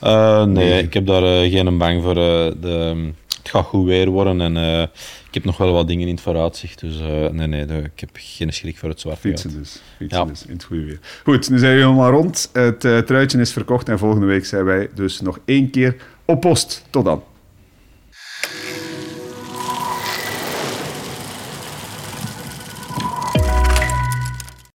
[0.00, 2.16] Eh, nee, ik heb daar eh, geen bang voor.
[2.16, 2.96] eh, de,
[3.42, 4.82] het gaat goed weer worden en eh,
[5.32, 6.80] ik heb nog wel wat dingen in het vooruitzicht.
[6.80, 9.40] Dus eh, nee, nee, ik heb geen schrik voor het zwarte gat.
[9.40, 9.82] Fietsen dus.
[9.96, 10.24] Fietsen Ja.
[10.24, 10.98] dus in het goede weer.
[11.24, 12.50] Goed, nu zijn we helemaal rond.
[12.52, 16.40] Het eh, truitje is verkocht en volgende week zijn wij dus nog één keer op
[16.40, 16.84] post.
[16.90, 17.22] Tot dan.